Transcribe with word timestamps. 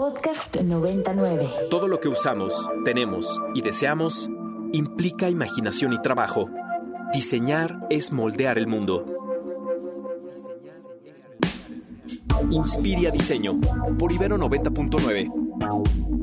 Podcast 0.00 0.56
99. 0.56 1.68
Todo 1.68 1.86
lo 1.86 2.00
que 2.00 2.08
usamos, 2.08 2.54
tenemos 2.86 3.38
y 3.54 3.60
deseamos 3.60 4.30
implica 4.72 5.28
imaginación 5.28 5.92
y 5.92 6.00
trabajo. 6.00 6.48
Diseñar 7.12 7.86
es 7.90 8.10
moldear 8.10 8.56
el 8.56 8.66
mundo. 8.66 9.04
Inspiria 12.48 13.10
Diseño 13.10 13.60
por 13.98 14.10
Ibero 14.10 14.38
90.9. 14.38 16.19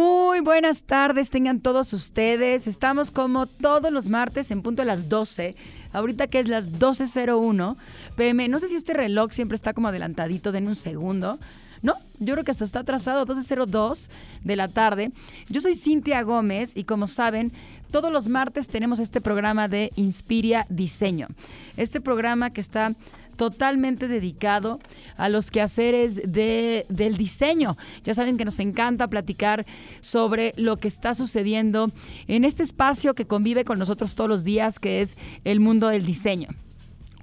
Muy 0.00 0.40
buenas 0.40 0.84
tardes, 0.84 1.28
tengan 1.28 1.60
todos 1.60 1.92
ustedes. 1.92 2.66
Estamos 2.66 3.10
como 3.10 3.44
todos 3.46 3.92
los 3.92 4.08
martes 4.08 4.50
en 4.50 4.62
punto 4.62 4.80
de 4.80 4.86
las 4.86 5.10
12. 5.10 5.54
Ahorita 5.92 6.26
que 6.26 6.38
es 6.38 6.48
las 6.48 6.70
12.01 6.72 7.76
pm. 8.16 8.48
No 8.48 8.58
sé 8.58 8.70
si 8.70 8.76
este 8.76 8.94
reloj 8.94 9.30
siempre 9.30 9.56
está 9.56 9.74
como 9.74 9.88
adelantadito, 9.88 10.52
den 10.52 10.68
un 10.68 10.74
segundo. 10.74 11.38
No, 11.82 11.96
yo 12.18 12.32
creo 12.32 12.44
que 12.44 12.50
hasta 12.50 12.64
está 12.64 12.80
atrasado, 12.80 13.26
12.02 13.26 14.08
de 14.42 14.56
la 14.56 14.68
tarde. 14.68 15.12
Yo 15.50 15.60
soy 15.60 15.74
Cintia 15.74 16.22
Gómez 16.22 16.78
y 16.78 16.84
como 16.84 17.06
saben, 17.06 17.52
todos 17.90 18.10
los 18.10 18.26
martes 18.26 18.68
tenemos 18.68 19.00
este 19.00 19.20
programa 19.20 19.68
de 19.68 19.92
Inspiria 19.96 20.64
Diseño. 20.70 21.28
Este 21.76 22.00
programa 22.00 22.48
que 22.48 22.62
está 22.62 22.94
totalmente 23.40 24.06
dedicado 24.06 24.80
a 25.16 25.30
los 25.30 25.50
quehaceres 25.50 26.20
de, 26.30 26.84
del 26.90 27.16
diseño. 27.16 27.78
Ya 28.04 28.12
saben 28.12 28.36
que 28.36 28.44
nos 28.44 28.60
encanta 28.60 29.08
platicar 29.08 29.64
sobre 30.02 30.52
lo 30.58 30.76
que 30.76 30.88
está 30.88 31.14
sucediendo 31.14 31.90
en 32.28 32.44
este 32.44 32.62
espacio 32.62 33.14
que 33.14 33.26
convive 33.26 33.64
con 33.64 33.78
nosotros 33.78 34.14
todos 34.14 34.28
los 34.28 34.44
días, 34.44 34.78
que 34.78 35.00
es 35.00 35.16
el 35.44 35.58
mundo 35.58 35.88
del 35.88 36.04
diseño. 36.04 36.48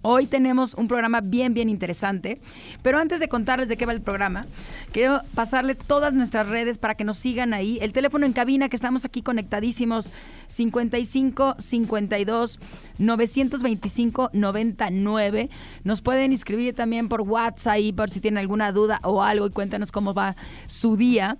Hoy 0.09 0.25
tenemos 0.25 0.73
un 0.75 0.88
programa 0.88 1.20
bien, 1.20 1.53
bien 1.53 1.67
interesante, 1.67 2.39
pero 2.81 2.98
antes 2.98 3.20
de 3.20 3.27
contarles 3.27 3.67
de 3.67 3.75
qué 3.75 3.85
va 3.85 3.91
el 3.91 3.99
programa, 3.99 4.45
quiero 4.93 5.20
pasarle 5.35 5.75
todas 5.75 6.13
nuestras 6.13 6.48
redes 6.48 6.77
para 6.77 6.95
que 6.95 7.03
nos 7.03 7.18
sigan 7.18 7.54
ahí. 7.54 7.77
El 7.82 7.91
teléfono 7.91 8.26
en 8.26 8.32
cabina, 8.32 8.70
que 8.70 8.77
estamos 8.77 9.04
aquí 9.04 9.21
conectadísimos, 9.21 10.13
55 10.48 11.55
52 11.59 12.59
925 12.99 14.29
99. 14.32 15.49
Nos 15.84 16.01
pueden 16.01 16.32
inscribir 16.32 16.73
también 16.73 17.10
por 17.10 17.23
WhatsApp 17.23 17.73
ahí 17.73 17.91
por 17.91 18.10
si 18.10 18.21
tienen 18.21 18.37
alguna 18.37 18.71
duda 18.71 19.01
o 19.04 19.21
algo 19.21 19.45
y 19.48 19.49
cuéntanos 19.49 19.91
cómo 19.91 20.13
va 20.13 20.37
su 20.67 20.95
día. 20.95 21.37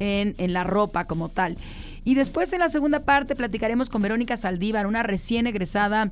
en, 0.00 0.34
en, 0.38 0.52
la 0.52 0.64
ropa 0.64 1.04
como 1.04 1.28
tal. 1.28 1.56
Y 2.04 2.14
después 2.14 2.52
en 2.52 2.60
la 2.60 2.68
segunda 2.68 3.00
parte 3.00 3.36
platicaremos 3.36 3.90
con 3.90 4.02
Verónica 4.02 4.36
Saldívar, 4.36 4.86
una 4.86 5.02
recién 5.02 5.46
egresada 5.46 6.10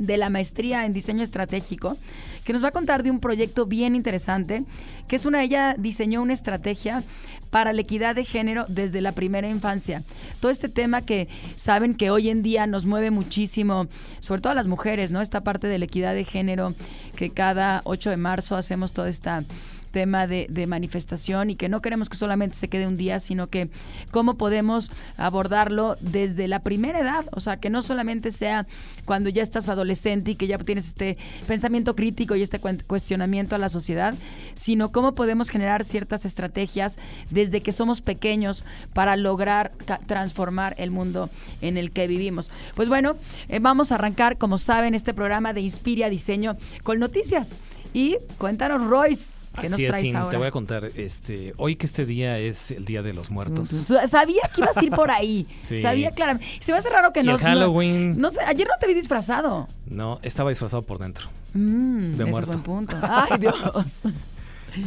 de 0.00 0.16
la 0.16 0.30
maestría 0.30 0.84
en 0.86 0.92
diseño 0.92 1.22
estratégico, 1.22 1.96
que 2.44 2.52
nos 2.52 2.64
va 2.64 2.68
a 2.68 2.72
contar 2.72 3.02
de 3.02 3.10
un 3.10 3.20
proyecto 3.20 3.66
bien 3.66 3.94
interesante, 3.94 4.64
que 5.06 5.16
es 5.16 5.26
una, 5.26 5.42
ella 5.42 5.76
diseñó 5.78 6.22
una 6.22 6.32
estrategia 6.32 7.04
para 7.50 7.72
la 7.72 7.82
equidad 7.82 8.14
de 8.14 8.24
género 8.24 8.64
desde 8.68 9.00
la 9.00 9.12
primera 9.12 9.48
infancia. 9.48 10.02
Todo 10.40 10.50
este 10.50 10.68
tema 10.68 11.02
que 11.02 11.28
saben 11.54 11.94
que 11.94 12.10
hoy 12.10 12.30
en 12.30 12.42
día 12.42 12.66
nos 12.66 12.86
mueve 12.86 13.10
muchísimo, 13.10 13.88
sobre 14.20 14.40
todo 14.40 14.52
a 14.52 14.56
las 14.56 14.66
mujeres, 14.66 15.10
¿no? 15.10 15.20
Esta 15.20 15.42
parte 15.42 15.66
de 15.66 15.78
la 15.78 15.84
equidad 15.84 16.14
de 16.14 16.24
género, 16.24 16.74
que 17.16 17.30
cada 17.30 17.82
8 17.84 18.10
de 18.10 18.16
marzo 18.16 18.56
hacemos 18.56 18.92
toda 18.92 19.08
esta 19.08 19.44
tema 19.90 20.26
de, 20.26 20.48
manifestación 20.66 21.50
y 21.50 21.56
que 21.56 21.68
no 21.68 21.80
queremos 21.82 22.08
que 22.08 22.16
solamente 22.16 22.56
se 22.56 22.68
quede 22.68 22.86
un 22.86 22.96
día, 22.96 23.18
sino 23.18 23.48
que 23.48 23.70
cómo 24.10 24.36
podemos 24.36 24.92
abordarlo 25.16 25.96
desde 26.00 26.48
la 26.48 26.60
primera 26.60 27.00
edad, 27.00 27.24
o 27.32 27.40
sea, 27.40 27.56
que 27.56 27.70
no 27.70 27.82
solamente 27.82 28.30
sea 28.30 28.66
cuando 29.04 29.30
ya 29.30 29.42
estás 29.42 29.68
adolescente 29.68 30.32
y 30.32 30.34
que 30.36 30.46
ya 30.46 30.58
tienes 30.58 30.86
este 30.88 31.16
pensamiento 31.46 31.96
crítico 31.96 32.36
y 32.36 32.42
este 32.42 32.60
cuestionamiento 32.60 33.56
a 33.56 33.58
la 33.58 33.68
sociedad, 33.68 34.14
sino 34.54 34.92
cómo 34.92 35.14
podemos 35.14 35.48
generar 35.48 35.84
ciertas 35.84 36.24
estrategias 36.24 36.98
desde 37.30 37.62
que 37.62 37.72
somos 37.72 38.00
pequeños 38.00 38.64
para 38.92 39.16
lograr 39.16 39.72
transformar 40.06 40.74
el 40.78 40.90
mundo 40.90 41.30
en 41.60 41.76
el 41.76 41.90
que 41.90 42.06
vivimos. 42.06 42.50
Pues 42.74 42.88
bueno, 42.88 43.16
eh, 43.48 43.58
vamos 43.60 43.92
a 43.92 43.96
arrancar, 43.96 44.38
como 44.38 44.58
saben, 44.58 44.94
este 44.94 45.14
programa 45.14 45.52
de 45.52 45.62
Inspiria 45.62 46.08
Diseño 46.10 46.56
con 46.82 46.98
noticias. 46.98 47.58
Y 47.92 48.18
cuéntanos, 48.38 48.86
Royce, 48.86 49.39
¿Qué 49.58 49.66
Así 49.66 49.82
nos 49.82 49.90
traes 49.90 50.08
es, 50.08 50.14
ahora? 50.14 50.30
Te 50.30 50.36
voy 50.36 50.46
a 50.46 50.50
contar, 50.52 50.84
este, 50.94 51.54
hoy 51.56 51.74
que 51.76 51.86
este 51.86 52.06
día 52.06 52.38
es 52.38 52.70
el 52.70 52.84
Día 52.84 53.02
de 53.02 53.12
los 53.12 53.30
Muertos. 53.30 53.68
Sabía 54.06 54.42
que 54.54 54.60
ibas 54.60 54.76
a 54.76 54.84
ir 54.84 54.92
por 54.92 55.10
ahí. 55.10 55.46
sí. 55.58 55.76
Sabía 55.76 56.12
claramente. 56.12 56.46
Se 56.60 56.70
me 56.72 56.78
hace 56.78 56.88
raro 56.88 57.12
que 57.12 57.20
y 57.20 57.24
no. 57.24 57.32
El 57.32 57.38
Halloween. 57.38 58.12
No, 58.16 58.28
no, 58.28 58.30
sé, 58.30 58.40
ayer 58.42 58.68
no 58.68 58.74
te 58.78 58.86
vi 58.86 58.94
disfrazado. 58.94 59.68
No, 59.86 60.20
estaba 60.22 60.50
disfrazado 60.50 60.82
por 60.82 60.98
dentro. 60.98 61.28
Mm, 61.54 62.16
de 62.16 62.22
ese 62.22 62.30
muerto. 62.30 62.38
Es 62.38 62.46
buen 62.46 62.62
punto. 62.62 62.96
Ay, 63.02 63.38
Dios. 63.40 64.02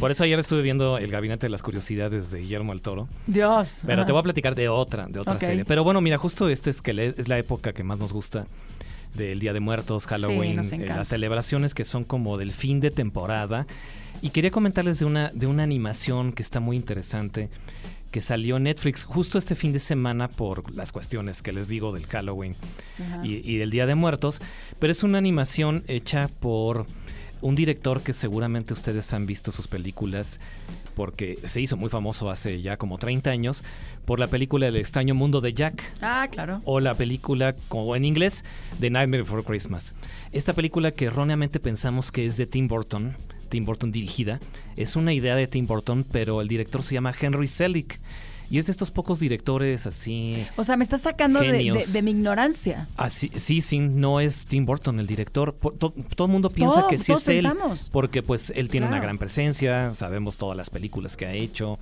Por 0.00 0.10
eso 0.10 0.24
ayer 0.24 0.38
estuve 0.38 0.62
viendo 0.62 0.96
El 0.96 1.10
Gabinete 1.10 1.44
de 1.44 1.50
las 1.50 1.62
Curiosidades 1.62 2.30
de 2.30 2.40
Guillermo 2.40 2.72
el 2.72 2.80
Toro. 2.80 3.06
Dios. 3.26 3.82
Pero 3.84 4.06
te 4.06 4.12
voy 4.12 4.20
a 4.20 4.22
platicar 4.22 4.54
de 4.54 4.70
otra, 4.70 5.06
de 5.08 5.20
otra 5.20 5.34
Okay. 5.34 5.48
serie. 5.48 5.64
Pero 5.66 5.84
bueno, 5.84 6.00
mira, 6.00 6.16
justo 6.16 6.48
este 6.48 6.70
es 6.70 6.80
que 6.80 7.14
es 7.16 7.28
la 7.28 7.36
época 7.38 7.74
que 7.74 7.84
más 7.84 7.98
nos 7.98 8.14
gusta 8.14 8.46
del 9.12 9.38
Día 9.40 9.52
de 9.52 9.60
Muertos, 9.60 10.06
Halloween, 10.06 10.56
nos 10.56 10.72
eh, 10.72 10.78
las 10.86 11.08
celebraciones 11.08 11.74
que 11.74 11.84
son 11.84 12.04
como 12.04 12.36
del 12.38 12.50
fin 12.52 12.80
de 12.80 12.90
temporada. 12.90 13.66
Y 14.22 14.30
quería 14.30 14.50
comentarles 14.50 14.98
de 14.98 15.04
una, 15.04 15.30
de 15.34 15.46
una 15.46 15.62
animación 15.62 16.32
que 16.32 16.42
está 16.42 16.60
muy 16.60 16.76
interesante, 16.76 17.50
que 18.10 18.20
salió 18.20 18.58
Netflix 18.58 19.04
justo 19.04 19.38
este 19.38 19.54
fin 19.54 19.72
de 19.72 19.78
semana 19.80 20.28
por 20.28 20.72
las 20.74 20.92
cuestiones 20.92 21.42
que 21.42 21.52
les 21.52 21.68
digo 21.68 21.92
del 21.92 22.06
Halloween 22.06 22.54
y, 23.22 23.34
y 23.50 23.56
del 23.58 23.70
Día 23.70 23.86
de 23.86 23.94
Muertos. 23.94 24.40
Pero 24.78 24.92
es 24.92 25.02
una 25.02 25.18
animación 25.18 25.84
hecha 25.88 26.28
por 26.40 26.86
un 27.42 27.54
director 27.54 28.02
que 28.02 28.14
seguramente 28.14 28.72
ustedes 28.72 29.12
han 29.12 29.26
visto 29.26 29.52
sus 29.52 29.68
películas 29.68 30.40
porque 30.94 31.38
se 31.44 31.60
hizo 31.60 31.76
muy 31.76 31.90
famoso 31.90 32.30
hace 32.30 32.62
ya 32.62 32.76
como 32.76 32.96
30 32.98 33.28
años 33.28 33.64
por 34.06 34.20
la 34.20 34.28
película 34.28 34.68
El 34.68 34.76
extraño 34.76 35.14
mundo 35.16 35.40
de 35.40 35.52
Jack 35.52 35.82
Ah, 36.00 36.28
claro. 36.30 36.62
o 36.64 36.78
la 36.78 36.94
película, 36.94 37.54
como 37.68 37.96
en 37.96 38.04
inglés, 38.04 38.44
The 38.80 38.90
Nightmare 38.90 39.24
Before 39.24 39.42
Christmas. 39.42 39.92
Esta 40.30 40.52
película 40.52 40.92
que 40.92 41.06
erróneamente 41.06 41.58
pensamos 41.58 42.12
que 42.12 42.24
es 42.26 42.36
de 42.36 42.46
Tim 42.46 42.68
Burton, 42.68 43.16
Tim 43.54 43.64
Burton 43.64 43.92
dirigida, 43.92 44.40
es 44.74 44.96
una 44.96 45.12
idea 45.12 45.36
de 45.36 45.46
Tim 45.46 45.64
Burton, 45.68 46.04
pero 46.10 46.40
el 46.40 46.48
director 46.48 46.82
se 46.82 46.92
llama 46.94 47.14
Henry 47.18 47.46
Selick. 47.46 48.00
Y 48.50 48.58
es 48.58 48.66
de 48.66 48.72
estos 48.72 48.90
pocos 48.90 49.20
directores 49.20 49.86
así... 49.86 50.44
O 50.56 50.64
sea, 50.64 50.76
me 50.76 50.82
estás 50.84 51.00
sacando 51.00 51.40
de, 51.40 51.50
de, 51.52 51.84
de 51.92 52.02
mi 52.02 52.10
ignorancia. 52.10 52.88
Así, 52.96 53.30
sí, 53.36 53.62
sí, 53.62 53.78
no 53.78 54.20
es 54.20 54.44
Tim 54.46 54.66
Burton 54.66 55.00
el 55.00 55.06
director. 55.06 55.52
To- 55.54 55.94
todo 56.14 56.26
el 56.26 56.32
mundo 56.32 56.50
piensa 56.50 56.80
Todo- 56.80 56.88
que 56.88 56.98
sí 56.98 57.12
es 57.12 57.26
él. 57.28 57.44
pensamos. 57.46 57.88
Porque 57.90 58.22
pues 58.22 58.52
él 58.54 58.68
tiene 58.68 58.86
una 58.86 59.00
gran 59.00 59.16
presencia, 59.18 59.94
sabemos 59.94 60.36
todas 60.36 60.56
las 60.58 60.68
películas 60.68 61.16
que 61.16 61.24
ha 61.26 61.32
hecho, 61.32 61.78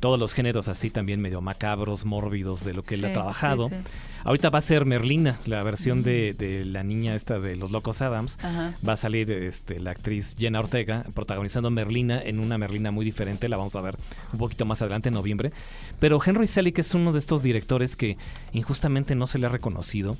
todos 0.00 0.18
los 0.18 0.32
géneros 0.32 0.68
así 0.68 0.88
también 0.88 1.20
medio 1.20 1.40
macabros, 1.42 2.04
mórbidos 2.06 2.64
de 2.64 2.72
lo 2.72 2.84
que 2.84 2.94
él 2.94 3.04
ha 3.04 3.08
Sí, 3.08 3.14
trabajado. 3.14 3.68
sí, 3.68 3.74
sí. 3.74 3.92
Ahorita 4.28 4.50
va 4.50 4.58
a 4.58 4.60
ser 4.60 4.84
Merlina, 4.84 5.40
la 5.46 5.62
versión 5.62 6.02
de, 6.02 6.34
de 6.34 6.62
la 6.66 6.82
niña 6.82 7.14
esta 7.14 7.40
de 7.40 7.56
los 7.56 7.70
Locos 7.70 8.02
Adams. 8.02 8.36
Ajá. 8.42 8.74
Va 8.86 8.92
a 8.92 8.96
salir 8.98 9.30
este, 9.30 9.80
la 9.80 9.92
actriz 9.92 10.36
Jenna 10.38 10.60
Ortega 10.60 11.06
protagonizando 11.14 11.70
Merlina 11.70 12.20
en 12.20 12.38
una 12.38 12.58
Merlina 12.58 12.90
muy 12.90 13.06
diferente. 13.06 13.48
La 13.48 13.56
vamos 13.56 13.74
a 13.74 13.80
ver 13.80 13.96
un 14.30 14.38
poquito 14.38 14.66
más 14.66 14.82
adelante 14.82 15.08
en 15.08 15.14
noviembre. 15.14 15.50
Pero 15.98 16.20
Henry 16.22 16.46
Selick 16.46 16.78
es 16.78 16.92
uno 16.92 17.14
de 17.14 17.20
estos 17.20 17.42
directores 17.42 17.96
que 17.96 18.18
injustamente 18.52 19.14
no 19.14 19.26
se 19.26 19.38
le 19.38 19.46
ha 19.46 19.48
reconocido 19.48 20.18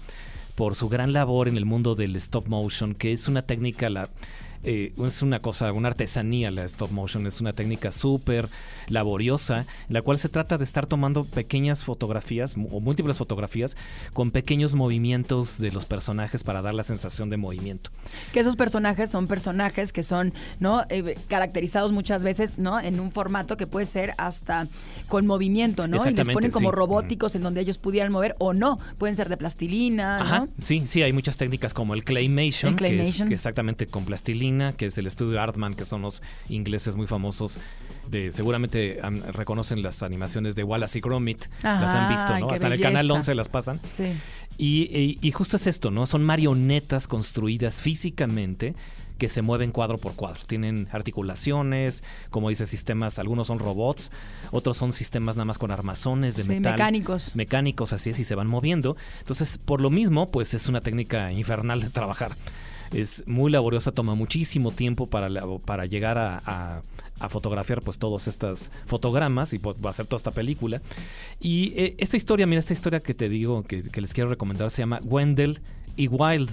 por 0.55 0.75
su 0.75 0.89
gran 0.89 1.13
labor 1.13 1.47
en 1.47 1.59
el 1.59 1.67
mundo 1.67 1.95
del 1.95 2.17
stop 2.17 2.49
motion, 2.49 2.95
que 2.95 3.13
es 3.13 3.29
una 3.29 3.43
técnica 3.43 3.91
la, 3.91 4.09
eh, 4.65 4.93
es 5.05 5.23
una 5.23 5.41
cosa, 5.41 5.73
una 5.73 5.89
artesanía 5.89 6.51
la 6.51 6.65
stop 6.65 6.91
motion, 6.91 7.27
es 7.27 7.41
una 7.41 7.53
técnica 7.53 7.93
súper 7.93 8.49
laboriosa, 8.89 9.67
en 9.89 9.95
la 9.95 10.03
cual 10.03 10.19
se 10.19 10.29
trata 10.29 10.59
de 10.59 10.65
estar 10.65 10.87
tomando 10.87 11.25
pequeñas 11.25 11.83
fotografías 11.85 12.57
o 12.71 12.81
múltiples 12.81 13.17
fotografías 13.17 13.77
con 14.13 14.31
pequeños 14.31 14.75
movimientos 14.75 15.59
de 15.59 15.71
los 15.71 15.87
personajes 15.87 16.45
para 16.45 16.63
dar 16.63 16.75
la 16.75 16.85
sensación 16.85 17.31
de 17.31 17.37
movimiento. 17.37 17.91
Que 18.33 18.41
esos 18.41 18.57
personajes 18.57 19.11
son 19.11 19.27
personajes 19.27 19.93
que 19.93 20.03
son, 20.03 20.33
¿no? 20.61 20.85
Eh, 20.89 21.17
caracterizados 21.29 21.93
muchas 21.93 22.23
veces, 22.23 22.59
¿no? 22.59 22.81
En 22.81 23.01
un 23.01 23.11
formato 23.11 23.57
que 23.57 23.67
puede 23.67 23.87
ser 23.87 24.15
hasta 24.19 24.69
con 25.09 25.27
movimiento, 25.27 25.87
¿no? 25.87 25.99
Y 26.05 26.15
les 26.15 26.29
ponen 26.29 26.51
como 26.51 26.71
sí. 26.71 26.75
robóticos 26.77 27.35
en 27.35 27.43
donde 27.43 27.61
ellos 27.61 27.79
pudieran 27.79 28.13
mover 28.13 28.35
o 28.39 28.55
no, 28.55 28.79
pueden 28.99 29.17
ser 29.17 29.29
de 29.29 29.37
plastilina, 29.37 30.21
Ajá, 30.21 30.39
¿no? 30.41 30.49
sí, 30.59 30.83
sí, 30.87 31.03
hay 31.03 31.13
muchas 31.13 31.37
técnicas 31.37 31.75
como 31.75 31.95
el 31.95 32.05
claymation, 32.05 32.73
El 32.73 32.77
Que, 32.77 32.87
es, 32.87 32.91
claymation. 32.93 33.29
que 33.29 33.35
exactamente 33.35 33.87
con 33.87 34.05
plastilina, 34.05 34.48
que 34.77 34.87
es 34.87 34.99
el 34.99 35.07
estudio 35.07 35.41
Artman, 35.41 35.75
que 35.75 35.85
son 35.85 36.03
los 36.03 36.23
ingleses 36.49 36.97
muy 36.97 37.07
famosos. 37.07 37.59
De, 38.11 38.33
seguramente 38.33 39.01
am, 39.03 39.23
reconocen 39.33 39.83
las 39.83 40.03
animaciones 40.03 40.55
de 40.57 40.65
Wallace 40.65 40.99
y 40.99 41.01
Gromit, 41.03 41.45
las 41.63 41.95
han 41.95 42.09
visto, 42.15 42.39
¿no? 42.39 42.49
Hasta 42.51 42.67
en 42.69 42.73
el 42.73 42.81
canal 42.81 43.03
belleza. 43.03 43.15
11 43.15 43.35
las 43.35 43.49
pasan. 43.49 43.81
Sí. 43.85 44.05
Y, 44.57 44.83
y- 44.99 45.19
y 45.21 45.31
justo 45.33 45.57
es 45.57 45.67
esto, 45.67 45.91
¿no? 45.91 46.07
Son 46.07 46.25
marionetas 46.25 47.07
construidas 47.07 47.83
físicamente 47.83 48.75
que 49.19 49.29
se 49.29 49.43
mueven 49.43 49.73
cuadro 49.73 49.99
por 49.99 50.15
cuadro. 50.15 50.41
Tienen 50.47 50.89
articulaciones, 50.93 52.03
como 52.31 52.49
dice, 52.49 52.67
sistemas, 52.67 53.19
algunos 53.19 53.49
son 53.49 53.59
robots, 53.59 54.11
otros 54.53 54.77
son 54.77 54.93
sistemas 54.93 55.37
nada 55.37 55.45
más 55.45 55.59
con 55.59 55.71
armazones 55.71 56.37
de 56.37 56.45
Sí, 56.45 56.49
metal. 56.49 56.73
mecánicos. 56.73 57.35
Mecánicos, 57.37 57.93
así 57.93 58.11
es, 58.11 58.19
y 58.21 58.25
se 58.25 58.35
van 58.37 58.47
moviendo. 58.47 58.97
Entonces, 59.19 59.59
por 59.59 59.81
lo 59.81 59.91
mismo, 59.91 60.31
pues 60.31 60.55
es 60.55 60.69
una 60.69 60.81
técnica 60.81 61.33
infernal 61.33 61.81
de 61.81 61.91
trabajar. 61.91 62.37
Es 62.93 63.23
muy 63.27 63.51
laboriosa, 63.51 63.93
toma 63.93 64.15
muchísimo 64.15 64.73
tiempo 64.73 65.07
para, 65.09 65.29
para 65.65 65.87
llegar 65.87 66.17
a, 66.19 66.39
a- 66.45 66.83
fotografiar 67.29 67.83
pues 67.83 67.99
todos 67.99 68.29
estos 68.29 68.71
fotogramas 68.87 69.53
y 69.53 69.59
pues, 69.59 69.77
va 69.77 69.89
a 69.89 69.91
hacer 69.91 70.07
toda 70.07 70.19
esta 70.19 70.31
película. 70.31 70.81
Y 71.41 71.73
eh, 71.77 71.95
esta 71.99 72.17
historia, 72.17 72.47
mira, 72.47 72.61
esta 72.61 72.73
historia 72.73 73.01
que 73.01 73.13
te 73.15 73.29
digo, 73.29 73.63
que, 73.65 73.83
les 74.01 74.15
quiero 74.15 74.31
recomendar, 74.31 74.71
se 74.71 74.83
llama 74.83 75.01
Wendell 75.05 75.61
y 75.97 76.07
Wild. 76.09 76.51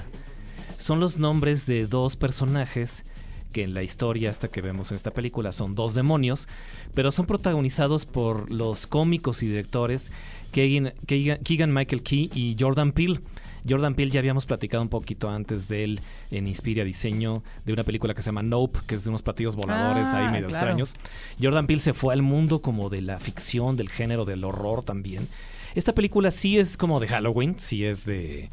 Son 0.77 0.99
los 0.99 1.19
nombres 1.19 1.65
de 1.67 1.85
dos 1.87 2.15
personajes 2.15 3.05
que 3.53 3.63
en 3.63 3.73
la 3.73 3.83
historia 3.83 4.29
esta 4.29 4.49
que 4.49 4.59
vemos 4.61 4.91
en 4.91 4.97
esta 4.97 5.11
película 5.11 5.53
son 5.53 5.75
dos 5.75 5.93
demonios, 5.93 6.49
pero 6.93 7.11
son 7.13 7.25
protagonizados 7.25 8.05
por 8.05 8.51
los 8.51 8.85
cómicos 8.87 9.41
y 9.43 9.47
directores 9.47 10.11
Keegan- 10.51 10.93
Keegan 11.05 11.73
Michael 11.73 12.03
Key 12.03 12.29
y 12.33 12.57
Jordan 12.59 12.91
Peele. 12.91 13.21
Jordan 13.67 13.95
Peele 13.95 14.11
ya 14.11 14.19
habíamos 14.19 14.45
platicado 14.45 14.83
un 14.83 14.89
poquito 14.89 15.29
antes 15.29 15.67
de 15.67 15.83
él 15.83 16.01
en 16.31 16.47
Inspira 16.47 16.83
Diseño 16.83 17.43
de 17.65 17.73
una 17.73 17.83
película 17.83 18.13
que 18.13 18.21
se 18.21 18.27
llama 18.27 18.43
Nope, 18.43 18.79
que 18.85 18.95
es 18.95 19.03
de 19.03 19.09
unos 19.09 19.23
platillos 19.23 19.55
voladores 19.55 20.09
Ah, 20.13 20.19
ahí 20.19 20.31
medio 20.31 20.47
claro. 20.47 20.67
extraños. 20.67 20.95
Jordan 21.41 21.67
Peele 21.67 21.81
se 21.81 21.93
fue 21.93 22.13
al 22.13 22.21
mundo 22.21 22.61
como 22.61 22.89
de 22.89 23.01
la 23.01 23.19
ficción, 23.19 23.75
del 23.75 23.89
género, 23.89 24.25
del 24.25 24.43
horror 24.43 24.83
también. 24.83 25.27
Esta 25.73 25.93
película 25.93 26.31
sí 26.31 26.57
es 26.57 26.77
como 26.77 26.99
de 26.99 27.07
Halloween, 27.07 27.55
sí 27.57 27.83
es 27.83 28.05
de 28.05 28.49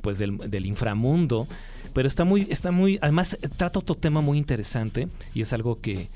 pues 0.00 0.18
del, 0.18 0.38
del 0.38 0.66
inframundo, 0.66 1.46
pero 1.92 2.08
está 2.08 2.24
muy, 2.24 2.46
está 2.50 2.72
muy, 2.72 2.98
además 3.02 3.38
eh, 3.40 3.48
trata 3.48 3.78
otro 3.78 3.94
tema 3.94 4.20
muy 4.20 4.36
interesante 4.36 5.08
y 5.32 5.42
es 5.42 5.52
algo 5.52 5.80
que, 5.80 6.08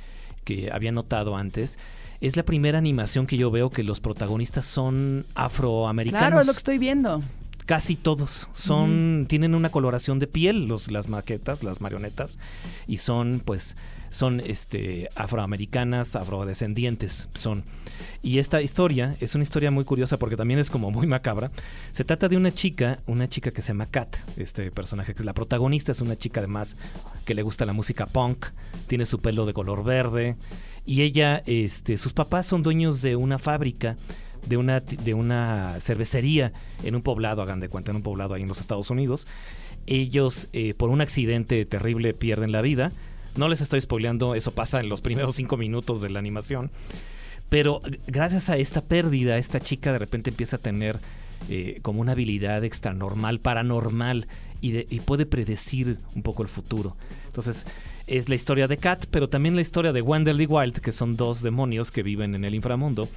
que 0.44 0.70
había 0.72 0.92
notado 0.92 1.36
antes. 1.36 1.78
Es 2.20 2.36
la 2.36 2.42
primera 2.44 2.78
animación 2.78 3.26
que 3.26 3.36
yo 3.36 3.50
veo 3.50 3.70
que 3.70 3.82
los 3.82 4.00
protagonistas 4.00 4.64
son 4.66 5.26
afroamericanos. 5.34 6.26
Claro, 6.26 6.40
es 6.40 6.46
lo 6.46 6.52
que 6.52 6.58
estoy 6.58 6.78
viendo. 6.78 7.22
Casi 7.66 7.96
todos 7.96 8.48
son 8.54 9.26
tienen 9.28 9.54
una 9.56 9.70
coloración 9.70 10.20
de 10.20 10.28
piel 10.28 10.66
los 10.66 10.90
las 10.90 11.08
maquetas, 11.08 11.64
las 11.64 11.80
marionetas 11.80 12.38
y 12.86 12.98
son 12.98 13.42
pues 13.44 13.76
son 14.08 14.40
este 14.40 15.08
afroamericanas, 15.16 16.14
afrodescendientes 16.14 17.28
son. 17.34 17.64
Y 18.22 18.38
esta 18.38 18.62
historia 18.62 19.16
es 19.20 19.34
una 19.34 19.42
historia 19.42 19.72
muy 19.72 19.84
curiosa 19.84 20.16
porque 20.16 20.36
también 20.36 20.60
es 20.60 20.70
como 20.70 20.92
muy 20.92 21.08
macabra. 21.08 21.50
Se 21.90 22.04
trata 22.04 22.28
de 22.28 22.36
una 22.36 22.54
chica, 22.54 23.00
una 23.06 23.28
chica 23.28 23.50
que 23.50 23.62
se 23.62 23.68
llama 23.68 23.86
Kat, 23.86 24.16
este 24.36 24.70
personaje 24.70 25.14
que 25.14 25.22
es 25.22 25.26
la 25.26 25.34
protagonista, 25.34 25.90
es 25.90 26.00
una 26.00 26.16
chica 26.16 26.40
además 26.40 26.76
que 27.24 27.34
le 27.34 27.42
gusta 27.42 27.66
la 27.66 27.72
música 27.72 28.06
punk, 28.06 28.46
tiene 28.86 29.06
su 29.06 29.18
pelo 29.18 29.44
de 29.44 29.52
color 29.52 29.82
verde 29.82 30.36
y 30.84 31.02
ella 31.02 31.42
este 31.46 31.96
sus 31.96 32.12
papás 32.12 32.46
son 32.46 32.62
dueños 32.62 33.02
de 33.02 33.16
una 33.16 33.38
fábrica 33.38 33.96
de 34.46 34.56
una, 34.56 34.80
de 34.80 35.14
una 35.14 35.76
cervecería 35.80 36.52
en 36.82 36.94
un 36.94 37.02
poblado, 37.02 37.42
hagan 37.42 37.60
de 37.60 37.68
cuenta, 37.68 37.90
en 37.90 37.96
un 37.96 38.02
poblado 38.02 38.34
ahí 38.34 38.42
en 38.42 38.48
los 38.48 38.60
Estados 38.60 38.90
Unidos. 38.90 39.26
Ellos, 39.86 40.48
eh, 40.52 40.74
por 40.74 40.90
un 40.90 41.00
accidente 41.00 41.64
terrible, 41.66 42.14
pierden 42.14 42.52
la 42.52 42.62
vida. 42.62 42.92
No 43.36 43.48
les 43.48 43.60
estoy 43.60 43.80
spoileando, 43.80 44.34
eso 44.34 44.52
pasa 44.52 44.80
en 44.80 44.88
los 44.88 45.00
primeros 45.00 45.36
cinco 45.36 45.56
minutos 45.56 46.00
de 46.00 46.10
la 46.10 46.18
animación. 46.18 46.70
Pero 47.48 47.82
gracias 48.06 48.50
a 48.50 48.56
esta 48.56 48.82
pérdida, 48.82 49.38
esta 49.38 49.60
chica 49.60 49.92
de 49.92 49.98
repente 49.98 50.30
empieza 50.30 50.56
a 50.56 50.60
tener 50.60 50.98
eh, 51.48 51.78
como 51.82 52.00
una 52.00 52.12
habilidad 52.12 52.64
extranormal, 52.64 53.38
paranormal, 53.40 54.26
y, 54.62 54.70
de- 54.72 54.86
y 54.88 55.00
puede 55.00 55.26
predecir 55.26 55.98
un 56.14 56.22
poco 56.22 56.42
el 56.42 56.48
futuro. 56.48 56.96
Entonces, 57.26 57.66
es 58.06 58.28
la 58.30 58.34
historia 58.34 58.66
de 58.68 58.78
Kat, 58.78 59.04
pero 59.10 59.28
también 59.28 59.54
la 59.54 59.60
historia 59.60 59.92
de 59.92 60.00
Wendell 60.00 60.40
y 60.40 60.46
Wild, 60.46 60.80
que 60.80 60.92
son 60.92 61.16
dos 61.16 61.42
demonios 61.42 61.92
que 61.92 62.02
viven 62.02 62.34
en 62.34 62.44
el 62.44 62.54
inframundo, 62.54 63.08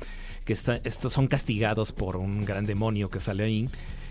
que 0.49 0.53
está- 0.53 0.81
estos 0.83 1.13
son 1.13 1.27
castigados 1.27 1.91
por 1.91 2.17
un 2.17 2.43
gran 2.43 2.65
demonio 2.65 3.11
que 3.11 3.19
sale 3.19 3.43
ahí, 3.43 3.69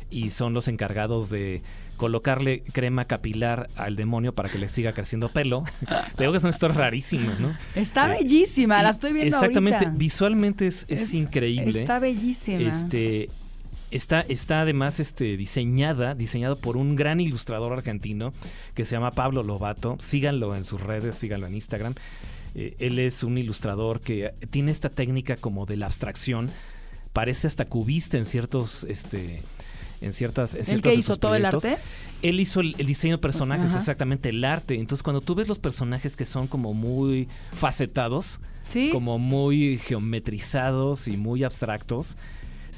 y 0.09 0.31
son 0.31 0.55
los 0.55 0.69
encargados 0.69 1.31
de 1.31 1.63
colocarle 1.97 2.61
crema 2.73 3.07
capilar 3.07 3.69
al 3.75 3.97
demonio 3.97 4.33
para 4.33 4.49
que 4.49 4.57
le 4.57 4.69
siga 4.69 4.93
creciendo 4.93 5.31
pelo. 5.31 5.65
Te 6.17 6.23
digo 6.23 6.31
que 6.33 6.39
es 6.39 6.45
una 6.45 6.53
historia 6.53 6.77
rarísima, 6.77 7.35
¿no? 7.41 7.57
Está 7.75 8.07
Eh, 8.15 8.19
bellísima, 8.23 8.81
la 8.85 8.91
estoy 8.91 9.15
viendo 9.15 9.35
Exactamente, 9.37 9.79
ahorita. 9.87 9.99
visualmente 9.99 10.69
es, 10.69 10.87
es 10.89 11.13
increíble. 11.13 11.81
Está 11.81 11.99
bellísima. 11.99 12.61
Este 12.61 13.31
está, 13.91 14.21
está 14.21 14.61
además 14.61 15.01
este, 15.01 15.37
diseñada, 15.37 16.15
diseñado 16.15 16.55
por 16.57 16.77
un 16.77 16.95
gran 16.95 17.19
ilustrador 17.21 17.73
argentino 17.73 18.33
que 18.75 18.85
se 18.85 18.93
llama 18.95 19.11
Pablo 19.11 19.43
Lobato. 19.43 19.97
Síganlo 19.99 20.55
en 20.55 20.65
sus 20.65 20.81
redes, 20.81 21.19
síganlo 21.19 21.49
en 21.49 21.57
Instagram. 21.57 21.95
Eh, 22.61 22.75
él 22.81 22.99
es 22.99 23.23
un 23.23 23.39
ilustrador 23.39 24.01
que 24.01 24.35
tiene 24.51 24.73
esta 24.73 24.91
técnica 24.91 25.37
como 25.37 25.65
de 25.65 25.77
la 25.77 25.87
abstracción. 25.87 26.51
Parece 27.13 27.47
hasta 27.47 27.67
cubista 27.67 28.19
en 28.19 28.27
ciertos, 28.27 28.83
este, 28.89 29.43
en 30.01 30.13
ciertas, 30.13 30.57
en 30.57 30.69
¿El 30.75 30.83
que 30.83 30.93
hizo 30.93 31.17
todo 31.19 31.37
el 31.37 31.45
arte? 31.47 31.79
Él 32.23 32.41
hizo 32.41 32.59
el, 32.61 32.75
el 32.79 32.87
diseño 32.87 33.17
de 33.17 33.23
personajes, 33.23 33.71
Ajá. 33.71 33.79
exactamente 33.79 34.31
el 34.31 34.45
arte. 34.45 34.75
Entonces, 34.75 35.05
cuando 35.05 35.21
tú 35.21 35.37
ves 35.37 35.47
los 35.47 35.61
personajes 35.61 36.17
que 36.17 36.25
son 36.25 36.49
como 36.49 36.75
muy 36.75 37.29
facetados, 37.53 38.41
Sí. 38.73 38.91
como 38.93 39.19
muy 39.19 39.79
geometrizados 39.79 41.09
y 41.09 41.17
muy 41.17 41.45
abstractos, 41.45 42.17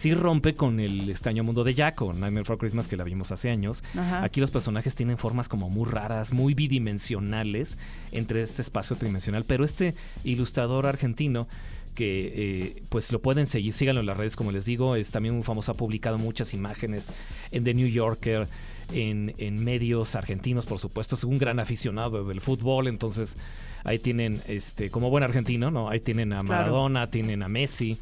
sí 0.00 0.14
rompe 0.14 0.54
con 0.54 0.80
el 0.80 1.08
extraño 1.10 1.44
mundo 1.44 1.62
de 1.62 1.74
Jack 1.74 2.00
o 2.02 2.12
Nightmare 2.12 2.44
for 2.44 2.58
Christmas 2.58 2.88
que 2.88 2.96
la 2.96 3.04
vimos 3.04 3.30
hace 3.32 3.50
años. 3.50 3.84
Ajá. 3.96 4.24
Aquí 4.24 4.40
los 4.40 4.50
personajes 4.50 4.94
tienen 4.94 5.18
formas 5.18 5.48
como 5.48 5.68
muy 5.68 5.88
raras, 5.88 6.32
muy 6.32 6.54
bidimensionales 6.54 7.76
entre 8.12 8.42
este 8.42 8.62
espacio 8.62 8.96
tridimensional, 8.96 9.44
pero 9.44 9.64
este 9.64 9.94
ilustrador 10.24 10.86
argentino 10.86 11.48
que 11.94 12.32
eh, 12.34 12.82
pues 12.88 13.12
lo 13.12 13.20
pueden 13.20 13.46
seguir, 13.46 13.72
síganlo 13.74 14.00
en 14.00 14.06
las 14.06 14.16
redes 14.16 14.36
como 14.36 14.52
les 14.52 14.64
digo, 14.64 14.96
es 14.96 15.10
también 15.10 15.34
muy 15.34 15.42
famoso, 15.42 15.72
ha 15.72 15.76
publicado 15.76 16.18
muchas 16.18 16.54
imágenes 16.54 17.12
en 17.50 17.64
The 17.64 17.74
New 17.74 17.88
Yorker, 17.88 18.48
en, 18.92 19.34
en 19.38 19.62
medios 19.62 20.14
argentinos, 20.14 20.66
por 20.66 20.78
supuesto, 20.78 21.14
es 21.14 21.24
un 21.24 21.38
gran 21.38 21.58
aficionado 21.60 22.24
del 22.24 22.40
fútbol, 22.40 22.88
entonces 22.88 23.36
ahí 23.84 23.98
tienen, 23.98 24.40
este, 24.46 24.90
como 24.90 25.10
buen 25.10 25.24
argentino, 25.24 25.70
¿no? 25.70 25.88
Ahí 25.90 26.00
tienen 26.00 26.32
a 26.32 26.42
Claro. 26.42 26.48
Maradona, 26.48 27.10
tienen 27.10 27.42
a 27.42 27.48
Messi, 27.48 27.98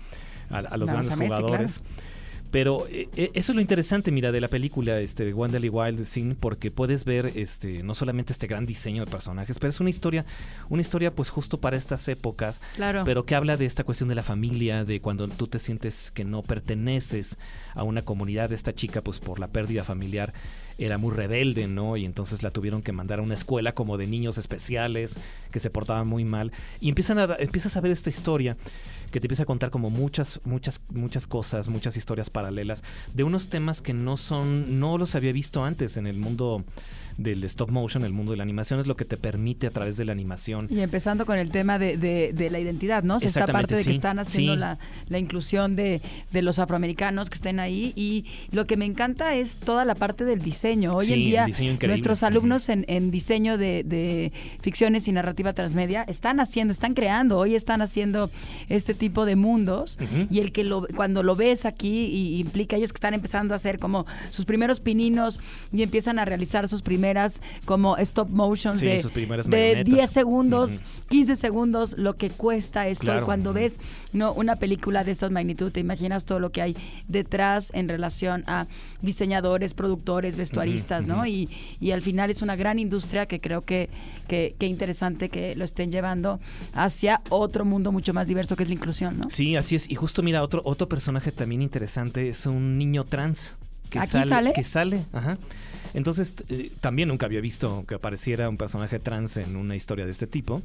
a, 0.50 0.58
a 0.58 0.76
los 0.76 0.86
No, 0.88 0.92
grandes 0.94 1.12
a 1.12 1.16
Messi, 1.16 1.34
jugadores. 1.34 1.80
Pero 2.50 2.86
eh, 2.88 3.10
eh, 3.14 3.30
eso 3.34 3.52
es 3.52 3.56
lo 3.56 3.60
interesante, 3.60 4.10
mira, 4.10 4.32
de 4.32 4.40
la 4.40 4.48
película 4.48 4.98
este, 5.00 5.26
de 5.26 5.34
Wendell 5.34 5.66
y 5.66 5.68
Wild 5.68 6.02
Scene, 6.06 6.34
porque 6.34 6.70
puedes 6.70 7.04
ver 7.04 7.32
este, 7.34 7.82
no 7.82 7.94
solamente 7.94 8.32
este 8.32 8.46
gran 8.46 8.64
diseño 8.64 9.04
de 9.04 9.10
personajes, 9.10 9.58
pero 9.58 9.68
es 9.68 9.80
una 9.80 9.90
historia, 9.90 10.24
una 10.70 10.80
historia 10.80 11.14
pues 11.14 11.28
justo 11.28 11.60
para 11.60 11.76
estas 11.76 12.08
épocas, 12.08 12.62
Claro. 12.74 13.02
pero 13.04 13.26
que 13.26 13.34
habla 13.34 13.58
de 13.58 13.66
esta 13.66 13.84
cuestión 13.84 14.08
de 14.08 14.14
la 14.14 14.22
familia, 14.22 14.86
de 14.86 15.02
cuando 15.02 15.28
tú 15.28 15.46
te 15.46 15.58
sientes 15.58 16.10
que 16.10 16.24
no 16.24 16.42
perteneces 16.42 17.36
a 17.74 17.82
una 17.82 18.00
comunidad. 18.02 18.50
Esta 18.50 18.74
chica, 18.74 19.02
pues 19.02 19.18
por 19.18 19.40
la 19.40 19.48
pérdida 19.48 19.84
familiar, 19.84 20.32
era 20.78 20.96
muy 20.96 21.12
rebelde, 21.14 21.66
¿no? 21.66 21.96
Y 21.96 22.04
entonces 22.04 22.42
la 22.42 22.50
tuvieron 22.50 22.82
que 22.82 22.92
mandar 22.92 23.18
a 23.18 23.22
una 23.22 23.34
escuela 23.34 23.74
como 23.74 23.98
de 23.98 24.06
niños 24.06 24.38
especiales 24.38 25.18
que 25.50 25.60
se 25.60 25.70
portaban 25.70 26.06
muy 26.06 26.24
mal. 26.24 26.52
Y 26.80 26.88
empiezan 26.88 27.18
a, 27.18 27.36
empiezas 27.38 27.76
a 27.76 27.80
ver 27.80 27.92
esta 27.92 28.10
historia 28.10 28.56
que 29.10 29.20
te 29.20 29.26
empieza 29.26 29.42
a 29.42 29.46
contar 29.46 29.70
como 29.70 29.90
muchas, 29.90 30.40
muchas, 30.44 30.80
muchas 30.90 31.26
cosas, 31.26 31.68
muchas 31.68 31.96
historias 31.96 32.30
paralelas 32.30 32.84
de 33.14 33.24
unos 33.24 33.48
temas 33.48 33.82
que 33.82 33.94
no 33.94 34.16
son, 34.16 34.78
no 34.78 34.98
los 34.98 35.14
había 35.14 35.32
visto 35.32 35.64
antes 35.64 35.96
en 35.96 36.06
el 36.06 36.18
mundo 36.18 36.64
del 37.18 37.42
stop 37.44 37.70
motion, 37.70 38.04
el 38.04 38.12
mundo 38.12 38.30
de 38.30 38.38
la 38.38 38.44
animación, 38.44 38.78
es 38.78 38.86
lo 38.86 38.96
que 38.96 39.04
te 39.04 39.16
permite 39.16 39.66
a 39.66 39.70
través 39.70 39.96
de 39.96 40.04
la 40.04 40.12
animación. 40.12 40.68
Y 40.70 40.80
empezando 40.80 41.26
con 41.26 41.36
el 41.36 41.50
tema 41.50 41.78
de, 41.78 41.96
de, 41.96 42.32
de 42.32 42.48
la 42.48 42.60
identidad, 42.60 43.02
¿no? 43.02 43.18
Esta 43.18 43.46
parte 43.46 43.74
de 43.74 43.84
que 43.84 43.90
están 43.90 44.20
haciendo 44.20 44.54
sí. 44.54 44.60
la, 44.60 44.78
la 45.08 45.18
inclusión 45.18 45.74
de, 45.76 46.00
de 46.32 46.42
los 46.42 46.60
afroamericanos 46.60 47.28
que 47.28 47.34
estén 47.34 47.58
ahí. 47.58 47.92
Y 47.96 48.26
lo 48.52 48.66
que 48.66 48.76
me 48.76 48.84
encanta 48.84 49.34
es 49.34 49.58
toda 49.58 49.84
la 49.84 49.96
parte 49.96 50.24
del 50.24 50.40
diseño. 50.40 50.94
Hoy 50.94 51.06
Sí, 51.06 51.12
en 51.14 51.18
día, 51.18 51.46
nuestros 51.86 52.22
alumnos 52.22 52.68
en, 52.68 52.84
en 52.88 53.10
diseño 53.10 53.58
de, 53.58 54.32
ficciones 54.60 55.08
y 55.08 55.12
narrativa 55.12 55.52
transmedia 55.52 56.04
están 56.04 56.38
haciendo, 56.38 56.72
están 56.72 56.94
creando, 56.94 57.38
hoy 57.38 57.56
están 57.56 57.82
haciendo 57.82 58.30
este 58.68 58.94
tipo 58.94 59.24
de 59.24 59.34
mundos. 59.34 59.98
Y 60.30 60.38
el 60.38 60.52
que 60.52 60.62
lo, 60.62 60.86
cuando 60.94 61.24
lo 61.24 61.34
ves 61.34 61.66
aquí, 61.66 62.06
y 62.06 62.38
implica 62.38 62.76
ellos 62.76 62.92
que 62.92 62.96
están 62.96 63.14
empezando 63.14 63.54
a 63.54 63.56
hacer 63.56 63.80
como 63.80 64.06
sus 64.30 64.44
primeros 64.44 64.78
pininos 64.80 65.40
y 65.72 65.82
empiezan 65.82 66.18
a 66.18 66.24
realizar 66.24 66.68
sus 66.68 66.82
como 67.64 67.96
stop 67.98 68.28
motions 68.30 68.80
Sí, 68.80 68.86
de, 68.86 69.02
de 69.02 69.26
marionetas. 69.26 69.84
10 69.84 70.10
segundos, 70.10 70.70
Ujú. 70.80 71.08
15 71.08 71.36
segundos, 71.36 71.96
lo 71.98 72.16
que 72.16 72.30
cuesta 72.30 72.86
esto. 72.88 73.04
Claro. 73.06 73.22
Y 73.22 73.24
cuando 73.24 73.52
ves 73.52 73.78
no 74.12 74.32
una 74.32 74.56
película 74.56 75.04
de 75.04 75.12
esta 75.12 75.28
magnitud, 75.30 75.70
te 75.72 75.80
imaginas 75.80 76.24
todo 76.24 76.38
lo 76.40 76.50
que 76.50 76.62
hay 76.62 76.76
detrás 77.08 77.70
en 77.74 77.88
relación 77.88 78.44
a 78.46 78.66
diseñadores, 79.02 79.74
productores, 79.74 80.36
vestuaristas, 80.36 81.06
¿no? 81.06 81.26
Y, 81.26 81.48
y 81.80 81.92
al 81.92 82.02
final 82.02 82.30
es 82.30 82.42
una 82.42 82.56
gran 82.56 82.78
industria 82.78 83.26
que 83.26 83.40
creo 83.40 83.62
que, 83.62 83.88
que, 84.26 84.54
que 84.58 84.66
interesante 84.66 85.28
que 85.28 85.54
lo 85.56 85.64
estén 85.64 85.90
llevando 85.90 86.40
hacia 86.74 87.22
otro 87.30 87.64
mundo 87.64 87.92
mucho 87.92 88.12
más 88.12 88.28
diverso 88.28 88.56
que 88.56 88.62
es 88.64 88.68
la 88.68 88.74
inclusión, 88.74 89.18
¿no? 89.18 89.30
Sí, 89.30 89.56
así 89.56 89.74
es. 89.76 89.90
Y 89.90 89.94
justo 89.94 90.22
mira, 90.22 90.42
otro, 90.42 90.62
otro 90.64 90.88
personaje 90.88 91.32
también 91.32 91.62
interesante 91.62 92.28
es 92.28 92.46
un 92.46 92.78
niño 92.78 93.04
trans. 93.04 93.56
Que 93.90 93.98
¿Aquí 94.00 94.08
sale, 94.08 94.28
sale? 94.28 94.52
Que 94.52 94.64
sale, 94.64 95.06
ajá. 95.12 95.38
Entonces, 95.94 96.34
eh, 96.48 96.70
también 96.80 97.08
nunca 97.08 97.26
había 97.26 97.40
visto 97.40 97.84
que 97.86 97.94
apareciera 97.94 98.48
un 98.48 98.56
personaje 98.56 98.98
trans 98.98 99.36
en 99.36 99.56
una 99.56 99.76
historia 99.76 100.04
de 100.04 100.12
este 100.12 100.26
tipo. 100.26 100.62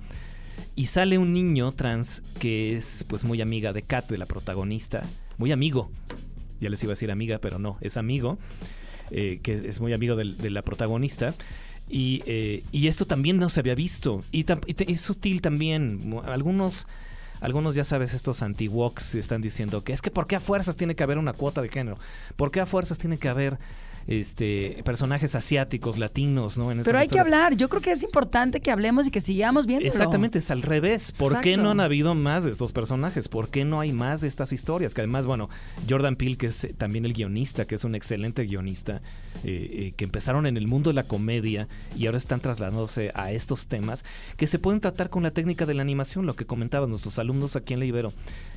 Y 0.76 0.88
sale 0.88 1.18
un 1.18 1.34
niño 1.34 1.72
trans 1.72 2.24
que 2.40 2.76
es 2.76 3.06
pues 3.08 3.24
muy 3.24 3.42
amiga 3.42 3.74
de 3.74 3.84
Kat, 3.84 4.10
de 4.10 4.18
la 4.18 4.26
protagonista. 4.26 5.04
Muy 5.38 5.52
amigo. 5.52 5.90
Ya 6.60 6.70
les 6.70 6.82
iba 6.84 6.92
a 6.92 6.96
decir 6.96 7.12
amiga, 7.12 7.40
pero 7.40 7.60
no, 7.60 7.78
es 7.82 7.98
amigo. 7.98 8.38
eh, 9.12 9.40
que 9.44 9.54
es 9.68 9.80
muy 9.80 9.94
amigo 9.94 10.16
de 10.16 10.50
la 10.50 10.62
protagonista. 10.64 11.36
Y, 11.90 12.24
eh, 12.26 12.64
y 12.72 12.88
esto 12.88 13.06
también 13.06 13.38
no 13.38 13.50
se 13.50 13.60
había 13.60 13.76
visto. 13.76 14.24
Y, 14.32 14.46
es 14.68 15.02
sutil 15.02 15.42
también. 15.42 16.16
Algunos, 16.26 16.88
algunos 17.42 17.76
ya 17.76 17.84
sabes, 17.84 18.14
estos 18.14 18.42
anti-woks 18.42 19.16
están 19.16 19.42
diciendo 19.42 19.84
que 19.84 19.94
es 19.94 20.02
que 20.02 20.12
¿por 20.12 20.28
qué 20.28 20.36
a 20.36 20.40
fuerzas 20.40 20.76
tiene 20.76 20.96
que 20.96 21.04
haber 21.04 21.18
una 21.18 21.34
cuota 21.34 21.62
de 21.62 21.70
género? 21.70 21.98
¿Por 22.36 22.52
qué 22.52 22.62
a 22.62 22.66
fuerzas 22.66 22.98
tiene 22.98 23.18
que 23.18 23.30
haber 23.30 23.58
este 24.08 24.82
personajes 24.84 25.36
asiáticos, 25.36 25.98
latinos, 25.98 26.58
¿no? 26.58 26.72
En 26.72 26.84
Pero 26.84 26.98
hay 26.98 27.08
que 27.08 27.20
hablar. 27.20 27.56
Yo 27.56 27.70
creo 27.70 27.82
que 27.82 27.92
es 27.92 28.04
importante 28.04 28.60
que 28.60 28.72
hablemos 28.72 29.08
y 29.08 29.12
que 29.12 29.22
sigamos 29.22 29.66
viendo. 29.66 29.86
Exactamente, 29.86 30.40
es 30.40 30.52
al 30.52 30.62
revés. 30.62 31.12
¿Por 31.12 31.42
qué 31.42 31.58
no 31.58 31.72
han 31.72 31.80
habido 31.80 32.16
más 32.16 32.44
de 32.44 32.52
estos 32.52 32.74
personajes? 32.74 33.28
¿Por 33.28 33.50
qué 33.50 33.66
no 33.66 33.80
hay 33.80 33.92
más 33.92 34.22
de 34.22 34.28
estas 34.28 34.54
historias? 34.54 34.94
Que 34.94 35.02
además, 35.02 35.26
bueno, 35.26 35.50
Jordan 35.90 36.16
Peele, 36.16 36.38
que 36.38 36.48
es 36.48 36.64
eh, 36.64 36.74
también 36.78 37.06
el 37.06 37.14
guionista, 37.14 37.66
que 37.66 37.76
es 37.76 37.84
un 37.84 37.96
excelente 37.96 38.44
guionista, 38.44 39.02
eh, 39.44 39.70
eh, 39.72 39.94
que 39.96 40.04
empezaron 40.04 40.46
en 40.46 40.58
el 40.58 40.68
mundo 40.68 40.90
de 40.90 40.96
la 40.96 41.04
comedia 41.04 41.68
y 41.96 42.06
ahora 42.06 42.18
están 42.18 42.40
trasladándose 42.40 43.12
a 43.16 43.32
estos 43.32 43.68
temas 43.68 44.04
que 44.38 44.48
se 44.48 44.60
pueden 44.60 44.82
tratar 44.82 45.10
con 45.10 45.24
la 45.24 45.32
técnica 45.32 45.66
de 45.66 45.74
la 45.74 45.82
animación, 45.82 46.26
lo 46.26 46.36
que 46.36 46.46
comentaban 46.46 46.90
nuestros 46.90 47.20
alumnos 47.20 47.56
aquí 47.56 47.74
en 47.74 47.80
la 47.80 47.86
Ibero. 47.86 48.14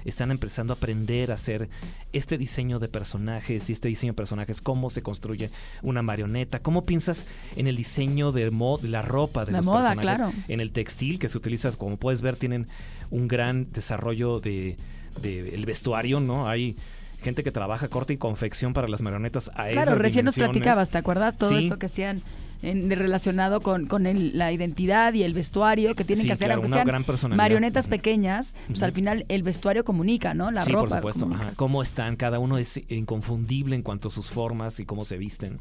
Están 0.07 0.31
empezando 0.31 0.73
a 0.73 0.77
aprender 0.77 1.31
a 1.31 1.35
hacer 1.35 1.69
este 2.13 2.39
diseño 2.39 2.79
de 2.79 2.89
personajes 2.89 3.69
y 3.69 3.73
este 3.73 3.89
diseño 3.89 4.13
de 4.13 4.17
personajes, 4.17 4.61
cómo 4.61 4.89
se 4.89 5.03
construye 5.03 5.51
una 5.83 6.03
marioneta, 6.03 6.61
cómo 6.61 6.87
piensas 6.87 7.27
en 7.57 7.67
el 7.67 7.77
diseño 7.77 8.33
de, 8.33 8.51
la 8.83 9.03
ropa 9.03 9.45
de 9.45 9.53
La 9.53 9.59
los 9.59 9.67
moda, 9.67 9.95
personajes, 9.95 10.21
claro. 10.21 10.33
en 10.49 10.61
el 10.61 10.73
textil 10.73 11.19
que 11.19 11.29
se 11.29 11.37
utiliza, 11.37 11.71
como 11.73 11.97
puedes 11.97 12.23
ver, 12.23 12.37
tienen 12.37 12.67
un 13.11 13.29
gran 13.29 13.71
desarrollo 13.73 14.41
de, 14.41 14.77
de 15.21 15.55
el 15.55 15.67
vestuario, 15.67 16.21
¿no? 16.21 16.49
Hay 16.49 16.77
gente 17.23 17.43
que 17.43 17.51
trabaja 17.51 17.89
corte 17.89 18.13
y 18.13 18.17
confección 18.17 18.73
para 18.73 18.89
las 18.89 19.03
marionetas 19.03 19.49
a 19.55 19.67
Claro, 19.69 19.93
esas 19.93 19.99
recién 19.99 20.25
nos 20.25 20.37
platicabas, 20.37 20.91
¿te 20.91 20.99
acuerdas? 20.99 21.37
Todo 21.37 21.51
Sí. 21.51 21.65
esto 21.65 21.79
que 21.79 21.87
hacían 21.87 22.23
en- 22.63 22.89
de 22.89 22.97
relacionado 22.97 23.61
con, 23.61 23.87
con 23.87 24.07
el- 24.07 24.37
la 24.37 24.53
identidad 24.53 25.13
y 25.15 25.23
el 25.23 25.35
vestuario 25.35 25.95
que 25.95 26.05
tienen 26.05 26.23
Sí, 26.23 26.27
que 26.29 26.33
hacer, 26.33 26.49
claro, 26.49 26.63
aunque 26.63 26.73
sean 26.73 26.87
gran 26.87 27.05
marionetas 27.37 27.87
pequeñas, 27.87 28.55
pues 28.69 28.83
al 28.83 28.93
final 28.93 29.25
el 29.29 29.43
vestuario 29.43 29.85
comunica, 29.85 30.35
¿no? 30.35 30.51
La 30.51 30.65
sí, 30.65 30.73
ropa. 30.73 31.01
por 31.01 31.13
supuesto. 31.15 31.35
ajá. 31.35 31.53
Cómo 31.57 31.83
están, 31.83 32.17
cada 32.17 32.39
uno 32.39 32.59
es 32.59 32.81
inconfundible 32.89 33.77
en 33.77 33.83
cuanto 33.83 34.09
a 34.09 34.11
sus 34.11 34.29
formas 34.31 34.81
y 34.81 34.85
cómo 34.85 35.05
se 35.05 35.17
visten. 35.19 35.59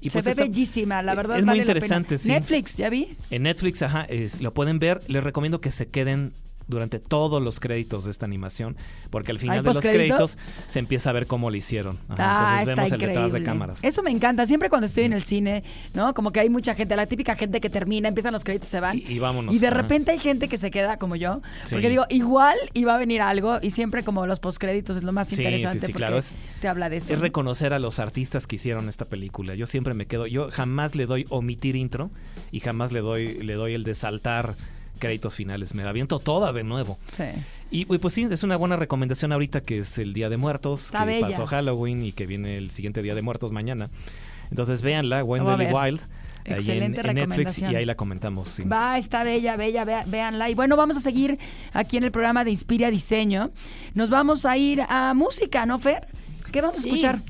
Y 0.00 0.10
Se 0.10 0.14
pues 0.14 0.24
ve 0.26 0.30
esta- 0.32 0.42
bellísima, 0.44 1.02
la 1.02 1.14
verdad 1.14 1.38
Es 1.38 1.44
muy 1.44 1.52
vale 1.52 1.60
la 1.60 1.64
pena. 1.66 1.78
interesante, 1.78 2.18
sí. 2.18 2.28
Netflix, 2.28 2.76
¿ya 2.76 2.90
vi? 2.90 3.16
En 3.30 3.42
Netflix, 3.44 3.82
ajá, 3.82 4.04
es- 4.04 4.40
lo 4.40 4.52
pueden 4.54 4.78
ver. 4.78 5.00
Les 5.08 5.22
recomiendo 5.24 5.60
que 5.60 5.70
se 5.70 5.88
queden 5.88 6.32
durante 6.70 6.98
todos 6.98 7.42
los 7.42 7.60
créditos 7.60 8.04
de 8.04 8.10
esta 8.10 8.24
animación, 8.26 8.76
porque 9.10 9.32
al 9.32 9.38
final 9.38 9.58
¿Hay 9.58 9.62
de 9.62 9.68
los 9.68 9.80
créditos 9.80 10.38
se 10.66 10.78
empieza 10.78 11.10
a 11.10 11.12
ver 11.12 11.26
cómo 11.26 11.50
lo 11.50 11.56
hicieron. 11.56 11.98
Ajá, 12.08 12.16
Ah, 12.18 12.50
entonces 12.60 12.68
vemos 12.76 12.92
el 12.92 12.94
increíble. 12.96 13.06
detrás 13.08 13.32
de 13.32 13.42
cámaras. 13.44 13.84
Eso 13.84 14.02
me 14.02 14.10
encanta. 14.10 14.46
Siempre 14.46 14.68
cuando 14.70 14.86
estoy 14.86 15.04
en 15.04 15.12
el 15.12 15.22
cine, 15.22 15.64
¿no? 15.94 16.14
Como 16.14 16.32
que 16.32 16.40
hay 16.40 16.48
mucha 16.50 16.74
gente, 16.74 16.96
la 16.96 17.06
típica 17.06 17.34
gente 17.36 17.60
que 17.60 17.68
termina, 17.70 18.08
empiezan 18.08 18.32
los 18.32 18.44
créditos, 18.44 18.68
se 18.68 18.80
van. 18.80 18.96
Y- 18.98 19.02
y 19.08 19.18
vámonos, 19.18 19.54
Y 19.54 19.58
de 19.58 19.66
ajá. 19.66 19.76
repente 19.76 20.12
hay 20.12 20.18
gente 20.18 20.48
que 20.48 20.56
se 20.56 20.70
queda 20.70 20.96
como 20.98 21.16
yo. 21.16 21.42
Sí. 21.64 21.74
Porque 21.74 21.88
digo, 21.88 22.04
igual 22.08 22.56
iba 22.74 22.94
a 22.94 22.98
venir 22.98 23.20
algo 23.22 23.58
y 23.60 23.70
siempre 23.70 24.04
como 24.04 24.26
los 24.26 24.38
postcréditos 24.40 24.96
es 24.98 25.02
lo 25.02 25.12
más 25.12 25.28
Sí, 25.28 25.36
interesante 25.36 25.80
sí, 25.80 25.92
porque 25.92 25.96
claro, 25.96 26.18
es- 26.18 26.36
te 26.60 26.68
habla 26.68 26.88
de 26.88 26.96
eso. 26.98 27.12
Es 27.12 27.18
¿no? 27.18 27.22
reconocer 27.24 27.72
a 27.72 27.78
los 27.78 27.98
artistas 27.98 28.46
que 28.46 28.56
hicieron 28.56 28.88
esta 28.88 29.06
película. 29.06 29.54
Yo 29.54 29.66
siempre 29.66 29.94
me 29.94 30.06
quedo, 30.06 30.26
yo 30.26 30.50
jamás 30.50 30.94
le 30.94 31.06
doy 31.06 31.26
omitir 31.30 31.74
intro 31.76 32.10
y 32.52 32.60
jamás 32.60 32.92
le 32.92 33.00
doy, 33.00 33.34
le 33.42 33.54
doy 33.54 33.74
el 33.74 33.84
de 33.84 33.94
saltar 33.94 34.54
créditos 35.00 35.34
finales. 35.34 35.74
Me 35.74 35.82
la 35.82 35.90
aviento 35.90 36.20
toda 36.20 36.52
de 36.52 36.62
nuevo. 36.62 36.98
Sí. 37.08 37.24
Y, 37.72 37.92
y, 37.92 37.98
pues 37.98 38.14
sí, 38.14 38.28
es 38.30 38.42
una 38.44 38.56
buena 38.56 38.76
recomendación 38.76 39.32
ahorita 39.32 39.62
que 39.62 39.78
es 39.80 39.98
el 39.98 40.12
Día 40.12 40.28
de 40.28 40.36
Muertos, 40.36 40.86
Está 40.86 41.00
que 41.00 41.06
bella. 41.06 41.26
pasó 41.30 41.46
Halloween 41.46 42.04
y 42.04 42.12
que 42.12 42.26
viene 42.26 42.56
el 42.56 42.70
siguiente 42.70 43.02
Día 43.02 43.16
de 43.16 43.22
Muertos 43.22 43.50
mañana. 43.50 43.90
Entonces 44.50 44.82
véanla, 44.82 45.22
ver. 45.22 45.74
Wild, 45.74 46.00
ahí 46.00 46.52
en, 46.52 46.52
Excelente 46.54 47.00
en 47.08 47.14
Netflix 47.14 47.58
y 47.58 47.64
ahí 47.66 47.84
la 47.84 47.94
comentamos. 47.96 48.48
sí. 48.48 48.62
Va, 48.64 48.98
está 48.98 49.22
bella, 49.24 49.56
bella, 49.56 49.84
vea- 49.84 50.04
véanla. 50.06 50.50
Y 50.50 50.54
bueno, 50.54 50.76
vamos 50.76 50.96
a 50.96 51.00
seguir 51.00 51.38
aquí 51.72 51.96
en 51.96 52.04
el 52.04 52.10
programa 52.12 52.44
de 52.44 52.50
Inspira 52.50 52.90
Diseño. 52.90 53.50
Nos 53.94 54.10
vamos 54.10 54.44
a 54.46 54.56
ir 54.56 54.82
a 54.88 55.14
música, 55.14 55.66
¿no, 55.66 55.78
Fer? 55.78 56.06
¿Qué 56.52 56.60
vamos 56.60 56.80
Sí. 56.80 56.88
a 56.88 56.92
escuchar? 56.92 57.22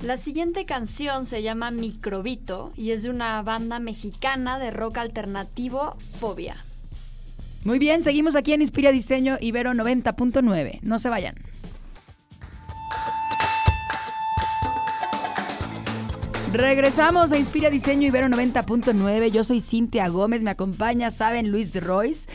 La 0.00 0.16
siguiente 0.16 0.64
canción 0.64 1.26
se 1.26 1.42
llama 1.42 1.72
Microbito 1.72 2.72
y 2.76 2.92
es 2.92 3.02
de 3.02 3.10
una 3.10 3.42
banda 3.42 3.80
mexicana 3.80 4.60
de 4.60 4.70
rock 4.70 4.98
alternativo, 4.98 5.96
Fobia. 5.98 6.54
Muy 7.64 7.78
bien, 7.78 8.02
seguimos 8.02 8.36
aquí 8.36 8.52
en 8.52 8.62
Inspira 8.62 8.92
Diseño 8.92 9.36
Ibero 9.40 9.72
90.9. 9.72 10.78
No 10.82 10.98
se 10.98 11.08
vayan. 11.08 11.34
Regresamos 16.52 17.30
a 17.32 17.38
Inspira 17.38 17.68
Diseño 17.68 18.06
Ibero 18.06 18.28
90.9. 18.28 19.30
Yo 19.30 19.44
soy 19.44 19.60
Cintia 19.60 20.08
Gómez, 20.08 20.42
me 20.42 20.50
acompaña, 20.50 21.10
saben, 21.10 21.50
Luis 21.50 21.78
Royce. 21.82 22.28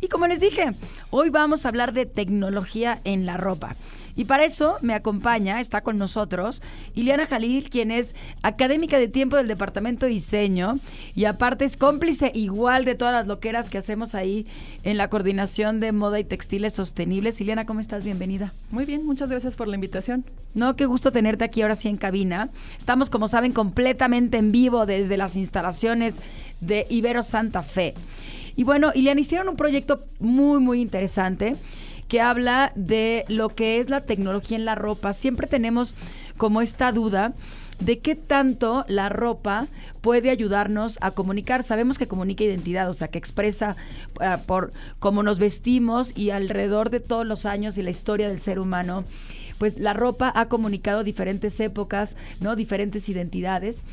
Y 0.00 0.08
como 0.08 0.26
les 0.26 0.40
dije, 0.40 0.72
hoy 1.10 1.28
vamos 1.28 1.66
a 1.66 1.68
hablar 1.68 1.92
de 1.92 2.06
tecnología 2.06 3.00
en 3.04 3.26
la 3.26 3.36
ropa. 3.36 3.76
Y 4.18 4.24
para 4.24 4.44
eso 4.44 4.78
me 4.82 4.94
acompaña, 4.94 5.60
está 5.60 5.82
con 5.82 5.96
nosotros, 5.96 6.60
Ileana 6.96 7.26
Jalil, 7.26 7.70
quien 7.70 7.92
es 7.92 8.16
académica 8.42 8.98
de 8.98 9.06
tiempo 9.06 9.36
del 9.36 9.46
Departamento 9.46 10.06
de 10.06 10.12
Diseño 10.12 10.80
y 11.14 11.26
aparte 11.26 11.64
es 11.64 11.76
cómplice 11.76 12.32
igual 12.34 12.84
de 12.84 12.96
todas 12.96 13.14
las 13.14 13.28
loqueras 13.28 13.70
que 13.70 13.78
hacemos 13.78 14.16
ahí 14.16 14.44
en 14.82 14.96
la 14.96 15.08
coordinación 15.08 15.78
de 15.78 15.92
moda 15.92 16.18
y 16.18 16.24
textiles 16.24 16.72
sostenibles. 16.72 17.40
Ileana, 17.40 17.64
¿cómo 17.64 17.78
estás? 17.78 18.02
Bienvenida. 18.02 18.52
Muy 18.72 18.86
bien, 18.86 19.06
muchas 19.06 19.30
gracias 19.30 19.54
por 19.54 19.68
la 19.68 19.76
invitación. 19.76 20.24
No, 20.52 20.74
qué 20.74 20.86
gusto 20.86 21.12
tenerte 21.12 21.44
aquí 21.44 21.62
ahora 21.62 21.76
sí 21.76 21.86
en 21.86 21.96
cabina. 21.96 22.48
Estamos, 22.76 23.10
como 23.10 23.28
saben, 23.28 23.52
completamente 23.52 24.36
en 24.38 24.50
vivo 24.50 24.84
desde 24.84 25.16
las 25.16 25.36
instalaciones 25.36 26.22
de 26.60 26.88
Ibero 26.90 27.22
Santa 27.22 27.62
Fe. 27.62 27.94
Y 28.56 28.64
bueno, 28.64 28.90
Ileana, 28.96 29.20
hicieron 29.20 29.48
un 29.48 29.54
proyecto 29.54 30.02
muy, 30.18 30.58
muy 30.58 30.80
interesante 30.80 31.54
que 32.08 32.20
habla 32.20 32.72
de 32.74 33.24
lo 33.28 33.50
que 33.50 33.78
es 33.78 33.90
la 33.90 34.00
tecnología 34.00 34.56
en 34.56 34.64
la 34.64 34.74
ropa. 34.74 35.12
Siempre 35.12 35.46
tenemos 35.46 35.94
como 36.36 36.62
esta 36.62 36.90
duda 36.90 37.34
de 37.80 38.00
qué 38.00 38.16
tanto 38.16 38.84
la 38.88 39.08
ropa 39.08 39.68
puede 40.00 40.30
ayudarnos 40.30 40.98
a 41.00 41.12
comunicar. 41.12 41.62
Sabemos 41.62 41.98
que 41.98 42.08
comunica 42.08 42.44
identidad, 42.44 42.88
o 42.88 42.94
sea, 42.94 43.08
que 43.08 43.18
expresa 43.18 43.76
ah, 44.20 44.40
por 44.46 44.72
cómo 44.98 45.22
nos 45.22 45.38
vestimos 45.38 46.12
y 46.16 46.30
alrededor 46.30 46.90
de 46.90 47.00
todos 47.00 47.26
los 47.26 47.46
años 47.46 47.78
y 47.78 47.82
la 47.82 47.90
historia 47.90 48.28
del 48.28 48.40
ser 48.40 48.58
humano 48.58 49.04
pues 49.58 49.76
la 49.76 49.92
ropa 49.92 50.32
ha 50.34 50.46
comunicado 50.46 51.02
diferentes 51.02 51.58
épocas, 51.58 52.16
¿no? 52.40 52.54
Diferentes 52.54 53.08
identidades. 53.08 53.84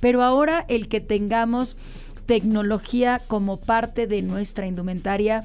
Pero 0.00 0.22
ahora 0.22 0.64
el 0.68 0.88
que 0.88 1.00
tengamos 1.00 1.76
tecnología 2.24 3.20
como 3.26 3.58
parte 3.58 4.06
de 4.06 4.22
nuestra 4.22 4.66
indumentaria, 4.66 5.44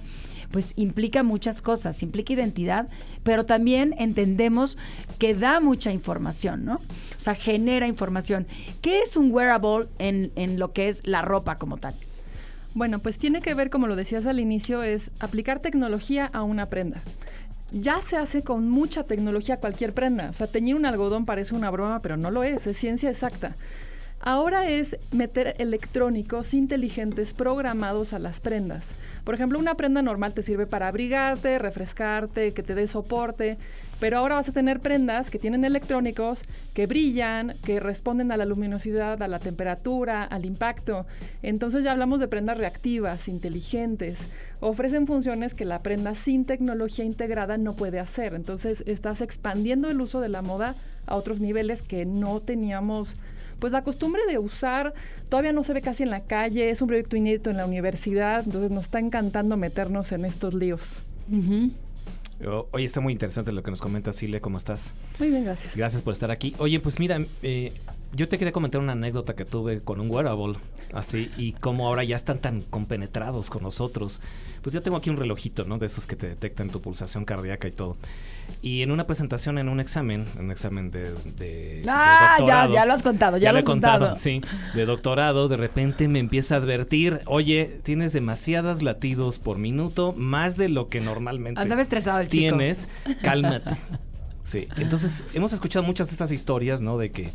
pues 0.55 0.71
implica 0.77 1.21
muchas 1.21 1.61
cosas, 1.61 2.01
implica 2.01 2.31
identidad, 2.31 2.87
pero 3.23 3.45
también 3.45 3.93
entendemos 3.97 4.77
que 5.19 5.35
da 5.35 5.59
mucha 5.59 5.91
información, 5.91 6.63
¿no? 6.63 6.75
O 6.75 7.19
sea, 7.19 7.35
genera 7.35 7.87
información. 7.87 8.47
¿Qué 8.81 9.01
es 9.01 9.17
un 9.17 9.33
wearable 9.33 9.89
en, 9.99 10.31
en 10.37 10.57
lo 10.57 10.71
que 10.71 10.87
es 10.87 11.05
la 11.05 11.21
ropa 11.21 11.57
como 11.57 11.75
tal? 11.75 11.93
Bueno, 12.73 12.99
pues 12.99 13.17
tiene 13.17 13.41
que 13.41 13.53
ver, 13.53 13.69
como 13.69 13.87
lo 13.87 13.97
decías 13.97 14.27
al 14.27 14.39
inicio, 14.39 14.81
es 14.81 15.11
aplicar 15.19 15.59
tecnología 15.59 16.29
a 16.31 16.43
una 16.43 16.67
prenda. 16.67 17.01
Ya 17.73 18.01
se 18.01 18.15
hace 18.15 18.41
con 18.41 18.69
mucha 18.69 19.03
tecnología 19.03 19.57
cualquier 19.57 19.91
prenda. 19.91 20.29
O 20.29 20.35
sea, 20.35 20.47
teñir 20.47 20.77
un 20.77 20.85
algodón 20.85 21.25
parece 21.25 21.53
una 21.53 21.69
broma, 21.69 22.01
pero 22.01 22.15
no 22.15 22.31
lo 22.31 22.45
es, 22.45 22.65
es 22.65 22.77
ciencia 22.77 23.09
exacta. 23.09 23.57
Ahora 24.27 24.67
es 24.67 24.97
meter 25.11 25.53
electrónicos 25.59 26.55
inteligentes 26.55 27.35
programados 27.35 28.11
a 28.11 28.17
las 28.17 28.39
prendas. 28.39 28.95
Por 29.23 29.35
ejemplo, 29.35 29.59
una 29.59 29.75
prenda 29.75 30.01
normal 30.01 30.33
te 30.33 30.41
sirve 30.41 30.65
para 30.65 30.87
abrigarte, 30.87 31.59
refrescarte, 31.59 32.51
que 32.51 32.63
te 32.63 32.73
dé 32.73 32.87
soporte, 32.87 33.59
pero 33.99 34.17
ahora 34.17 34.33
vas 34.33 34.49
a 34.49 34.51
tener 34.51 34.79
prendas 34.79 35.29
que 35.29 35.37
tienen 35.37 35.63
electrónicos 35.63 36.41
que 36.73 36.87
brillan, 36.87 37.53
que 37.63 37.79
responden 37.79 38.31
a 38.31 38.37
la 38.37 38.45
luminosidad, 38.45 39.21
a 39.21 39.27
la 39.27 39.37
temperatura, 39.37 40.23
al 40.23 40.45
impacto. 40.45 41.05
Entonces 41.43 41.83
ya 41.83 41.91
hablamos 41.91 42.19
de 42.19 42.27
prendas 42.27 42.57
reactivas, 42.57 43.27
inteligentes. 43.27 44.25
Ofrecen 44.59 45.05
funciones 45.05 45.53
que 45.53 45.65
la 45.65 45.83
prenda 45.83 46.15
sin 46.15 46.45
tecnología 46.45 47.05
integrada 47.05 47.59
no 47.59 47.75
puede 47.75 47.99
hacer. 47.99 48.33
Entonces 48.33 48.83
estás 48.87 49.21
expandiendo 49.21 49.87
el 49.87 50.01
uso 50.01 50.19
de 50.19 50.29
la 50.29 50.41
moda 50.41 50.73
a 51.05 51.15
otros 51.15 51.41
niveles 51.41 51.83
que 51.83 52.07
no 52.07 52.39
teníamos 52.39 53.17
pues 53.59 53.73
la 53.73 53.83
costumbre 53.83 54.21
de 54.27 54.37
usar 54.37 54.93
todavía 55.29 55.53
no 55.53 55.63
se 55.63 55.73
ve 55.73 55.81
casi 55.81 56.03
en 56.03 56.09
la 56.09 56.21
calle, 56.21 56.69
es 56.69 56.81
un 56.81 56.87
proyecto 56.87 57.15
inédito 57.17 57.49
en 57.49 57.57
la 57.57 57.65
universidad, 57.65 58.43
entonces 58.45 58.71
nos 58.71 58.85
está 58.85 58.99
encantando 58.99 59.57
meternos 59.57 60.11
en 60.11 60.25
estos 60.25 60.53
líos. 60.53 61.01
Oye, 62.71 62.85
está 62.85 62.99
muy 62.99 63.13
interesante 63.13 63.51
lo 63.51 63.63
que 63.63 63.71
nos 63.71 63.81
comenta 63.81 64.11
Silvia, 64.13 64.41
¿cómo 64.41 64.57
estás? 64.57 64.93
Muy 65.19 65.29
bien, 65.29 65.45
gracias. 65.45 65.75
Gracias 65.75 66.01
por 66.01 66.13
estar 66.13 66.31
aquí. 66.31 66.53
Oye, 66.57 66.79
pues 66.79 66.99
mira, 66.99 67.25
eh, 67.41 67.71
yo 68.15 68.29
te 68.29 68.37
quería 68.37 68.51
comentar 68.51 68.79
una 68.81 68.93
anécdota 68.93 69.35
que 69.35 69.45
tuve 69.45 69.81
con 69.81 69.99
un 69.99 70.09
wearable, 70.09 70.55
así, 70.93 71.31
y 71.37 71.51
cómo 71.53 71.87
ahora 71.87 72.03
ya 72.03 72.15
están 72.15 72.39
tan 72.39 72.61
compenetrados 72.61 73.49
con 73.49 73.63
nosotros. 73.63 74.21
Pues 74.61 74.73
yo 74.73 74.81
tengo 74.81 74.97
aquí 74.97 75.09
un 75.09 75.17
relojito, 75.17 75.65
¿no? 75.65 75.77
De 75.77 75.85
esos 75.85 76.07
que 76.07 76.15
te 76.15 76.27
detectan 76.27 76.69
tu 76.69 76.81
pulsación 76.81 77.25
cardíaca 77.25 77.67
y 77.67 77.71
todo. 77.71 77.97
Y 78.61 78.83
en 78.83 78.91
una 78.91 79.05
presentación, 79.05 79.57
en 79.57 79.69
un 79.69 79.79
examen, 79.79 80.25
un 80.39 80.49
examen 80.51 80.91
de, 80.91 81.13
de, 81.37 81.83
ah, 81.87 82.37
ya, 82.45 82.69
ya 82.69 82.85
lo 82.85 82.93
has 82.93 83.03
contado, 83.03 83.37
ya, 83.37 83.51
lo, 83.51 83.59
he 83.59 83.63
contado. 83.63 84.15
Sí, 84.15 84.41
de 84.73 84.85
doctorado, 84.85 85.47
de 85.47 85.57
repente 85.57 86.07
me 86.07 86.19
empieza 86.19 86.55
a 86.55 86.57
advertir, 86.59 87.21
oye, 87.25 87.79
tienes 87.83 88.13
demasiados 88.13 88.81
latidos 88.81 89.39
por 89.39 89.57
minuto, 89.57 90.13
más 90.17 90.57
de 90.57 90.69
lo 90.69 90.87
que 90.87 91.01
normalmente 91.01 91.59
Andaba 91.59 91.81
estresado 91.81 92.19
el 92.19 92.29
chico. 92.29 92.55
tienes, 92.55 92.87
cálmate. 93.21 93.75
Sí, 94.45 94.67
entonces 94.77 95.23
hemos 95.33 95.53
escuchado 95.53 95.83
muchas 95.83 96.07
de 96.09 96.11
estas 96.11 96.31
historias, 96.31 96.83
¿no? 96.83 96.99
De 96.99 97.09
que 97.09 97.31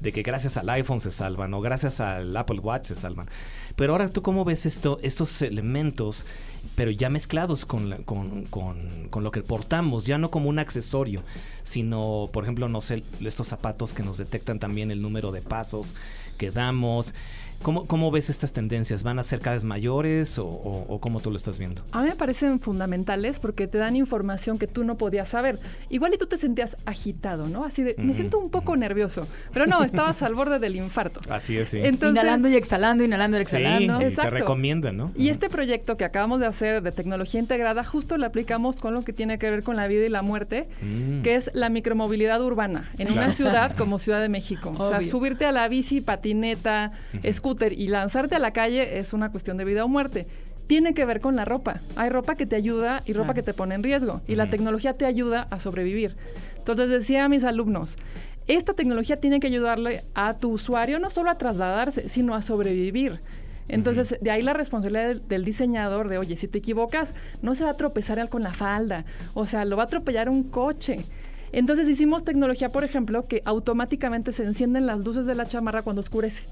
de 0.00 0.12
que 0.12 0.22
gracias 0.22 0.56
al 0.56 0.68
iPhone 0.70 1.00
se 1.00 1.10
salvan 1.10 1.52
o 1.54 1.60
gracias 1.60 2.00
al 2.00 2.36
Apple 2.36 2.60
Watch 2.60 2.86
se 2.86 2.96
salvan. 2.96 3.28
Pero 3.76 3.92
ahora 3.92 4.08
tú 4.08 4.22
cómo 4.22 4.44
ves 4.44 4.66
esto, 4.66 4.98
estos 5.02 5.42
elementos 5.42 6.24
pero 6.74 6.90
ya 6.90 7.10
mezclados 7.10 7.64
con, 7.64 8.02
con, 8.04 8.44
con, 8.46 9.24
lo 9.24 9.30
que 9.30 9.42
portamos, 9.42 10.06
ya 10.06 10.18
no 10.18 10.30
como 10.30 10.48
un 10.48 10.58
accesorio, 10.58 11.22
sino, 11.64 12.28
por 12.32 12.44
ejemplo, 12.44 12.68
no 12.68 12.80
sé, 12.80 13.02
estos 13.20 13.48
zapatos 13.48 13.94
que 13.94 14.02
nos 14.02 14.16
detectan 14.18 14.58
también 14.58 14.90
el 14.90 15.02
número 15.02 15.32
de 15.32 15.42
pasos 15.42 15.94
que 16.36 16.50
damos, 16.50 17.14
¿Cómo, 17.62 17.86
¿Cómo, 17.86 18.10
ves 18.10 18.30
estas 18.30 18.52
tendencias? 18.52 19.02
¿Van 19.02 19.18
a 19.18 19.22
ser 19.22 19.40
cada 19.40 19.54
vez 19.54 19.64
mayores 19.64 20.38
o, 20.38 20.98
cómo 21.00 21.20
tú 21.20 21.30
lo 21.30 21.36
estás 21.36 21.58
viendo? 21.58 21.84
A 21.92 22.02
mí 22.02 22.08
me 22.08 22.16
parecen 22.16 22.60
fundamentales 22.60 23.38
porque 23.38 23.66
te 23.66 23.78
dan 23.78 23.96
información 23.96 24.58
que 24.58 24.66
tú 24.66 24.84
no 24.84 24.96
podías 24.96 25.28
saber. 25.28 25.58
Igual 25.88 26.14
y 26.14 26.18
tú 26.18 26.26
te 26.26 26.38
sentías 26.38 26.76
agitado, 26.86 27.48
¿no? 27.48 27.64
Así 27.64 27.82
de, 27.82 27.96
me 27.98 28.14
siento 28.14 28.38
un 28.38 28.50
poco 28.50 28.76
nervioso. 28.76 29.26
Pero 29.52 29.66
no, 29.66 29.82
estabas 29.82 30.22
al 30.22 30.34
borde 30.34 30.58
del 30.58 30.76
infarto. 30.76 31.20
Así 31.30 31.56
es, 31.56 31.70
sí. 31.70 31.78
inhalando 31.78 32.48
y 32.48 32.56
exhalando, 32.56 33.04
inhalando 33.04 33.38
y 33.38 33.40
exhalando. 33.40 33.98
Sí, 33.98 34.06
y 34.06 34.14
te 34.14 34.30
recomiendan, 34.30 34.96
¿no? 34.96 35.12
Y 35.16 35.28
este 35.28 35.48
proyecto 35.48 35.96
que 35.96 36.04
acabamos 36.04 36.40
de 36.40 36.46
hacer 36.46 36.82
de 36.82 36.92
tecnología 36.92 37.40
integrada, 37.40 37.84
justo 37.84 38.18
lo 38.18 38.26
aplicamos 38.26 38.76
con 38.76 38.94
lo 38.94 39.02
que 39.02 39.12
tiene 39.12 39.38
que 39.38 39.50
ver 39.50 39.62
con 39.62 39.76
la 39.76 39.88
vida 39.88 40.04
y 40.04 40.08
la 40.08 40.22
muerte, 40.22 40.68
mm. 40.82 41.22
que 41.22 41.34
es 41.34 41.50
la 41.54 41.68
micromovilidad 41.68 42.40
urbana 42.42 42.90
en 42.98 43.12
una 43.12 43.30
ciudad 43.30 43.74
como 43.76 43.98
Ciudad 43.98 44.20
de 44.20 44.28
México. 44.28 44.72
O 44.78 44.88
sea, 44.88 45.02
subirte 45.02 45.44
a 45.44 45.52
la 45.52 45.68
bici, 45.68 46.00
patineta, 46.00 46.92
y 47.72 47.88
lanzarte 47.88 48.34
a 48.34 48.38
la 48.38 48.52
calle 48.52 48.98
es 48.98 49.12
una 49.12 49.30
cuestión 49.30 49.56
de 49.56 49.64
vida 49.64 49.84
o 49.84 49.88
muerte. 49.88 50.26
Tiene 50.66 50.92
que 50.92 51.04
ver 51.04 51.20
con 51.20 51.36
la 51.36 51.44
ropa. 51.44 51.80
Hay 51.96 52.10
ropa 52.10 52.36
que 52.36 52.46
te 52.46 52.56
ayuda 52.56 53.02
y 53.06 53.14
ropa 53.14 53.32
que 53.32 53.42
te 53.42 53.54
pone 53.54 53.74
en 53.74 53.82
riesgo. 53.82 54.20
Y 54.26 54.34
la 54.34 54.50
tecnología 54.50 54.94
te 54.94 55.06
ayuda 55.06 55.46
a 55.50 55.58
sobrevivir. 55.58 56.16
Entonces 56.58 56.90
decía 56.90 57.24
a 57.24 57.28
mis 57.28 57.44
alumnos, 57.44 57.96
esta 58.48 58.74
tecnología 58.74 59.18
tiene 59.18 59.40
que 59.40 59.46
ayudarle 59.46 60.04
a 60.14 60.34
tu 60.34 60.50
usuario 60.50 60.98
no 60.98 61.08
solo 61.10 61.30
a 61.30 61.38
trasladarse, 61.38 62.08
sino 62.08 62.34
a 62.34 62.42
sobrevivir. 62.42 63.20
Entonces, 63.68 64.16
de 64.20 64.30
ahí 64.30 64.42
la 64.42 64.54
responsabilidad 64.54 65.16
del, 65.16 65.44
diseñador 65.44 66.08
de, 66.08 66.18
oye, 66.18 66.36
si 66.36 66.48
te 66.48 66.58
equivocas, 66.58 67.14
no 67.42 67.54
se 67.54 67.64
va 67.64 67.70
a 67.70 67.76
tropezar 67.76 68.26
con 68.30 68.42
la 68.42 68.54
falda, 68.54 69.04
o 69.34 69.44
sea, 69.46 69.64
lo 69.64 69.76
va 69.76 69.82
a 69.82 69.86
atropellar 69.86 70.28
un 70.30 70.44
coche. 70.44 71.04
Entonces 71.52 71.88
hicimos 71.88 72.24
tecnología, 72.24 72.70
por 72.70 72.84
ejemplo, 72.84 73.26
que 73.26 73.42
automáticamente 73.44 74.32
se 74.32 74.44
encienden 74.44 74.86
las 74.86 74.98
luces 75.00 75.26
de 75.26 75.34
la 75.34 75.46
chamarra 75.46 75.82
cuando 75.82 76.00
oscurece. 76.00 76.44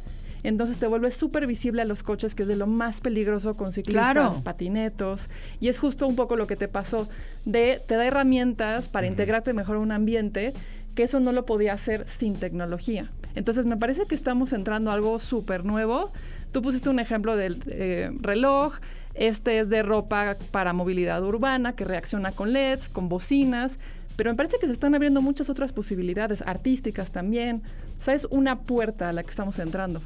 Entonces 0.47 0.77
te 0.77 0.87
vuelves 0.87 1.17
súper 1.17 1.45
visible 1.49 1.83
a 1.83 1.85
los 1.85 2.05
coches, 2.05 2.37
que 2.37 2.45
es 2.45 2.49
de 2.49 2.55
lo 2.55 2.69
más 2.69 3.01
peligroso 3.01 3.55
con 3.55 3.73
ciclistas, 3.73 4.41
patinetos. 4.43 5.29
Y 5.59 5.67
es 5.67 5.81
justo 5.81 6.07
un 6.07 6.15
poco 6.15 6.37
lo 6.37 6.47
que 6.47 6.55
te 6.55 6.69
pasó, 6.69 7.09
de 7.45 7.83
te 7.85 7.97
da 7.97 8.07
herramientas 8.07 8.89
para 8.89 9.09
integrarte 9.09 9.53
mejor 9.55 9.75
a 9.75 9.81
un 9.81 9.91
ambiente, 9.91 10.53
que 10.95 11.03
eso 11.03 11.19
no 11.19 11.33
lo 11.33 11.47
podía 11.47 11.73
hacer 11.73 12.07
sin 12.07 12.37
tecnología. 12.37 13.11
Entonces 13.35 13.67
me 13.67 13.77
parece 13.77 14.07
que 14.07 14.15
estamos 14.15 14.53
entrando 14.53 14.93
a 14.93 14.95
algo 14.95 15.19
súper 15.19 15.65
nuevo. 15.65 16.13
Tú 16.53 16.63
pusiste 16.63 16.91
un 16.91 17.01
ejemplo 17.01 17.37
del 17.37 17.61
eh, 17.67 18.13
reloj, 18.21 18.77
este 19.15 19.59
es 19.59 19.69
de 19.69 19.83
ropa 19.83 20.37
para 20.53 20.73
movilidad 20.73 21.25
urbana 21.25 21.75
que 21.75 21.85
reacciona 21.85 22.31
con 22.31 22.53
LEDs, 22.53 22.89
con 22.89 23.09
bocinas, 23.09 23.81
pero 24.15 24.31
me 24.31 24.37
parece 24.37 24.59
que 24.61 24.67
se 24.67 24.73
están 24.73 24.95
abriendo 24.95 25.21
muchas 25.21 25.51
otras 25.51 25.73
posibilidades, 25.73 26.41
artísticas 26.43 27.11
también. 27.11 27.63
O 27.99 28.03
sea, 28.03 28.15
es 28.15 28.29
una 28.31 28.61
puerta 28.61 29.09
a 29.09 29.13
la 29.13 29.25
que 29.25 29.31
estamos 29.31 29.59
entrando. 29.59 30.01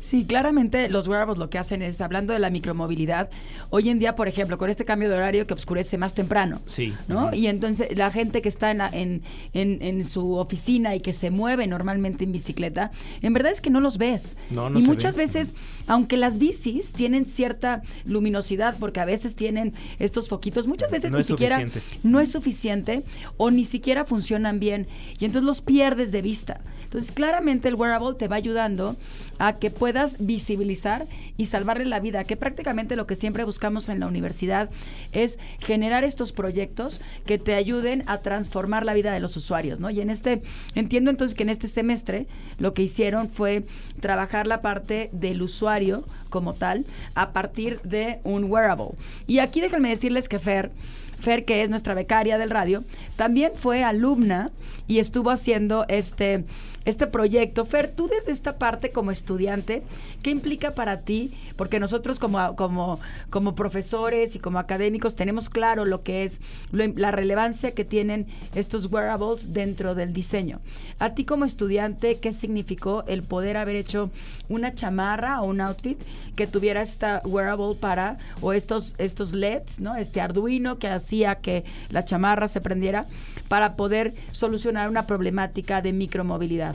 Sí, 0.00 0.24
claramente 0.24 0.88
los 0.88 1.08
wearables 1.08 1.38
lo 1.38 1.50
que 1.50 1.58
hacen 1.58 1.82
es, 1.82 2.00
hablando 2.00 2.32
de 2.32 2.38
la 2.38 2.50
micromovilidad, 2.50 3.30
hoy 3.70 3.88
en 3.88 3.98
día, 3.98 4.16
por 4.16 4.28
ejemplo, 4.28 4.58
con 4.58 4.70
este 4.70 4.84
cambio 4.84 5.08
de 5.08 5.16
horario 5.16 5.46
que 5.46 5.54
oscurece 5.54 5.98
más 5.98 6.14
temprano, 6.14 6.60
sí. 6.66 6.94
¿no? 7.08 7.32
Y 7.34 7.46
entonces 7.46 7.96
la 7.96 8.10
gente 8.10 8.42
que 8.42 8.48
está 8.48 8.70
en, 8.70 9.22
en, 9.52 9.78
en, 9.82 10.04
su 10.04 10.34
oficina 10.34 10.94
y 10.94 11.00
que 11.00 11.12
se 11.12 11.30
mueve 11.30 11.66
normalmente 11.66 12.24
en 12.24 12.32
bicicleta, 12.32 12.90
en 13.22 13.32
verdad 13.32 13.52
es 13.52 13.60
que 13.60 13.70
no 13.70 13.80
los 13.80 13.98
ves. 13.98 14.36
y 14.50 14.82
muchas 14.82 15.16
veces, 15.16 15.54
aunque 15.86 16.16
las 16.16 16.38
bicis 16.38 16.92
tienen 16.92 17.26
cierta 17.26 17.82
luminosidad, 18.04 18.76
porque 18.78 19.00
a 19.00 19.04
veces 19.04 19.36
tienen 19.36 19.74
estos 19.98 20.28
foquitos, 20.28 20.66
muchas 20.66 20.90
veces 20.90 21.12
ni 21.12 21.22
siquiera 21.22 21.66
no 22.02 22.20
es 22.20 22.32
suficiente 22.32 23.04
o 23.36 23.50
ni 23.50 23.64
siquiera 23.64 24.04
funcionan 24.04 24.60
bien 24.60 24.86
y 25.18 25.24
entonces 25.24 25.46
los 25.46 25.60
pierdes 25.60 26.12
de 26.12 26.22
vista. 26.22 26.60
Entonces, 26.84 27.12
claramente 27.12 27.68
el 27.68 27.74
wearable 27.74 28.14
te 28.14 28.28
va 28.28 28.36
ayudando 28.36 28.96
a 29.38 29.58
que 29.58 29.63
puedas 29.70 30.16
visibilizar 30.18 31.06
y 31.36 31.46
salvarle 31.46 31.84
la 31.84 32.00
vida, 32.00 32.24
que 32.24 32.36
prácticamente 32.36 32.96
lo 32.96 33.06
que 33.06 33.14
siempre 33.14 33.44
buscamos 33.44 33.88
en 33.88 34.00
la 34.00 34.06
universidad 34.06 34.70
es 35.12 35.38
generar 35.58 36.04
estos 36.04 36.32
proyectos 36.32 37.00
que 37.26 37.38
te 37.38 37.54
ayuden 37.54 38.04
a 38.06 38.18
transformar 38.18 38.84
la 38.84 38.94
vida 38.94 39.12
de 39.12 39.20
los 39.20 39.36
usuarios, 39.36 39.80
¿no? 39.80 39.90
Y 39.90 40.00
en 40.00 40.10
este, 40.10 40.42
entiendo 40.74 41.10
entonces 41.10 41.34
que 41.34 41.42
en 41.42 41.50
este 41.50 41.68
semestre 41.68 42.26
lo 42.58 42.74
que 42.74 42.82
hicieron 42.82 43.28
fue 43.28 43.64
trabajar 44.00 44.46
la 44.46 44.62
parte 44.62 45.10
del 45.12 45.42
usuario 45.42 46.04
como 46.34 46.54
tal 46.54 46.84
a 47.14 47.30
partir 47.30 47.80
de 47.82 48.18
un 48.24 48.50
wearable. 48.50 48.96
Y 49.28 49.38
aquí 49.38 49.60
déjenme 49.60 49.90
decirles 49.90 50.28
que 50.28 50.40
Fer, 50.40 50.72
Fer, 51.20 51.44
que 51.44 51.62
es 51.62 51.70
nuestra 51.70 51.94
becaria 51.94 52.38
del 52.38 52.50
radio, 52.50 52.82
también 53.14 53.52
fue 53.54 53.84
alumna 53.84 54.50
y 54.88 54.98
estuvo 54.98 55.30
haciendo 55.30 55.84
este 55.88 56.44
este 56.84 57.06
proyecto. 57.06 57.64
Fer, 57.64 57.90
tú 57.94 58.08
desde 58.08 58.32
esta 58.32 58.58
parte 58.58 58.90
como 58.90 59.10
estudiante, 59.10 59.82
¿qué 60.22 60.30
implica 60.30 60.74
para 60.74 61.00
ti? 61.00 61.32
Porque 61.56 61.80
nosotros 61.80 62.18
como, 62.18 62.56
como, 62.56 63.00
como 63.30 63.54
profesores 63.54 64.36
y 64.36 64.38
como 64.38 64.58
académicos 64.58 65.16
tenemos 65.16 65.48
claro 65.48 65.84
lo 65.84 66.02
que 66.02 66.24
es 66.24 66.40
la 66.72 67.10
relevancia 67.10 67.72
que 67.72 67.84
tienen 67.84 68.26
estos 68.54 68.86
wearables 68.86 69.52
dentro 69.52 69.94
del 69.94 70.12
diseño. 70.12 70.60
A 70.98 71.14
ti 71.14 71.24
como 71.24 71.44
estudiante, 71.44 72.18
¿qué 72.18 72.32
significó 72.32 73.04
el 73.06 73.22
poder 73.22 73.56
haber 73.56 73.76
hecho 73.76 74.10
una 74.48 74.74
chamarra 74.74 75.40
o 75.40 75.46
un 75.46 75.60
outfit 75.60 75.98
que 76.36 76.46
tuviera 76.46 76.82
esta 76.82 77.22
wearable 77.24 77.74
para, 77.74 78.18
o 78.40 78.52
estos, 78.52 78.94
estos 78.98 79.32
LEDs, 79.32 79.80
¿no? 79.80 79.96
Este 79.96 80.20
Arduino 80.20 80.78
que 80.78 80.88
hacía 80.88 81.36
que 81.36 81.64
la 81.90 82.04
chamarra 82.04 82.48
se 82.48 82.60
prendiera 82.60 83.06
para 83.48 83.76
poder 83.76 84.14
solucionar 84.30 84.88
una 84.88 85.06
problemática 85.06 85.82
de 85.82 85.92
micromovilidad? 85.92 86.74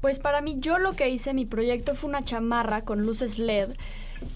Pues 0.00 0.18
para 0.18 0.40
mí, 0.40 0.56
yo 0.58 0.78
lo 0.78 0.94
que 0.94 1.10
hice, 1.10 1.32
mi 1.32 1.46
proyecto 1.46 1.94
fue 1.94 2.10
una 2.10 2.24
chamarra 2.24 2.82
con 2.82 3.02
luces 3.02 3.38
LED 3.38 3.70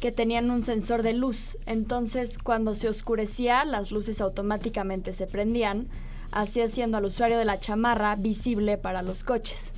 que 0.00 0.12
tenían 0.12 0.50
un 0.50 0.62
sensor 0.62 1.02
de 1.02 1.12
luz. 1.12 1.58
Entonces, 1.66 2.38
cuando 2.38 2.74
se 2.74 2.88
oscurecía, 2.88 3.64
las 3.64 3.90
luces 3.90 4.20
automáticamente 4.20 5.12
se 5.12 5.26
prendían, 5.26 5.88
así 6.30 6.60
haciendo 6.60 6.98
al 6.98 7.04
usuario 7.04 7.38
de 7.38 7.44
la 7.44 7.58
chamarra 7.58 8.14
visible 8.14 8.78
para 8.78 9.02
los 9.02 9.24
coches. 9.24 9.72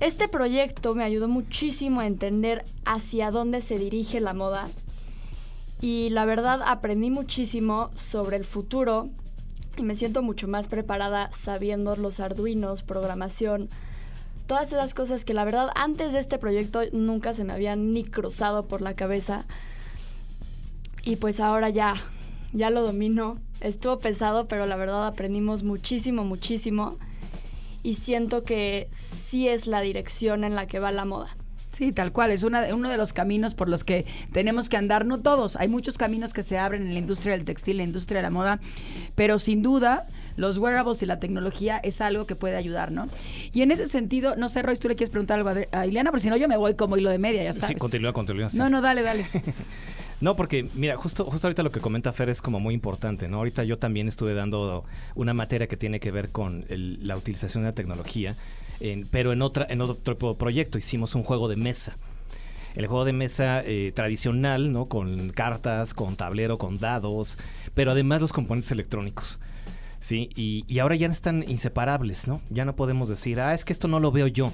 Este 0.00 0.28
proyecto 0.28 0.94
me 0.94 1.04
ayudó 1.04 1.28
muchísimo 1.28 2.00
a 2.00 2.06
entender 2.06 2.64
hacia 2.86 3.30
dónde 3.30 3.60
se 3.60 3.78
dirige 3.78 4.18
la 4.20 4.32
moda 4.32 4.68
y 5.82 6.08
la 6.08 6.24
verdad 6.24 6.62
aprendí 6.64 7.10
muchísimo 7.10 7.90
sobre 7.94 8.38
el 8.38 8.46
futuro 8.46 9.10
y 9.76 9.82
me 9.82 9.94
siento 9.94 10.22
mucho 10.22 10.48
más 10.48 10.68
preparada 10.68 11.30
sabiendo 11.32 11.96
los 11.96 12.18
arduinos, 12.18 12.82
programación, 12.82 13.68
todas 14.46 14.72
esas 14.72 14.94
cosas 14.94 15.26
que 15.26 15.34
la 15.34 15.44
verdad 15.44 15.68
antes 15.74 16.14
de 16.14 16.18
este 16.18 16.38
proyecto 16.38 16.80
nunca 16.92 17.34
se 17.34 17.44
me 17.44 17.52
habían 17.52 17.92
ni 17.92 18.04
cruzado 18.04 18.66
por 18.66 18.80
la 18.80 18.94
cabeza. 18.94 19.44
Y 21.04 21.16
pues 21.16 21.40
ahora 21.40 21.68
ya, 21.70 21.94
ya 22.52 22.70
lo 22.70 22.82
domino. 22.82 23.38
Estuvo 23.60 23.98
pesado, 24.00 24.48
pero 24.48 24.66
la 24.66 24.76
verdad 24.76 25.06
aprendimos 25.06 25.62
muchísimo, 25.62 26.24
muchísimo. 26.24 26.98
Y 27.82 27.94
siento 27.94 28.42
que 28.44 28.88
sí 28.92 29.48
es 29.48 29.66
la 29.66 29.80
dirección 29.80 30.44
en 30.44 30.54
la 30.54 30.66
que 30.66 30.78
va 30.78 30.90
la 30.90 31.04
moda. 31.04 31.36
Sí, 31.72 31.92
tal 31.92 32.12
cual, 32.12 32.32
es 32.32 32.42
una, 32.42 32.74
uno 32.74 32.88
de 32.88 32.96
los 32.96 33.12
caminos 33.12 33.54
por 33.54 33.68
los 33.68 33.84
que 33.84 34.04
tenemos 34.32 34.68
que 34.68 34.76
andar, 34.76 35.06
no 35.06 35.20
todos, 35.20 35.54
hay 35.54 35.68
muchos 35.68 35.98
caminos 35.98 36.32
que 36.32 36.42
se 36.42 36.58
abren 36.58 36.82
en 36.82 36.94
la 36.94 36.98
industria 36.98 37.36
del 37.36 37.44
textil, 37.44 37.76
la 37.76 37.84
industria 37.84 38.18
de 38.18 38.22
la 38.24 38.30
moda, 38.30 38.60
pero 39.14 39.38
sin 39.38 39.62
duda 39.62 40.06
los 40.36 40.58
wearables 40.58 41.02
y 41.02 41.06
la 41.06 41.20
tecnología 41.20 41.78
es 41.78 42.00
algo 42.00 42.26
que 42.26 42.34
puede 42.34 42.56
ayudar, 42.56 42.90
¿no? 42.90 43.08
Y 43.52 43.62
en 43.62 43.70
ese 43.70 43.86
sentido, 43.86 44.34
no 44.36 44.48
sé, 44.48 44.62
Roy, 44.62 44.76
tú 44.76 44.88
le 44.88 44.96
quieres 44.96 45.10
preguntar 45.10 45.38
algo 45.38 45.50
a, 45.70 45.86
Ileana, 45.86 46.10
pero 46.10 46.20
si 46.20 46.28
no 46.28 46.36
yo 46.36 46.48
me 46.48 46.56
voy 46.56 46.74
como 46.74 46.96
hilo 46.96 47.10
de 47.10 47.18
media, 47.18 47.44
ya 47.44 47.52
sabes. 47.52 47.68
Sí, 47.68 47.74
continúa, 47.76 48.12
continúa. 48.12 48.48
No, 48.54 48.68
no, 48.68 48.80
dale, 48.80 49.02
dale. 49.02 49.26
No, 50.20 50.36
porque 50.36 50.68
mira, 50.74 50.96
justo, 50.96 51.24
justo 51.24 51.46
ahorita 51.46 51.62
lo 51.62 51.70
que 51.70 51.80
comenta 51.80 52.12
Fer 52.12 52.28
es 52.28 52.42
como 52.42 52.60
muy 52.60 52.74
importante, 52.74 53.28
¿no? 53.28 53.38
Ahorita 53.38 53.64
yo 53.64 53.78
también 53.78 54.06
estuve 54.06 54.34
dando 54.34 54.84
una 55.14 55.32
materia 55.32 55.66
que 55.66 55.76
tiene 55.76 55.98
que 55.98 56.10
ver 56.10 56.30
con 56.30 56.64
la 56.68 57.16
utilización 57.16 57.62
de 57.62 57.70
la 57.70 57.74
tecnología 57.74 58.36
pero 59.10 59.32
en, 59.32 59.42
otra, 59.42 59.66
en 59.68 59.80
otro 59.82 60.16
proyecto 60.36 60.78
hicimos 60.78 61.14
un 61.14 61.22
juego 61.22 61.48
de 61.48 61.56
mesa. 61.56 61.96
El 62.74 62.86
juego 62.86 63.04
de 63.04 63.12
mesa 63.12 63.62
eh, 63.64 63.92
tradicional, 63.94 64.72
¿no? 64.72 64.86
Con 64.86 65.30
cartas, 65.30 65.92
con 65.92 66.16
tablero, 66.16 66.56
con 66.56 66.78
dados, 66.78 67.36
pero 67.74 67.90
además 67.90 68.20
los 68.20 68.32
componentes 68.32 68.70
electrónicos. 68.70 69.38
¿sí? 69.98 70.30
Y, 70.34 70.64
y, 70.66 70.78
ahora 70.78 70.94
ya 70.94 71.08
están 71.08 71.44
inseparables, 71.46 72.26
¿no? 72.26 72.40
Ya 72.48 72.64
no 72.64 72.74
podemos 72.74 73.08
decir, 73.08 73.40
ah, 73.40 73.52
es 73.52 73.64
que 73.64 73.72
esto 73.72 73.88
no 73.88 74.00
lo 74.00 74.12
veo 74.12 74.28
yo. 74.28 74.52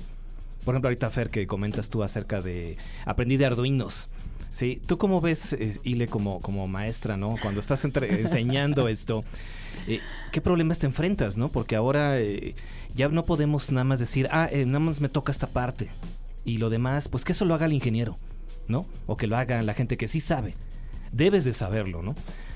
Por 0.64 0.74
ejemplo, 0.74 0.88
ahorita 0.88 1.10
Fer, 1.10 1.30
que 1.30 1.46
comentas 1.46 1.88
tú 1.88 2.02
acerca 2.02 2.40
de 2.40 2.78
aprendí 3.04 3.36
de 3.36 3.46
Arduinos. 3.46 4.08
Sí, 4.56 4.80
¿tú 4.86 4.96
cómo 4.96 5.20
ves, 5.20 5.52
eh, 5.52 5.78
Ile, 5.82 6.08
como, 6.08 6.40
como 6.40 6.66
maestra, 6.66 7.18
¿no? 7.18 7.34
Cuando 7.42 7.60
estás 7.60 7.84
enseñando 7.84 8.88
esto, 8.88 9.22
eh, 9.86 10.00
¿qué 10.32 10.40
problemas 10.40 10.78
te 10.78 10.86
enfrentas, 10.86 11.36
no? 11.36 11.50
Porque 11.50 11.76
ahora 11.76 12.18
eh, 12.18 12.54
ya 12.94 13.10
no 13.10 13.26
podemos 13.26 13.70
nada 13.70 13.84
más 13.84 14.00
decir, 14.00 14.28
ah, 14.32 14.48
nada 14.50 14.78
más 14.78 15.02
me 15.02 15.10
toca 15.10 15.30
esta 15.30 15.46
parte. 15.46 15.90
Y 16.46 16.56
lo 16.56 16.70
demás, 16.70 17.06
pues 17.08 17.22
que 17.22 17.32
eso 17.32 17.44
lo 17.44 17.52
haga 17.52 17.66
el 17.66 17.74
ingeniero, 17.74 18.16
¿no? 18.66 18.86
O 19.04 19.18
que 19.18 19.26
lo 19.26 19.36
haga 19.36 19.60
la 19.60 19.74
gente 19.74 19.98
que 19.98 20.08
sí 20.08 20.20
sabe. 20.20 20.54
Debes 21.12 21.44
de 21.44 21.52
saberlo, 21.52 22.00
¿no? 22.00 22.14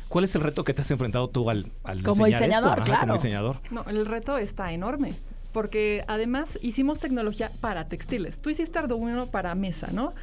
¿Cuál 0.08 0.24
es 0.24 0.34
el 0.34 0.40
reto 0.40 0.64
que 0.64 0.72
te 0.72 0.80
has 0.80 0.90
enfrentado 0.90 1.28
tú 1.28 1.50
al, 1.50 1.70
al 1.84 2.02
como 2.02 2.24
diseñador, 2.24 2.82
claro. 2.82 3.00
como 3.02 3.12
diseñador? 3.12 3.60
No, 3.70 3.84
el 3.84 4.06
reto 4.06 4.38
está 4.38 4.72
enorme 4.72 5.16
porque 5.52 6.04
además 6.06 6.58
hicimos 6.62 6.98
tecnología 6.98 7.50
para 7.60 7.86
textiles. 7.88 8.38
Tú 8.38 8.50
hiciste 8.50 8.78
Arduino 8.78 9.26
para 9.26 9.54
mesa, 9.54 9.88
¿no? 9.92 10.14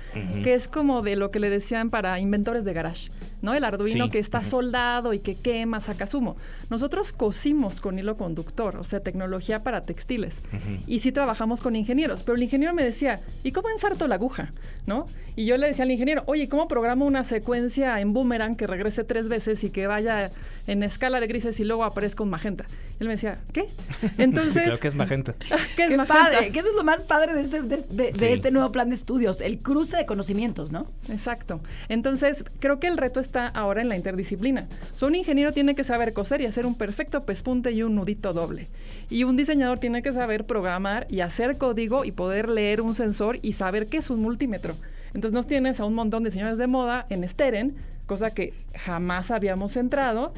Que 0.44 0.54
es 0.54 0.68
como 0.68 1.02
de 1.02 1.16
lo 1.16 1.32
que 1.32 1.40
le 1.40 1.50
decían 1.50 1.90
para 1.90 2.20
inventores 2.20 2.66
de 2.66 2.74
garage, 2.74 3.10
¿no? 3.42 3.54
El 3.54 3.64
Arduino 3.64 4.10
que 4.10 4.20
está 4.20 4.44
soldado 4.44 5.14
y 5.14 5.20
que 5.20 5.36
quema, 5.36 5.80
saca 5.80 6.08
zumo. 6.08 6.38
Nosotros 6.70 7.12
cosimos 7.12 7.82
con 7.82 8.00
hilo 8.00 8.18
conductor, 8.18 8.78
o 8.78 8.84
sea, 8.84 9.00
tecnología 9.00 9.64
para 9.64 9.86
textiles. 9.86 10.42
Y 10.86 11.00
sí 11.00 11.12
trabajamos 11.12 11.62
con 11.62 11.76
ingenieros, 11.76 12.24
pero 12.24 12.36
el 12.36 12.44
ingeniero 12.44 12.74
me 12.74 12.84
decía, 12.84 13.22
¿y 13.44 13.52
cómo 13.52 13.70
ensarto 13.70 14.08
la 14.08 14.16
aguja? 14.16 14.52
¿No? 14.86 15.08
Y 15.38 15.46
yo 15.46 15.56
le 15.58 15.68
decía 15.68 15.84
al 15.84 15.92
ingeniero, 15.92 16.24
oye, 16.26 16.50
¿cómo 16.50 16.68
programo 16.68 17.06
una 17.06 17.24
secuencia 17.24 18.02
en 18.02 18.12
boomerang 18.12 18.56
que 18.56 18.66
regrese 18.66 19.04
tres 19.04 19.28
veces 19.28 19.64
y 19.64 19.70
que 19.70 19.86
vaya 19.86 20.32
en 20.66 20.82
escala 20.82 21.20
de 21.20 21.28
grises 21.28 21.60
y 21.60 21.64
luego 21.64 21.84
aparezca 21.84 22.24
un 22.24 22.32
magenta? 22.32 22.66
Y 23.00 23.04
él 23.04 23.08
me 23.08 23.14
decía, 23.14 23.38
¿qué? 23.54 23.70
Entonces... 24.18 24.64
creo 24.64 24.80
que 24.80 24.88
es 24.88 24.96
magenta. 24.96 25.36
¿Qué 25.76 25.84
es 25.84 25.96
magenta? 25.96 26.32
padre, 26.32 26.52
que 26.52 26.58
eso 26.58 26.70
es 26.70 26.76
lo 26.76 26.84
más 26.84 27.04
padre 27.04 27.36
de 27.36 27.42
este, 27.42 27.62
de, 27.62 28.34
este 28.34 28.50
nuevo 28.50 28.72
plan 28.72 28.90
de 28.90 28.96
estudios, 28.96 29.40
el 29.40 29.60
cruce 29.60 29.98
de 29.98 30.08
conocimientos, 30.08 30.72
¿no? 30.72 30.88
Exacto. 31.08 31.62
Entonces, 31.88 32.44
creo 32.60 32.80
que 32.80 32.88
el 32.88 32.98
reto 32.98 33.20
está 33.28 33.48
ahora 33.48 33.82
en 33.82 33.90
la 33.90 33.96
interdisciplina. 33.96 34.68
So, 34.96 35.08
un 35.08 35.16
ingeniero 35.16 35.52
tiene 35.52 35.76
que 35.76 35.84
saber 35.84 36.14
coser 36.14 36.42
y 36.42 36.46
hacer 36.46 36.66
un 36.66 36.76
perfecto 36.76 37.24
pespunte 37.24 37.72
y 37.72 37.84
un 37.84 37.96
nudito 37.96 38.34
doble. 38.34 38.68
Y 39.10 39.24
un 39.24 39.38
diseñador 39.38 39.80
tiene 39.80 40.02
que 40.02 40.14
saber 40.14 40.46
programar 40.46 41.06
y 41.10 41.20
hacer 41.20 41.58
código 41.58 42.06
y 42.06 42.12
poder 42.12 42.50
leer 42.50 42.82
un 42.82 42.96
sensor 42.96 43.40
y 43.42 43.52
saber 43.52 43.88
qué 43.88 43.98
es 43.98 44.10
un 44.10 44.22
multímetro. 44.22 44.76
Entonces 45.14 45.34
nos 45.34 45.48
tienes 45.48 45.80
a 45.80 45.86
un 45.86 45.94
montón 45.94 46.24
de 46.24 46.32
señores 46.32 46.58
de 46.58 46.68
moda 46.68 47.06
en 47.10 47.28
Steren, 47.28 47.76
cosa 48.06 48.32
que 48.32 48.54
jamás 48.74 49.32
habíamos 49.32 49.78
entrado. 49.78 50.34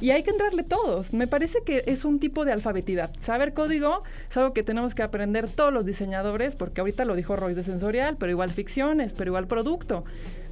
Y 0.00 0.10
hay 0.10 0.24
que 0.24 0.30
entrarle 0.30 0.64
todos. 0.64 1.12
Me 1.12 1.26
parece 1.28 1.60
que 1.64 1.84
es 1.86 2.04
un 2.04 2.18
tipo 2.18 2.44
de 2.44 2.52
alfabetidad. 2.52 3.10
Saber 3.20 3.54
código 3.54 4.02
es 4.28 4.36
algo 4.36 4.52
que 4.52 4.64
tenemos 4.64 4.94
que 4.94 5.02
aprender 5.02 5.48
todos 5.48 5.72
los 5.72 5.86
diseñadores, 5.86 6.56
porque 6.56 6.80
ahorita 6.80 7.04
lo 7.04 7.14
dijo 7.14 7.36
Roy 7.36 7.54
de 7.54 7.62
sensorial, 7.62 8.16
pero 8.18 8.30
igual 8.30 8.50
ficciones, 8.50 9.12
pero 9.12 9.30
igual 9.30 9.46
producto. 9.46 10.04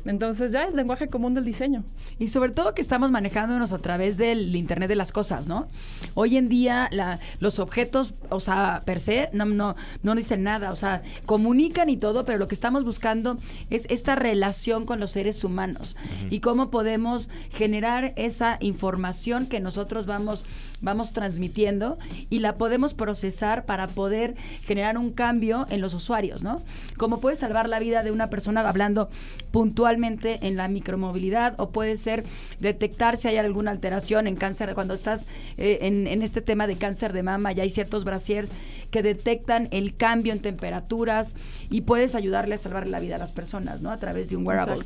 Entonces 0.04 0.50
ya 0.50 0.64
es 0.64 0.74
lenguaje 0.74 1.08
común 1.08 1.34
del 1.34 1.44
diseño. 1.44 1.84
Y 2.18 2.28
sobre 2.28 2.50
todo 2.50 2.74
que 2.74 2.80
estamos 2.80 3.10
manejándonos 3.10 3.72
a 3.72 3.78
través 3.78 4.16
del 4.16 4.54
Internet 4.56 4.88
de 4.88 4.96
las 4.96 5.12
cosas, 5.12 5.46
¿no? 5.46 5.68
Hoy 6.14 6.36
en 6.36 6.48
día 6.48 6.88
la, 6.92 7.20
los 7.40 7.58
objetos, 7.58 8.14
o 8.28 8.40
sea, 8.40 8.82
per 8.84 9.00
se, 9.00 9.30
no, 9.32 9.44
no, 9.44 9.76
no 10.02 10.14
dicen 10.14 10.42
nada, 10.42 10.72
o 10.72 10.76
sea, 10.76 11.02
comunican 11.26 11.88
y 11.88 11.96
todo, 11.96 12.24
pero 12.24 12.38
lo 12.38 12.48
que 12.48 12.54
estamos 12.54 12.84
buscando 12.84 13.38
es 13.70 13.86
esta 13.90 14.14
relación 14.14 14.86
con 14.86 15.00
los 15.00 15.12
seres 15.12 15.44
humanos 15.44 15.96
y 16.30 16.40
cómo 16.40 16.70
podemos 16.70 17.30
generar 17.52 18.12
esa 18.16 18.58
información 18.60 19.46
que 19.46 19.60
nosotros 19.60 20.06
vamos, 20.06 20.46
vamos 20.80 21.12
transmitiendo 21.12 21.98
y 22.30 22.40
la 22.40 22.56
podemos 22.56 22.94
procesar 22.94 23.64
para 23.64 23.88
poder 23.88 24.34
generar 24.62 24.98
un 24.98 25.12
cambio 25.12 25.66
en 25.70 25.80
los 25.80 25.94
usuarios, 25.94 26.42
¿no? 26.42 26.62
Cómo 26.96 27.20
puede 27.20 27.36
salvar 27.36 27.68
la 27.68 27.78
vida 27.78 28.02
de 28.02 28.10
una 28.10 28.30
persona 28.30 28.66
hablando 28.68 29.10
puntual 29.50 29.91
en 29.92 30.56
la 30.56 30.68
micromovilidad 30.68 31.54
o 31.58 31.70
puede 31.70 31.96
ser 31.96 32.24
detectar 32.60 33.16
si 33.16 33.28
hay 33.28 33.36
alguna 33.36 33.70
alteración 33.70 34.26
en 34.26 34.36
cáncer, 34.36 34.74
cuando 34.74 34.94
estás 34.94 35.26
eh, 35.56 35.78
en, 35.82 36.22
este 36.22 36.40
tema 36.40 36.66
de 36.66 36.76
cáncer 36.76 37.12
de 37.12 37.22
mama, 37.22 37.52
ya 37.52 37.62
hay 37.62 37.70
ciertos 37.70 38.04
brasiers 38.04 38.50
que 38.90 39.02
detectan 39.02 39.68
el 39.70 39.96
cambio 39.96 40.32
en 40.32 40.40
temperaturas 40.40 41.34
y 41.70 41.82
puedes 41.82 42.14
ayudarle 42.14 42.54
a 42.54 42.58
salvar 42.58 42.86
la 42.86 43.00
vida 43.00 43.16
a 43.16 43.18
las 43.18 43.32
personas, 43.32 43.80
¿no? 43.80 43.90
A 43.90 43.98
través 43.98 44.28
de 44.30 44.36
un 44.36 44.46
wearable. 44.46 44.84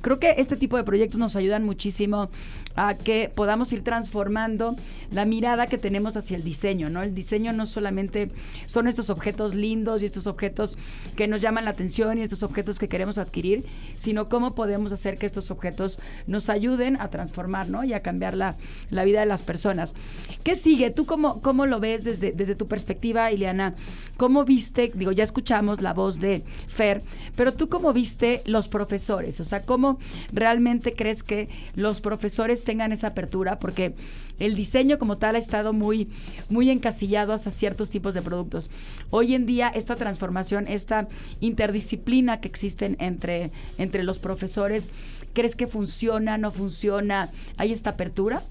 Creo 0.00 0.18
que 0.18 0.34
este 0.38 0.56
tipo 0.56 0.76
de 0.76 0.84
proyectos 0.84 1.18
nos 1.18 1.36
ayudan 1.36 1.64
muchísimo 1.64 2.30
a 2.76 2.94
que 2.94 3.30
podamos 3.34 3.72
ir 3.72 3.82
transformando 3.82 4.76
la 5.10 5.24
mirada 5.24 5.66
que 5.66 5.78
tenemos 5.78 6.16
hacia 6.16 6.36
el 6.36 6.44
diseño, 6.44 6.90
¿no? 6.90 7.02
El 7.02 7.14
diseño 7.14 7.52
no 7.52 7.66
solamente 7.66 8.30
son 8.66 8.86
estos 8.86 9.10
objetos 9.10 9.54
lindos 9.54 10.02
y 10.02 10.06
estos 10.06 10.26
objetos 10.26 10.78
que 11.16 11.28
nos 11.28 11.40
llaman 11.40 11.64
la 11.64 11.70
atención 11.70 12.18
y 12.18 12.22
estos 12.22 12.42
objetos 12.42 12.78
que 12.78 12.88
queremos 12.88 13.18
adquirir, 13.18 13.64
sino 13.94 14.28
cómo 14.48 14.54
podemos 14.54 14.92
hacer 14.92 15.18
que 15.18 15.26
estos 15.26 15.50
objetos 15.50 16.00
nos 16.26 16.48
ayuden 16.48 16.98
a 17.00 17.08
transformar, 17.08 17.68
¿no? 17.68 17.84
Y 17.84 17.92
a 17.92 18.00
cambiar 18.00 18.34
la, 18.34 18.56
vida 19.04 19.20
de 19.20 19.26
las 19.26 19.42
personas. 19.42 19.94
¿Qué 20.42 20.54
sigue? 20.54 20.90
¿Tú 20.90 21.04
cómo, 21.04 21.42
cómo 21.42 21.66
lo 21.66 21.80
ves 21.80 22.04
desde, 22.04 22.32
desde 22.32 22.54
tu 22.54 22.66
perspectiva, 22.66 23.30
Ileana? 23.30 23.74
¿Cómo 24.16 24.44
viste, 24.44 24.90
digo, 24.94 25.12
ya 25.12 25.22
escuchamos 25.22 25.82
la 25.82 25.92
voz 25.92 26.18
de 26.18 26.44
Fer, 26.66 27.02
pero 27.36 27.52
tú 27.52 27.68
cómo 27.68 27.92
viste 27.92 28.42
los 28.46 28.68
profesores? 28.68 29.38
O 29.40 29.44
sea, 29.44 29.62
¿cómo 29.62 29.98
realmente 30.32 30.94
crees 30.94 31.22
que 31.22 31.48
los 31.74 32.00
profesores 32.00 32.64
tengan 32.64 32.92
esa 32.92 33.08
apertura? 33.08 33.58
Porque 33.58 33.94
el 34.38 34.54
diseño 34.54 34.98
como 34.98 35.18
tal 35.18 35.34
ha 35.34 35.38
estado 35.38 35.72
muy, 35.72 36.08
muy 36.48 36.70
encasillado 36.70 37.32
hacia 37.32 37.50
ciertos 37.50 37.90
tipos 37.90 38.14
de 38.14 38.22
productos. 38.22 38.70
Hoy 39.10 39.34
en 39.34 39.46
día, 39.46 39.68
esta 39.68 39.96
transformación, 39.96 40.66
esta 40.68 41.08
interdisciplina 41.40 42.40
que 42.40 42.48
existen 42.48 42.96
entre, 43.00 43.50
entre 43.78 44.04
los 44.04 44.18
profesores, 44.18 44.37
profesores, 44.38 44.90
¿crees 45.34 45.56
que 45.56 45.66
funciona, 45.66 46.38
no 46.38 46.52
funciona? 46.52 47.30
¿Hay 47.56 47.72
esta 47.72 47.90
apertura? 47.90 48.42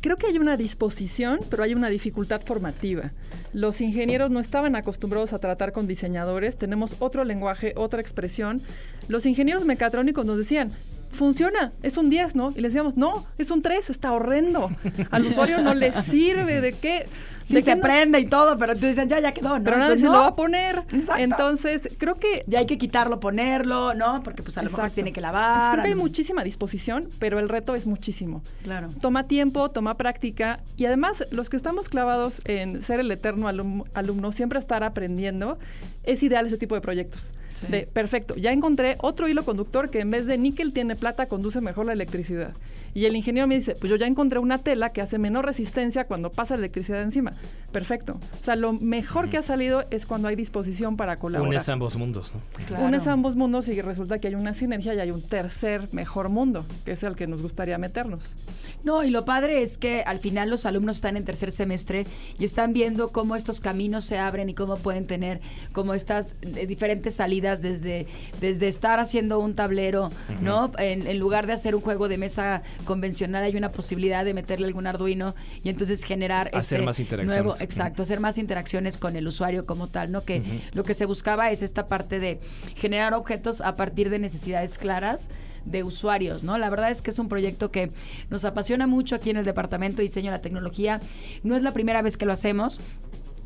Creo 0.00 0.16
que 0.16 0.28
hay 0.28 0.38
una 0.38 0.56
disposición, 0.56 1.40
pero 1.50 1.62
hay 1.62 1.74
una 1.74 1.90
dificultad 1.90 2.40
formativa. 2.40 3.10
Los 3.52 3.82
ingenieros 3.82 4.30
no 4.30 4.40
estaban 4.40 4.76
acostumbrados 4.76 5.32
a 5.34 5.40
tratar 5.40 5.72
con 5.72 5.86
diseñadores, 5.86 6.56
tenemos 6.56 6.96
otro 7.00 7.24
lenguaje, 7.24 7.74
otra 7.76 8.00
expresión. 8.00 8.62
Los 9.08 9.26
ingenieros 9.26 9.66
mecatrónicos 9.66 10.24
nos 10.24 10.38
decían, 10.38 10.72
funciona, 11.10 11.72
es 11.82 11.96
un 11.96 12.10
10, 12.10 12.34
¿no? 12.34 12.50
Y 12.56 12.60
le 12.60 12.68
decíamos, 12.68 12.96
no, 12.96 13.26
es 13.38 13.50
un 13.50 13.62
3, 13.62 13.90
está 13.90 14.12
horrendo. 14.12 14.70
Al 15.10 15.24
usuario 15.26 15.60
no 15.60 15.74
le 15.74 15.92
sirve, 15.92 16.60
¿de 16.60 16.72
qué? 16.74 17.06
Sí, 17.44 17.62
se 17.62 17.76
prende 17.78 18.20
y 18.20 18.26
todo, 18.26 18.58
pero 18.58 18.74
te 18.74 18.86
dicen, 18.88 19.08
ya, 19.08 19.20
ya 19.20 19.32
quedó, 19.32 19.58
¿no? 19.58 19.64
Pero 19.64 19.78
nadie 19.78 19.92
Pues 19.92 20.00
se 20.00 20.06
no. 20.06 20.12
lo 20.12 20.18
va 20.20 20.26
a 20.26 20.36
poner. 20.36 20.82
Exacto. 20.92 21.22
Entonces, 21.22 21.88
creo 21.96 22.16
que 22.16 22.44
Ya 22.46 22.58
hay 22.58 22.66
que 22.66 22.76
quitarlo, 22.76 23.20
ponerlo, 23.20 23.94
¿no? 23.94 24.22
Porque 24.22 24.42
pues 24.42 24.58
a 24.58 24.62
lo 24.62 24.66
mejor 24.66 24.80
Exacto. 24.80 24.90
se 24.90 24.94
tiene 24.96 25.12
que 25.14 25.20
Pues 25.22 25.32
lavar. 25.32 25.70
creo 25.72 25.82
que 25.82 25.88
hay 25.88 25.94
muchísima 25.94 26.44
disposición, 26.44 27.08
pero 27.18 27.38
el 27.38 27.48
reto 27.48 27.74
es 27.74 27.86
muchísimo. 27.86 28.42
Claro. 28.64 28.90
Toma 29.00 29.26
tiempo, 29.28 29.70
toma 29.70 29.96
práctica 29.96 30.60
y 30.76 30.84
además 30.84 31.24
los 31.30 31.48
que 31.48 31.56
estamos 31.56 31.88
clavados 31.88 32.42
en 32.44 32.82
ser 32.82 33.00
el 33.00 33.10
eterno 33.10 33.48
alum- 33.48 33.84
alumno, 33.94 34.30
siempre 34.30 34.58
estar 34.58 34.84
aprendiendo, 34.84 35.58
es 36.04 36.22
ideal 36.22 36.46
ese 36.46 36.58
tipo 36.58 36.74
de 36.74 36.82
proyectos. 36.82 37.32
De, 37.68 37.86
perfecto, 37.86 38.36
ya 38.36 38.52
encontré 38.52 38.96
otro 39.00 39.28
hilo 39.28 39.44
conductor 39.44 39.90
que 39.90 40.00
en 40.00 40.10
vez 40.10 40.26
de 40.26 40.38
níquel 40.38 40.72
tiene 40.72 40.94
plata, 40.96 41.26
conduce 41.26 41.60
mejor 41.60 41.86
la 41.86 41.92
electricidad. 41.92 42.54
Y 42.98 43.06
el 43.06 43.14
ingeniero 43.14 43.46
me 43.46 43.54
dice, 43.54 43.76
pues 43.76 43.90
yo 43.90 43.96
ya 43.96 44.08
encontré 44.08 44.40
una 44.40 44.58
tela 44.58 44.90
que 44.90 45.00
hace 45.00 45.18
menor 45.18 45.46
resistencia 45.46 46.08
cuando 46.08 46.32
pasa 46.32 46.56
la 46.56 46.62
electricidad 46.62 47.00
encima. 47.00 47.32
Perfecto. 47.70 48.18
O 48.40 48.42
sea, 48.42 48.56
lo 48.56 48.72
mejor 48.72 49.30
que 49.30 49.38
ha 49.38 49.42
salido 49.42 49.84
es 49.92 50.04
cuando 50.04 50.26
hay 50.26 50.34
disposición 50.34 50.96
para 50.96 51.20
colaborar. 51.20 51.48
Unes 51.48 51.68
ambos 51.68 51.94
mundos, 51.94 52.32
¿no? 52.34 52.40
Claro. 52.66 52.86
Unes 52.86 53.06
ambos 53.06 53.36
mundos 53.36 53.68
y 53.68 53.80
resulta 53.82 54.18
que 54.18 54.26
hay 54.26 54.34
una 54.34 54.52
sinergia 54.52 54.94
y 54.94 54.98
hay 54.98 55.12
un 55.12 55.22
tercer 55.22 55.88
mejor 55.92 56.28
mundo, 56.28 56.66
que 56.84 56.90
es 56.90 57.02
el 57.04 57.14
que 57.14 57.28
nos 57.28 57.40
gustaría 57.40 57.78
meternos. 57.78 58.36
No, 58.82 59.04
y 59.04 59.10
lo 59.10 59.24
padre 59.24 59.62
es 59.62 59.78
que 59.78 60.02
al 60.02 60.18
final 60.18 60.50
los 60.50 60.66
alumnos 60.66 60.96
están 60.96 61.16
en 61.16 61.24
tercer 61.24 61.52
semestre 61.52 62.04
y 62.36 62.44
están 62.46 62.72
viendo 62.72 63.12
cómo 63.12 63.36
estos 63.36 63.60
caminos 63.60 64.02
se 64.02 64.18
abren 64.18 64.48
y 64.48 64.54
cómo 64.54 64.76
pueden 64.76 65.06
tener 65.06 65.40
como 65.70 65.94
estas 65.94 66.34
eh, 66.42 66.66
diferentes 66.66 67.14
salidas 67.14 67.62
desde, 67.62 68.08
desde 68.40 68.66
estar 68.66 68.98
haciendo 68.98 69.38
un 69.38 69.54
tablero, 69.54 70.10
¿no? 70.40 70.72
En, 70.78 71.06
en 71.06 71.18
lugar 71.20 71.46
de 71.46 71.52
hacer 71.52 71.76
un 71.76 71.80
juego 71.80 72.08
de 72.08 72.18
mesa 72.18 72.62
convencional 72.88 73.44
hay 73.44 73.54
una 73.54 73.70
posibilidad 73.70 74.24
de 74.24 74.32
meterle 74.32 74.66
algún 74.66 74.86
Arduino 74.86 75.34
y 75.62 75.68
entonces 75.68 76.04
generar 76.04 76.48
Hacer 76.54 76.78
este 76.78 76.86
más 76.86 76.98
interacciones. 76.98 77.44
nuevo, 77.44 77.60
exacto, 77.60 78.02
hacer 78.02 78.18
más 78.18 78.38
interacciones 78.38 78.96
con 78.96 79.14
el 79.14 79.28
usuario 79.28 79.66
como 79.66 79.88
tal, 79.88 80.10
¿no? 80.10 80.24
Que 80.24 80.42
lo 80.72 80.84
que 80.84 80.94
se 80.94 81.04
buscaba 81.04 81.50
es 81.50 81.62
esta 81.62 81.86
parte 81.86 82.18
de 82.18 82.40
generar 82.76 83.12
objetos 83.12 83.60
a 83.60 83.76
partir 83.76 84.08
de 84.08 84.18
necesidades 84.18 84.78
claras 84.78 85.28
de 85.66 85.82
usuarios, 85.82 86.44
¿no? 86.44 86.56
La 86.56 86.70
verdad 86.70 86.90
es 86.90 87.02
que 87.02 87.10
es 87.10 87.18
un 87.18 87.28
proyecto 87.28 87.70
que 87.70 87.90
nos 88.30 88.46
apasiona 88.46 88.86
mucho 88.86 89.14
aquí 89.14 89.28
en 89.28 89.36
el 89.36 89.44
Departamento 89.44 89.98
de 89.98 90.04
Diseño 90.04 90.30
de 90.30 90.38
la 90.38 90.40
Tecnología. 90.40 91.02
No 91.42 91.56
es 91.56 91.62
la 91.62 91.74
primera 91.74 92.00
vez 92.00 92.16
que 92.16 92.24
lo 92.24 92.32
hacemos. 92.32 92.80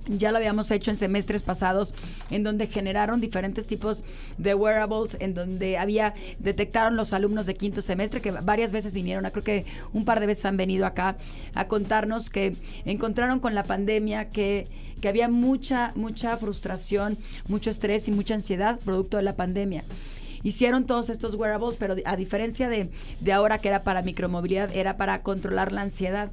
Ya 0.07 0.33
lo 0.33 0.38
habíamos 0.38 0.71
hecho 0.71 0.91
en 0.91 0.97
semestres 0.97 1.43
pasados, 1.43 1.95
en 2.31 2.43
donde 2.43 2.67
generaron 2.67 3.21
diferentes 3.21 3.69
tipos 3.69 4.03
de 4.37 4.55
wearables, 4.55 5.17
en 5.21 5.35
donde 5.35 5.79
había, 5.79 6.15
detectaron 6.41 6.97
los 6.97 7.12
alumnos 7.12 7.47
de 7.47 7.55
quinto 7.55 7.81
semestre, 7.81 8.21
que 8.21 8.33
varias 8.33 8.73
veces 8.73 8.93
vinieron, 8.93 9.25
creo 9.31 9.45
que 9.45 9.65
un 9.93 10.05
par 10.05 10.19
de 10.19 10.27
veces 10.27 10.45
han 10.45 10.57
venido 10.57 10.87
acá 10.87 11.17
a 11.55 11.69
contarnos 11.69 12.31
que 12.31 12.57
encontraron 12.85 13.38
con 13.38 13.55
la 13.55 13.62
pandemia 13.62 14.31
que, 14.31 14.67
que 15.01 15.09
había 15.09 15.29
mucha, 15.29 15.93
mucha 15.95 16.37
frustración, 16.37 17.17
mucho 17.47 17.71
estrés 17.71 18.09
y 18.09 18.11
mucha 18.11 18.35
ansiedad 18.35 18.81
producto 18.81 19.19
de 19.19 19.23
la 19.23 19.37
pandemia 19.37 19.85
hicieron 20.43 20.87
todos 20.87 21.09
estos 21.09 21.37
wearables, 21.37 21.77
pero 21.79 21.95
a 22.05 22.17
diferencia 22.17 22.69
de, 22.69 22.91
de 23.21 23.33
ahora 23.33 23.59
que 23.59 23.69
era 23.69 23.85
para 23.85 24.03
micromovilidad, 24.03 24.75
era 24.75 24.97
para 24.97 25.23
controlar 25.23 25.73
la 25.73 25.83
ansiedad. 25.83 26.31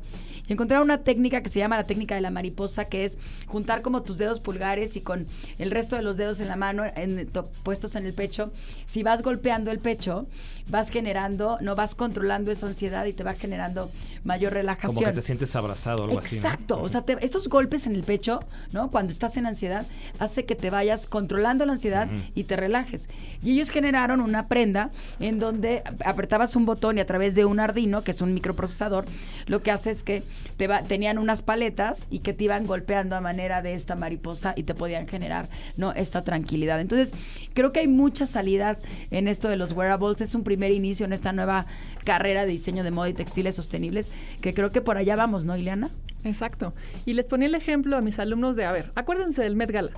Y 0.50 0.54
encontraron 0.54 0.86
una 0.86 1.04
técnica 1.04 1.42
que 1.42 1.50
se 1.50 1.60
llama 1.60 1.78
la 1.78 1.86
técnica 1.86 2.16
de 2.16 2.22
la 2.22 2.32
mariposa, 2.32 2.86
que 2.86 3.06
es 3.06 3.18
juntar 3.46 3.82
como 3.82 4.02
tus 4.04 4.18
dedos 4.18 4.40
pulgares 4.40 4.96
y 4.98 5.02
con 5.02 5.28
el 5.60 5.72
resto 5.72 5.96
de 5.96 6.02
los 6.02 6.18
dedos 6.18 6.40
en 6.42 6.48
la 6.48 6.56
mano 6.58 6.84
en- 6.96 7.28
to- 7.28 7.50
puestos 7.64 7.96
en 7.96 8.06
el 8.06 8.14
pecho. 8.14 8.52
Si 8.86 9.04
vas 9.04 9.22
golpeando 9.22 9.72
el 9.72 9.80
pecho, 9.80 10.28
vas 10.70 10.90
generando, 10.90 11.58
no 11.62 11.76
vas 11.76 11.96
controlando 11.96 12.52
esa 12.52 12.68
ansiedad 12.68 13.06
y 13.06 13.14
te 13.14 13.24
va 13.24 13.34
generando 13.34 13.92
mayor 14.24 14.54
relajación. 14.54 14.96
Como 14.96 15.08
que 15.08 15.14
te 15.16 15.22
sientes 15.22 15.56
abrazado 15.56 16.04
o 16.04 16.06
algo 16.06 16.20
así. 16.20 16.36
¿no? 16.36 16.42
Exacto, 16.42 16.82
o 16.82 16.88
sea, 16.90 17.02
te- 17.02 17.18
estos 17.26 17.48
golpes 17.50 17.88
en 17.88 17.96
el 17.96 18.04
pecho, 18.04 18.40
¿no? 18.72 18.92
Cuando 18.92 19.12
estás 19.14 19.38
en 19.38 19.46
ansiedad, 19.46 19.86
hace 20.20 20.46
que 20.46 20.56
te 20.56 20.70
vayas 20.70 21.08
controlando 21.08 21.66
la 21.66 21.74
ansiedad 21.74 22.08
y 22.36 22.44
te 22.44 22.56
relajes. 22.56 23.10
Y 23.42 23.52
ellos 23.54 23.70
generaron 23.70 24.22
una 24.22 24.48
prenda 24.48 24.92
en 25.20 25.40
donde 25.40 25.84
apretabas 26.06 26.56
un 26.56 26.66
botón 26.66 26.98
y 26.98 27.02
a 27.02 27.06
través 27.06 27.36
de 27.36 27.46
un 27.46 27.60
Arduino, 27.60 28.04
que 28.04 28.12
es 28.12 28.22
un 28.22 28.34
microprocesador, 28.34 29.06
lo 29.48 29.64
que 29.64 29.72
hace 29.72 29.90
es 29.92 30.04
que 30.04 30.24
te 30.58 30.68
va- 30.68 30.84
tenían 30.84 31.18
unas 31.18 31.42
paletas 31.42 32.08
y 32.10 32.20
que 32.20 32.34
te 32.34 32.44
iban 32.44 32.68
golpeando 32.68 33.16
a 33.16 33.22
manera 33.22 33.62
de 33.62 33.74
esta 33.74 33.96
mariposa 33.96 34.54
y 34.56 34.64
te 34.64 34.74
podían 34.76 35.08
generar, 35.08 35.50
¿no? 35.78 35.94
Esta 35.94 36.24
tranquilidad. 36.24 36.80
Entonces, 36.82 37.14
creo 37.54 37.72
que 37.72 37.80
hay 37.80 37.88
muchas 37.88 38.30
salidas 38.30 38.84
en 39.12 39.28
esto 39.28 39.48
de 39.48 39.56
los 39.56 39.72
wearables. 39.72 40.22
Es 40.22 40.36
un 40.36 40.44
primer 40.44 40.59
inicio 40.68 41.06
en 41.06 41.14
esta 41.14 41.32
nueva 41.32 41.66
carrera 42.04 42.46
de 42.46 42.52
diseño 42.52 42.84
de 42.84 42.92
moda 42.92 43.10
y 43.10 43.14
textiles 43.14 43.56
sostenibles, 43.56 44.12
que 44.42 44.54
creo 44.54 44.72
que 44.72 44.82
por 44.82 44.98
allá 44.98 45.16
vamos, 45.16 45.46
¿no, 45.46 45.56
Ileana? 45.56 45.90
Exacto. 46.24 46.74
Y 47.06 47.14
les 47.14 47.26
ponía 47.26 47.48
el 47.48 47.56
ejemplo 47.56 47.98
a 47.98 48.02
mis 48.02 48.20
alumnos 48.20 48.56
de, 48.56 48.66
a 48.66 48.72
ver, 48.72 48.92
acuérdense 48.96 49.42
del 49.42 49.56
Met 49.56 49.72
Gala. 49.72 49.92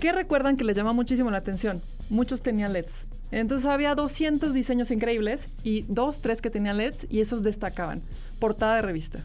¿Qué 0.00 0.12
recuerdan 0.12 0.56
que 0.56 0.64
les 0.64 0.76
llama 0.76 0.92
muchísimo 0.92 1.30
la 1.30 1.38
atención? 1.38 1.80
Muchos 2.10 2.42
tenían 2.42 2.72
LEDs. 2.72 3.06
Entonces 3.30 3.66
había 3.66 3.94
200 3.94 4.52
diseños 4.52 4.90
increíbles 4.90 5.48
y 5.64 5.82
dos, 5.88 6.20
tres 6.20 6.40
que 6.40 6.50
tenían 6.50 6.76
LEDs 6.76 7.06
y 7.10 7.20
esos 7.20 7.42
destacaban. 7.42 8.02
Portada 8.38 8.76
de 8.76 8.82
revista. 8.82 9.20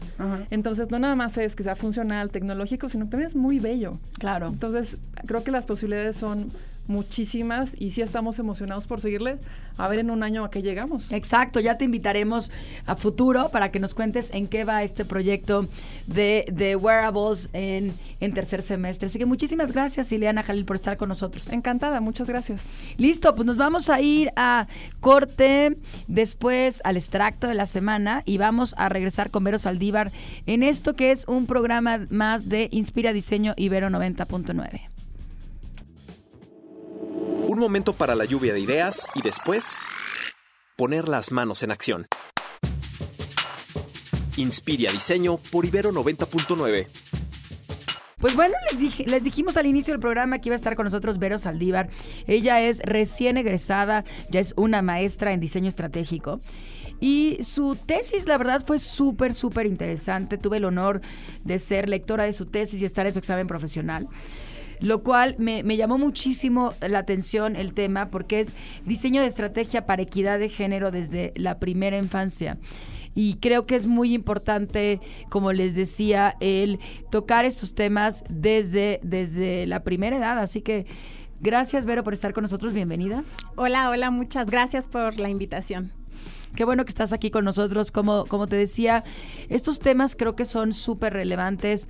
Entonces 0.50 0.90
no 0.90 0.98
nada 0.98 1.14
más 1.14 1.36
es 1.36 1.54
que 1.54 1.62
sea 1.62 1.76
funcional, 1.76 2.30
tecnológico, 2.30 2.88
sino 2.88 3.04
que 3.04 3.10
también 3.10 3.28
es 3.28 3.36
muy 3.36 3.58
bello. 3.58 3.98
Claro. 4.18 4.48
Entonces 4.48 4.96
creo 5.26 5.44
que 5.44 5.50
las 5.50 5.64
posibilidades 5.64 6.16
son 6.16 6.50
muchísimas 6.90 7.74
y 7.78 7.90
sí 7.90 8.02
estamos 8.02 8.38
emocionados 8.38 8.86
por 8.86 9.00
seguirles 9.00 9.38
a 9.78 9.88
ver 9.88 10.00
en 10.00 10.10
un 10.10 10.22
año 10.22 10.44
a 10.44 10.50
qué 10.50 10.60
llegamos. 10.60 11.10
Exacto, 11.10 11.60
ya 11.60 11.78
te 11.78 11.84
invitaremos 11.84 12.50
a 12.84 12.96
futuro 12.96 13.48
para 13.50 13.70
que 13.70 13.78
nos 13.78 13.94
cuentes 13.94 14.30
en 14.34 14.46
qué 14.46 14.64
va 14.64 14.82
este 14.82 15.04
proyecto 15.04 15.68
de, 16.06 16.44
de 16.52 16.76
wearables 16.76 17.48
en, 17.52 17.94
en 18.20 18.34
tercer 18.34 18.62
semestre. 18.62 19.06
Así 19.06 19.18
que 19.18 19.26
muchísimas 19.26 19.72
gracias, 19.72 20.12
Ileana 20.12 20.42
Jalil, 20.42 20.64
por 20.64 20.76
estar 20.76 20.96
con 20.96 21.08
nosotros. 21.08 21.52
Encantada, 21.52 22.00
muchas 22.00 22.28
gracias. 22.28 22.64
Listo, 22.98 23.34
pues 23.34 23.46
nos 23.46 23.56
vamos 23.56 23.88
a 23.88 24.00
ir 24.00 24.30
a 24.36 24.66
corte, 25.00 25.78
después 26.08 26.82
al 26.84 26.96
extracto 26.96 27.46
de 27.46 27.54
la 27.54 27.66
semana 27.66 28.22
y 28.26 28.38
vamos 28.38 28.74
a 28.76 28.88
regresar 28.88 29.30
con 29.30 29.44
Vero 29.44 29.58
Saldívar 29.58 30.12
en 30.46 30.62
esto 30.62 30.94
que 30.94 31.10
es 31.10 31.24
un 31.26 31.46
programa 31.46 32.06
más 32.10 32.48
de 32.48 32.68
Inspira 32.72 33.12
Diseño 33.12 33.54
Ibero 33.56 33.88
90.9. 33.88 34.89
Un 37.46 37.58
momento 37.58 37.92
para 37.92 38.14
la 38.14 38.24
lluvia 38.24 38.52
de 38.52 38.60
ideas 38.60 39.06
y 39.14 39.22
después 39.22 39.76
poner 40.76 41.08
las 41.08 41.32
manos 41.32 41.62
en 41.62 41.70
acción. 41.70 42.06
Inspira 44.36 44.92
Diseño 44.92 45.38
por 45.50 45.66
Ibero 45.66 45.92
90.9. 45.92 46.86
Pues 48.18 48.36
bueno, 48.36 48.54
les, 48.70 49.06
les 49.06 49.24
dijimos 49.24 49.56
al 49.56 49.66
inicio 49.66 49.94
del 49.94 50.00
programa 50.00 50.38
que 50.38 50.50
iba 50.50 50.54
a 50.54 50.56
estar 50.56 50.76
con 50.76 50.84
nosotros 50.84 51.18
Vero 51.18 51.38
Saldívar. 51.38 51.88
Ella 52.26 52.60
es 52.60 52.80
recién 52.80 53.38
egresada, 53.38 54.04
ya 54.30 54.40
es 54.40 54.52
una 54.56 54.82
maestra 54.82 55.32
en 55.32 55.40
diseño 55.40 55.68
estratégico. 55.68 56.40
Y 57.00 57.38
su 57.42 57.76
tesis, 57.76 58.28
la 58.28 58.36
verdad, 58.36 58.62
fue 58.64 58.78
súper, 58.78 59.32
súper 59.32 59.64
interesante. 59.64 60.36
Tuve 60.36 60.58
el 60.58 60.66
honor 60.66 61.00
de 61.44 61.58
ser 61.58 61.88
lectora 61.88 62.24
de 62.24 62.34
su 62.34 62.44
tesis 62.44 62.82
y 62.82 62.84
estar 62.84 63.06
en 63.06 63.14
su 63.14 63.18
examen 63.18 63.46
profesional. 63.46 64.06
Lo 64.80 65.02
cual 65.02 65.36
me, 65.38 65.62
me 65.62 65.76
llamó 65.76 65.98
muchísimo 65.98 66.74
la 66.80 67.00
atención 67.00 67.56
el 67.56 67.74
tema 67.74 68.10
porque 68.10 68.40
es 68.40 68.54
diseño 68.84 69.20
de 69.20 69.28
estrategia 69.28 69.86
para 69.86 70.02
equidad 70.02 70.38
de 70.38 70.48
género 70.48 70.90
desde 70.90 71.32
la 71.36 71.58
primera 71.58 71.98
infancia. 71.98 72.58
Y 73.14 73.34
creo 73.36 73.66
que 73.66 73.74
es 73.74 73.86
muy 73.86 74.14
importante, 74.14 75.00
como 75.30 75.52
les 75.52 75.74
decía, 75.74 76.36
el 76.40 76.78
tocar 77.10 77.44
estos 77.44 77.74
temas 77.74 78.24
desde, 78.28 79.00
desde 79.02 79.66
la 79.66 79.82
primera 79.82 80.16
edad. 80.16 80.38
Así 80.38 80.62
que 80.62 80.86
gracias, 81.40 81.84
Vero, 81.84 82.04
por 82.04 82.12
estar 82.12 82.32
con 82.32 82.42
nosotros. 82.42 82.72
Bienvenida. 82.72 83.24
Hola, 83.56 83.90
hola, 83.90 84.10
muchas 84.10 84.48
gracias 84.48 84.86
por 84.86 85.18
la 85.18 85.28
invitación. 85.28 85.92
Qué 86.54 86.64
bueno 86.64 86.84
que 86.84 86.88
estás 86.88 87.12
aquí 87.12 87.30
con 87.30 87.44
nosotros. 87.44 87.92
Como, 87.92 88.26
como 88.26 88.46
te 88.46 88.56
decía, 88.56 89.04
estos 89.48 89.80
temas 89.80 90.16
creo 90.16 90.36
que 90.36 90.44
son 90.44 90.72
súper 90.72 91.12
relevantes 91.12 91.88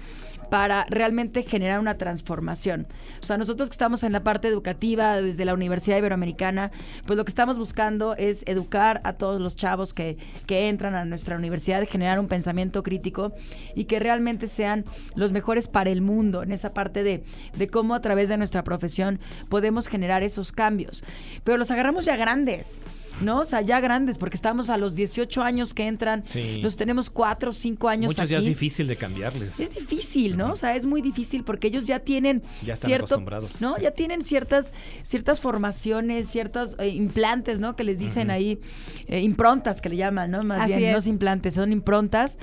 para 0.50 0.84
realmente 0.90 1.42
generar 1.42 1.80
una 1.80 1.96
transformación. 1.96 2.86
O 3.22 3.24
sea, 3.24 3.38
nosotros 3.38 3.70
que 3.70 3.74
estamos 3.74 4.02
en 4.02 4.12
la 4.12 4.22
parte 4.22 4.48
educativa 4.48 5.22
desde 5.22 5.46
la 5.46 5.54
Universidad 5.54 5.96
Iberoamericana, 5.96 6.70
pues 7.06 7.16
lo 7.16 7.24
que 7.24 7.30
estamos 7.30 7.58
buscando 7.58 8.14
es 8.16 8.42
educar 8.46 9.00
a 9.04 9.14
todos 9.14 9.40
los 9.40 9.56
chavos 9.56 9.94
que, 9.94 10.18
que 10.46 10.68
entran 10.68 10.94
a 10.94 11.06
nuestra 11.06 11.36
universidad, 11.36 11.88
generar 11.88 12.20
un 12.20 12.28
pensamiento 12.28 12.82
crítico 12.82 13.32
y 13.74 13.84
que 13.84 13.98
realmente 13.98 14.46
sean 14.48 14.84
los 15.14 15.32
mejores 15.32 15.68
para 15.68 15.88
el 15.88 16.02
mundo 16.02 16.42
en 16.42 16.52
esa 16.52 16.74
parte 16.74 17.02
de, 17.02 17.24
de 17.56 17.68
cómo 17.68 17.94
a 17.94 18.00
través 18.02 18.28
de 18.28 18.36
nuestra 18.36 18.62
profesión 18.62 19.20
podemos 19.48 19.88
generar 19.88 20.22
esos 20.22 20.52
cambios. 20.52 21.02
Pero 21.44 21.56
los 21.56 21.70
agarramos 21.70 22.04
ya 22.04 22.16
grandes. 22.16 22.82
¿no? 23.20 23.40
O 23.40 23.44
sea, 23.44 23.60
ya 23.60 23.80
grandes, 23.80 24.16
porque 24.16 24.36
está 24.36 24.50
empezamos 24.50 24.70
a 24.70 24.76
los 24.76 24.96
18 24.96 25.42
años 25.42 25.74
que 25.74 25.86
entran, 25.86 26.24
los 26.60 26.76
tenemos 26.76 27.08
4 27.08 27.50
o 27.50 27.52
5 27.52 27.88
años 27.88 28.08
Muchos 28.08 28.24
aquí. 28.24 28.32
ya 28.32 28.38
es 28.38 28.44
difícil 28.44 28.88
de 28.88 28.96
cambiarles. 28.96 29.60
Es 29.60 29.74
difícil, 29.74 30.36
¿no? 30.40 30.52
O 30.52 30.56
sea, 30.56 30.74
es 30.74 30.86
muy 30.86 31.02
difícil 31.02 31.44
porque 31.44 31.68
ellos 31.68 31.86
ya 31.86 32.00
tienen 32.00 32.42
Ya 32.64 32.72
están 32.72 32.88
cierto, 32.88 33.04
acostumbrados, 33.06 33.60
¿no? 33.60 33.74
sí. 33.76 33.82
Ya 33.82 33.90
tienen 33.92 34.22
ciertas 34.22 34.72
ciertas 35.02 35.40
formaciones, 35.40 36.28
ciertos 36.28 36.76
eh, 36.78 36.88
implantes, 36.88 37.60
¿no? 37.60 37.76
Que 37.76 37.84
les 37.84 37.98
dicen 37.98 38.30
ahí 38.30 38.60
eh, 39.06 39.20
improntas 39.20 39.80
que 39.80 39.88
le 39.88 39.96
llaman, 39.96 40.30
¿no? 40.30 40.42
Más 40.42 40.62
Así 40.62 40.74
bien, 40.76 40.92
no 40.92 40.98
es 40.98 41.06
implantes, 41.06 41.54
son 41.54 41.72
improntas 41.72 42.38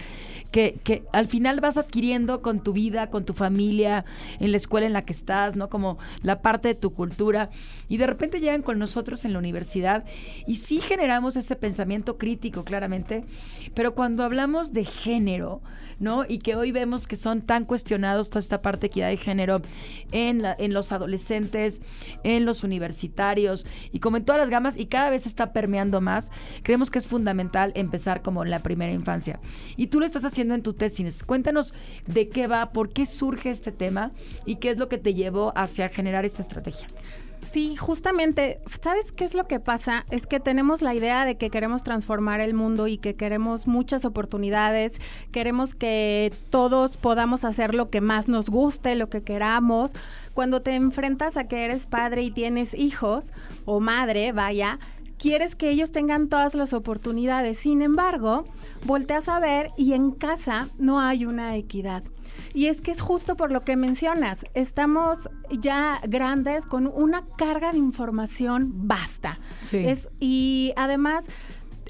que, 0.51 0.79
que 0.83 1.03
al 1.13 1.27
final 1.27 1.59
vas 1.59 1.77
adquiriendo 1.77 2.41
con 2.41 2.63
tu 2.63 2.73
vida, 2.73 3.09
con 3.09 3.25
tu 3.25 3.33
familia, 3.33 4.05
en 4.39 4.51
la 4.51 4.57
escuela 4.57 4.87
en 4.87 4.93
la 4.93 5.03
que 5.05 5.13
estás, 5.13 5.55
¿no? 5.55 5.69
Como 5.69 5.97
la 6.21 6.41
parte 6.41 6.69
de 6.69 6.75
tu 6.75 6.93
cultura. 6.93 7.49
Y 7.89 7.97
de 7.97 8.07
repente 8.07 8.39
llegan 8.39 8.61
con 8.61 8.79
nosotros 8.79 9.25
en 9.25 9.33
la 9.33 9.39
universidad 9.39 10.03
y 10.45 10.55
sí 10.55 10.79
generamos 10.81 11.35
ese 11.35 11.55
pensamiento 11.55 12.17
crítico, 12.17 12.63
claramente, 12.63 13.25
pero 13.73 13.95
cuando 13.95 14.23
hablamos 14.23 14.73
de 14.73 14.85
género, 14.85 15.61
¿no? 15.99 16.25
Y 16.27 16.39
que 16.39 16.55
hoy 16.55 16.71
vemos 16.71 17.07
que 17.07 17.15
son 17.15 17.41
tan 17.41 17.65
cuestionados 17.65 17.86
toda 18.29 18.39
esta 18.39 18.61
parte 18.61 18.81
de 18.81 18.87
equidad 18.87 19.09
de 19.09 19.17
género 19.17 19.61
en, 20.11 20.41
la- 20.41 20.55
en 20.57 20.73
los 20.73 20.91
adolescentes, 20.91 21.81
en 22.23 22.45
los 22.45 22.63
universitarios 22.63 23.65
y 23.91 23.99
como 23.99 24.17
en 24.17 24.25
todas 24.25 24.39
las 24.41 24.49
gamas 24.49 24.77
y 24.77 24.85
cada 24.87 25.09
vez 25.09 25.25
está 25.25 25.53
permeando 25.53 26.01
más, 26.01 26.31
creemos 26.63 26.91
que 26.91 26.99
es 26.99 27.07
fundamental 27.07 27.71
empezar 27.75 28.21
como 28.21 28.43
en 28.43 28.49
la 28.49 28.59
primera 28.59 28.91
infancia. 28.91 29.39
Y 29.75 29.87
tú 29.87 29.99
lo 29.99 30.05
estás 30.05 30.23
haciendo 30.25 30.53
en 30.53 30.63
tu 30.63 30.73
tesis. 30.73 31.23
Cuéntanos 31.23 31.73
de 32.05 32.29
qué 32.29 32.47
va, 32.47 32.71
por 32.71 32.89
qué 32.89 33.05
surge 33.05 33.49
este 33.49 33.71
tema 33.71 34.11
y 34.45 34.55
qué 34.57 34.69
es 34.71 34.77
lo 34.77 34.89
que 34.89 34.97
te 34.97 35.13
llevó 35.13 35.53
hacia 35.55 35.89
generar 35.89 36.25
esta 36.25 36.41
estrategia. 36.41 36.87
Sí, 37.51 37.75
justamente, 37.75 38.59
¿sabes 38.81 39.11
qué 39.11 39.23
es 39.23 39.33
lo 39.33 39.45
que 39.45 39.59
pasa? 39.59 40.05
Es 40.11 40.27
que 40.27 40.39
tenemos 40.39 40.81
la 40.81 40.93
idea 40.93 41.25
de 41.25 41.37
que 41.37 41.49
queremos 41.49 41.83
transformar 41.83 42.39
el 42.39 42.53
mundo 42.53 42.87
y 42.87 42.97
que 42.97 43.15
queremos 43.15 43.67
muchas 43.67 44.05
oportunidades, 44.05 44.93
queremos 45.31 45.73
que 45.73 46.33
todos 46.49 46.97
podamos 46.97 47.45
hacer 47.45 47.73
lo 47.73 47.89
que 47.89 48.01
más 48.01 48.27
nos 48.27 48.47
guste, 48.49 48.95
lo 48.95 49.09
que 49.09 49.23
queramos. 49.23 49.91
Cuando 50.33 50.61
te 50.61 50.75
enfrentas 50.75 51.37
a 51.37 51.47
que 51.47 51.65
eres 51.65 51.87
padre 51.87 52.23
y 52.23 52.31
tienes 52.31 52.73
hijos 52.73 53.31
o 53.65 53.79
madre, 53.79 54.33
vaya, 54.33 54.79
quieres 55.17 55.55
que 55.55 55.69
ellos 55.69 55.91
tengan 55.91 56.29
todas 56.29 56.53
las 56.53 56.73
oportunidades. 56.73 57.57
Sin 57.57 57.81
embargo, 57.81 58.45
volteas 58.83 59.29
a 59.29 59.39
ver 59.39 59.71
y 59.77 59.93
en 59.93 60.11
casa 60.11 60.69
no 60.77 60.99
hay 60.99 61.25
una 61.25 61.55
equidad. 61.55 62.03
Y 62.57 62.69
es 62.69 62.81
que 62.81 62.89
es 62.89 63.01
justo 63.01 63.37
por 63.37 63.51
lo 63.51 63.61
que 63.61 63.75
mencionas, 63.75 64.39
estamos 64.55 65.29
ya 65.51 66.01
grandes 66.07 66.65
con 66.65 66.87
una 66.87 67.21
carga 67.37 67.71
de 67.71 67.77
información 67.77 68.71
basta. 68.87 69.37
Sí. 69.61 69.77
Es, 69.85 70.09
y 70.19 70.73
además 70.75 71.25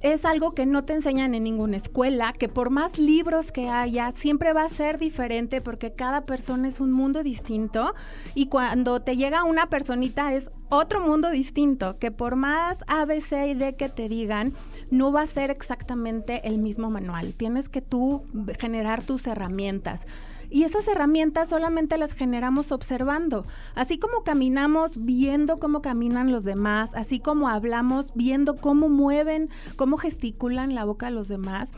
es 0.02 0.26
algo 0.26 0.52
que 0.52 0.66
no 0.66 0.84
te 0.84 0.92
enseñan 0.92 1.34
en 1.36 1.44
ninguna 1.44 1.78
escuela, 1.78 2.34
que 2.34 2.50
por 2.50 2.70
más 2.70 3.00
libros 3.00 3.54
que 3.54 3.70
haya, 3.70 4.12
siempre 4.14 4.52
va 4.52 4.66
a 4.66 4.68
ser 4.68 4.98
diferente 4.98 5.62
porque 5.62 5.94
cada 5.94 6.26
persona 6.26 6.68
es 6.68 6.82
un 6.82 6.92
mundo 6.92 7.24
distinto 7.24 7.96
y 8.36 8.48
cuando 8.48 9.02
te 9.02 9.16
llega 9.16 9.46
una 9.46 9.70
personita 9.70 10.34
es 10.34 10.52
otro 10.68 11.00
mundo 11.00 11.32
distinto, 11.32 11.98
que 11.98 12.12
por 12.12 12.36
más 12.36 12.80
A, 12.88 13.06
B, 13.06 13.22
C 13.22 13.48
y 13.48 13.54
D 13.54 13.78
que 13.78 13.88
te 13.88 14.10
digan, 14.10 14.54
no 14.92 15.14
va 15.14 15.22
a 15.22 15.28
ser 15.28 15.50
exactamente 15.50 16.46
el 16.46 16.58
mismo 16.58 16.90
manual. 16.90 17.36
Tienes 17.36 17.70
que 17.70 17.82
tú 17.82 18.26
generar 18.60 19.02
tus 19.02 19.28
herramientas. 19.28 20.02
Y 20.50 20.64
esas 20.64 20.88
herramientas 20.88 21.50
solamente 21.50 21.98
las 21.98 22.14
generamos 22.14 22.72
observando. 22.72 23.46
Así 23.76 23.98
como 23.98 24.24
caminamos 24.24 25.04
viendo 25.04 25.60
cómo 25.60 25.82
caminan 25.82 26.32
los 26.32 26.44
demás, 26.44 26.92
así 26.94 27.20
como 27.20 27.50
hablamos 27.50 28.12
viendo 28.16 28.56
cómo 28.56 28.90
mueven, 28.90 29.50
cómo 29.76 29.98
gesticulan 29.98 30.76
la 30.76 30.86
boca 30.86 31.08
a 31.08 31.12
los 31.12 31.28
demás. 31.28 31.74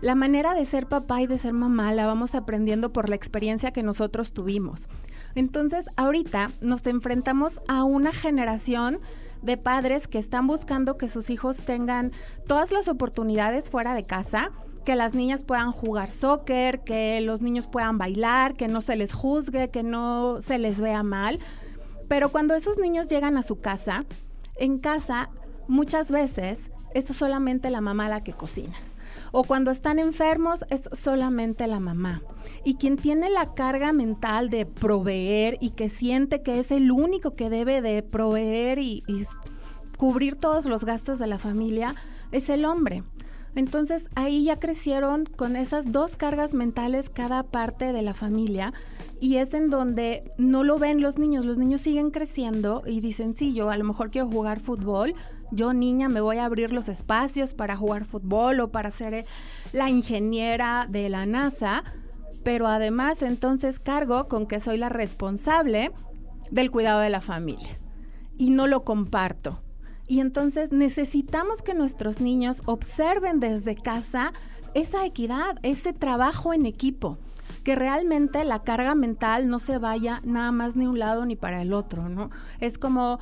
La 0.00 0.14
manera 0.14 0.54
de 0.54 0.66
ser 0.66 0.86
papá 0.86 1.22
y 1.22 1.26
de 1.26 1.38
ser 1.38 1.54
mamá 1.54 1.92
la 1.92 2.06
vamos 2.06 2.34
aprendiendo 2.34 2.92
por 2.92 3.08
la 3.08 3.16
experiencia 3.16 3.72
que 3.72 3.82
nosotros 3.82 4.32
tuvimos. 4.32 4.88
Entonces, 5.34 5.86
ahorita 5.96 6.50
nos 6.60 6.86
enfrentamos 6.86 7.60
a 7.68 7.84
una 7.84 8.12
generación 8.12 9.00
de 9.42 9.56
padres 9.56 10.08
que 10.08 10.18
están 10.18 10.46
buscando 10.46 10.98
que 10.98 11.08
sus 11.08 11.30
hijos 11.30 11.58
tengan 11.58 12.12
todas 12.46 12.72
las 12.72 12.88
oportunidades 12.88 13.70
fuera 13.70 13.94
de 13.94 14.04
casa, 14.04 14.50
que 14.86 14.94
las 14.94 15.14
niñas 15.14 15.42
puedan 15.42 15.72
jugar 15.72 16.12
soccer, 16.12 16.84
que 16.84 17.20
los 17.20 17.42
niños 17.42 17.66
puedan 17.66 17.98
bailar, 17.98 18.54
que 18.54 18.68
no 18.68 18.80
se 18.80 18.94
les 18.94 19.12
juzgue, 19.12 19.68
que 19.68 19.82
no 19.82 20.40
se 20.40 20.58
les 20.58 20.80
vea 20.80 21.02
mal. 21.02 21.40
Pero 22.08 22.30
cuando 22.30 22.54
esos 22.54 22.78
niños 22.78 23.08
llegan 23.08 23.36
a 23.36 23.42
su 23.42 23.60
casa, 23.60 24.06
en 24.54 24.78
casa 24.78 25.28
muchas 25.66 26.12
veces 26.12 26.70
es 26.94 27.04
solamente 27.04 27.68
la 27.68 27.80
mamá 27.80 28.08
la 28.08 28.22
que 28.22 28.32
cocina. 28.32 28.76
O 29.32 29.42
cuando 29.42 29.72
están 29.72 29.98
enfermos 29.98 30.64
es 30.70 30.88
solamente 30.92 31.66
la 31.66 31.80
mamá. 31.80 32.22
Y 32.64 32.76
quien 32.76 32.96
tiene 32.96 33.28
la 33.28 33.54
carga 33.54 33.92
mental 33.92 34.50
de 34.50 34.66
proveer 34.66 35.58
y 35.60 35.70
que 35.70 35.88
siente 35.88 36.42
que 36.42 36.60
es 36.60 36.70
el 36.70 36.92
único 36.92 37.34
que 37.34 37.50
debe 37.50 37.82
de 37.82 38.04
proveer 38.04 38.78
y, 38.78 39.02
y 39.08 39.24
cubrir 39.98 40.36
todos 40.36 40.66
los 40.66 40.84
gastos 40.84 41.18
de 41.18 41.26
la 41.26 41.40
familia 41.40 41.96
es 42.30 42.48
el 42.50 42.64
hombre. 42.64 43.02
Entonces 43.56 44.10
ahí 44.14 44.44
ya 44.44 44.60
crecieron 44.60 45.24
con 45.24 45.56
esas 45.56 45.90
dos 45.90 46.16
cargas 46.16 46.52
mentales 46.52 47.08
cada 47.08 47.42
parte 47.42 47.94
de 47.94 48.02
la 48.02 48.12
familia 48.12 48.74
y 49.18 49.36
es 49.36 49.54
en 49.54 49.70
donde 49.70 50.30
no 50.36 50.62
lo 50.62 50.78
ven 50.78 51.00
los 51.00 51.18
niños. 51.18 51.46
Los 51.46 51.56
niños 51.56 51.80
siguen 51.80 52.10
creciendo 52.10 52.82
y 52.86 53.00
dicen, 53.00 53.34
sí, 53.34 53.54
yo 53.54 53.70
a 53.70 53.78
lo 53.78 53.84
mejor 53.84 54.10
quiero 54.10 54.28
jugar 54.28 54.60
fútbol, 54.60 55.14
yo 55.50 55.72
niña 55.72 56.10
me 56.10 56.20
voy 56.20 56.36
a 56.36 56.44
abrir 56.44 56.70
los 56.70 56.90
espacios 56.90 57.54
para 57.54 57.76
jugar 57.76 58.04
fútbol 58.04 58.60
o 58.60 58.70
para 58.70 58.90
ser 58.90 59.14
eh, 59.14 59.26
la 59.72 59.88
ingeniera 59.88 60.86
de 60.90 61.08
la 61.08 61.24
NASA, 61.24 61.82
pero 62.44 62.66
además 62.66 63.22
entonces 63.22 63.80
cargo 63.80 64.28
con 64.28 64.46
que 64.46 64.60
soy 64.60 64.76
la 64.76 64.90
responsable 64.90 65.92
del 66.50 66.70
cuidado 66.70 67.00
de 67.00 67.08
la 67.08 67.22
familia 67.22 67.78
y 68.36 68.50
no 68.50 68.66
lo 68.66 68.84
comparto. 68.84 69.62
Y 70.08 70.20
entonces 70.20 70.72
necesitamos 70.72 71.62
que 71.62 71.74
nuestros 71.74 72.20
niños 72.20 72.62
observen 72.66 73.40
desde 73.40 73.74
casa 73.74 74.32
esa 74.74 75.04
equidad, 75.04 75.58
ese 75.62 75.92
trabajo 75.92 76.52
en 76.52 76.66
equipo, 76.66 77.18
que 77.64 77.74
realmente 77.74 78.44
la 78.44 78.62
carga 78.62 78.94
mental 78.94 79.48
no 79.48 79.58
se 79.58 79.78
vaya 79.78 80.20
nada 80.24 80.52
más 80.52 80.76
ni 80.76 80.86
un 80.86 80.98
lado 80.98 81.24
ni 81.24 81.34
para 81.34 81.62
el 81.62 81.72
otro, 81.72 82.08
¿no? 82.08 82.30
Es 82.60 82.78
como 82.78 83.18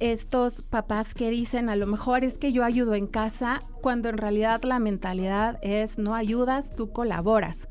estos 0.00 0.62
papás 0.62 1.14
que 1.14 1.30
dicen 1.30 1.68
a 1.68 1.76
lo 1.76 1.86
mejor 1.86 2.24
es 2.24 2.38
que 2.38 2.52
yo 2.52 2.64
ayudo 2.64 2.94
en 2.94 3.06
casa, 3.06 3.62
cuando 3.80 4.08
en 4.08 4.18
realidad 4.18 4.62
la 4.62 4.78
mentalidad 4.78 5.58
es 5.62 5.98
no 5.98 6.14
ayudas, 6.14 6.74
tú 6.74 6.92
colaboras. 6.92 7.68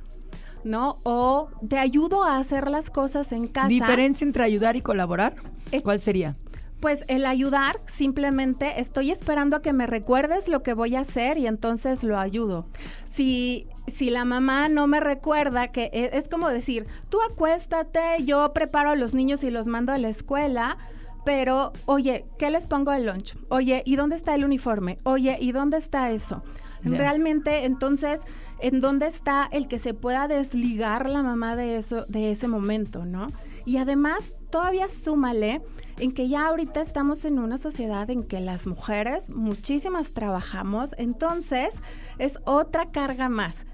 ¿No? 0.64 1.00
O 1.04 1.50
te 1.70 1.78
ayudo 1.78 2.26
a 2.26 2.40
hacer 2.40 2.70
las 2.70 2.90
cosas 2.90 3.32
en 3.32 3.48
casa. 3.48 3.70
¿Diferencia 3.70 4.26
entre 4.26 4.44
ayudar 4.44 4.76
y 4.76 4.82
colaborar? 4.82 5.36
Eh, 5.72 5.82
¿Cuál 5.82 6.02
sería? 6.02 6.36
Pues 6.80 7.04
el 7.08 7.26
ayudar, 7.26 7.82
simplemente 7.88 8.80
estoy 8.80 9.12
esperando 9.12 9.56
a 9.58 9.62
que 9.62 9.74
me 9.74 9.88
recuerdes 9.88 10.48
lo 10.48 10.62
que 10.62 10.74
voy 10.74 10.96
a 10.96 11.00
hacer 11.00 11.38
y 11.40 11.48
entonces 11.48 12.04
lo 12.04 12.20
ayudo. 12.20 12.68
Si, 13.12 13.68
si 13.88 14.12
la 14.12 14.26
mamá 14.26 14.70
no 14.70 14.86
me 14.86 15.00
recuerda, 15.00 15.70
que 15.70 15.90
e- 15.92 16.12
es, 16.14 16.28
como 16.30 16.50
decir, 16.50 16.86
tú 17.10 17.18
acuéstate, 17.32 18.24
yo 18.24 18.54
preparo 18.54 18.92
a 18.92 18.96
los 18.96 19.16
niños 19.16 19.44
y 19.44 19.50
los 19.50 19.66
mando 19.66 19.92
a 19.92 19.98
la 19.98 20.10
escuela, 20.10 20.78
pero 21.26 21.74
oye, 21.88 22.26
¿qué 22.38 22.52
les 22.52 22.68
pongo 22.68 22.94
el 22.94 23.06
lunch? 23.08 23.36
Oye, 23.50 23.82
¿y 23.86 23.96
dónde 23.96 24.16
está 24.16 24.36
el 24.36 24.46
uniforme? 24.46 24.98
Oye, 25.04 25.38
¿y 25.42 25.52
dónde 25.52 25.78
está 25.78 26.12
eso? 26.12 26.44
Realmente, 26.84 27.66
entonces, 27.66 28.22
¿en 28.62 28.80
dónde 28.82 29.08
está 29.08 29.50
el 29.52 29.68
que 29.68 29.80
se 29.80 29.94
pueda 29.94 30.28
desligar 30.28 31.10
la 31.10 31.24
mamá 31.24 31.56
de 31.56 31.78
eso, 31.78 32.06
de 32.08 32.32
ese 32.32 32.48
momento, 32.48 33.04
no? 33.04 33.28
Y 33.66 33.78
además, 33.78 34.36
todavía 34.50 34.88
súmale 34.90 35.62
en 36.00 36.12
que 36.12 36.28
ya 36.28 36.48
ahorita 36.48 36.82
estamos 36.82 37.26
en 37.26 37.40
una 37.40 37.58
sociedad 37.58 38.10
en 38.10 38.24
que 38.24 38.40
las 38.40 38.68
mujeres, 38.68 39.30
muchísimas 39.30 40.14
trabajamos, 40.14 40.92
entonces 40.98 41.76
es 42.20 42.38
otra 42.46 42.92
carga 42.92 43.30
más. 43.30 43.66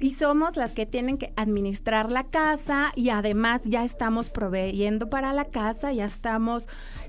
Y 0.00 0.12
somos 0.12 0.56
las 0.56 0.72
que 0.72 0.86
tienen 0.86 1.18
que 1.18 1.32
administrar 1.36 2.10
la 2.10 2.24
casa 2.24 2.92
y 2.94 3.10
además 3.10 3.62
ya 3.64 3.84
estamos 3.84 4.30
proveyendo 4.30 5.10
para 5.10 5.32
la 5.32 5.44
casa, 5.46 5.92
ya 5.92 6.04
estamos 6.04 6.68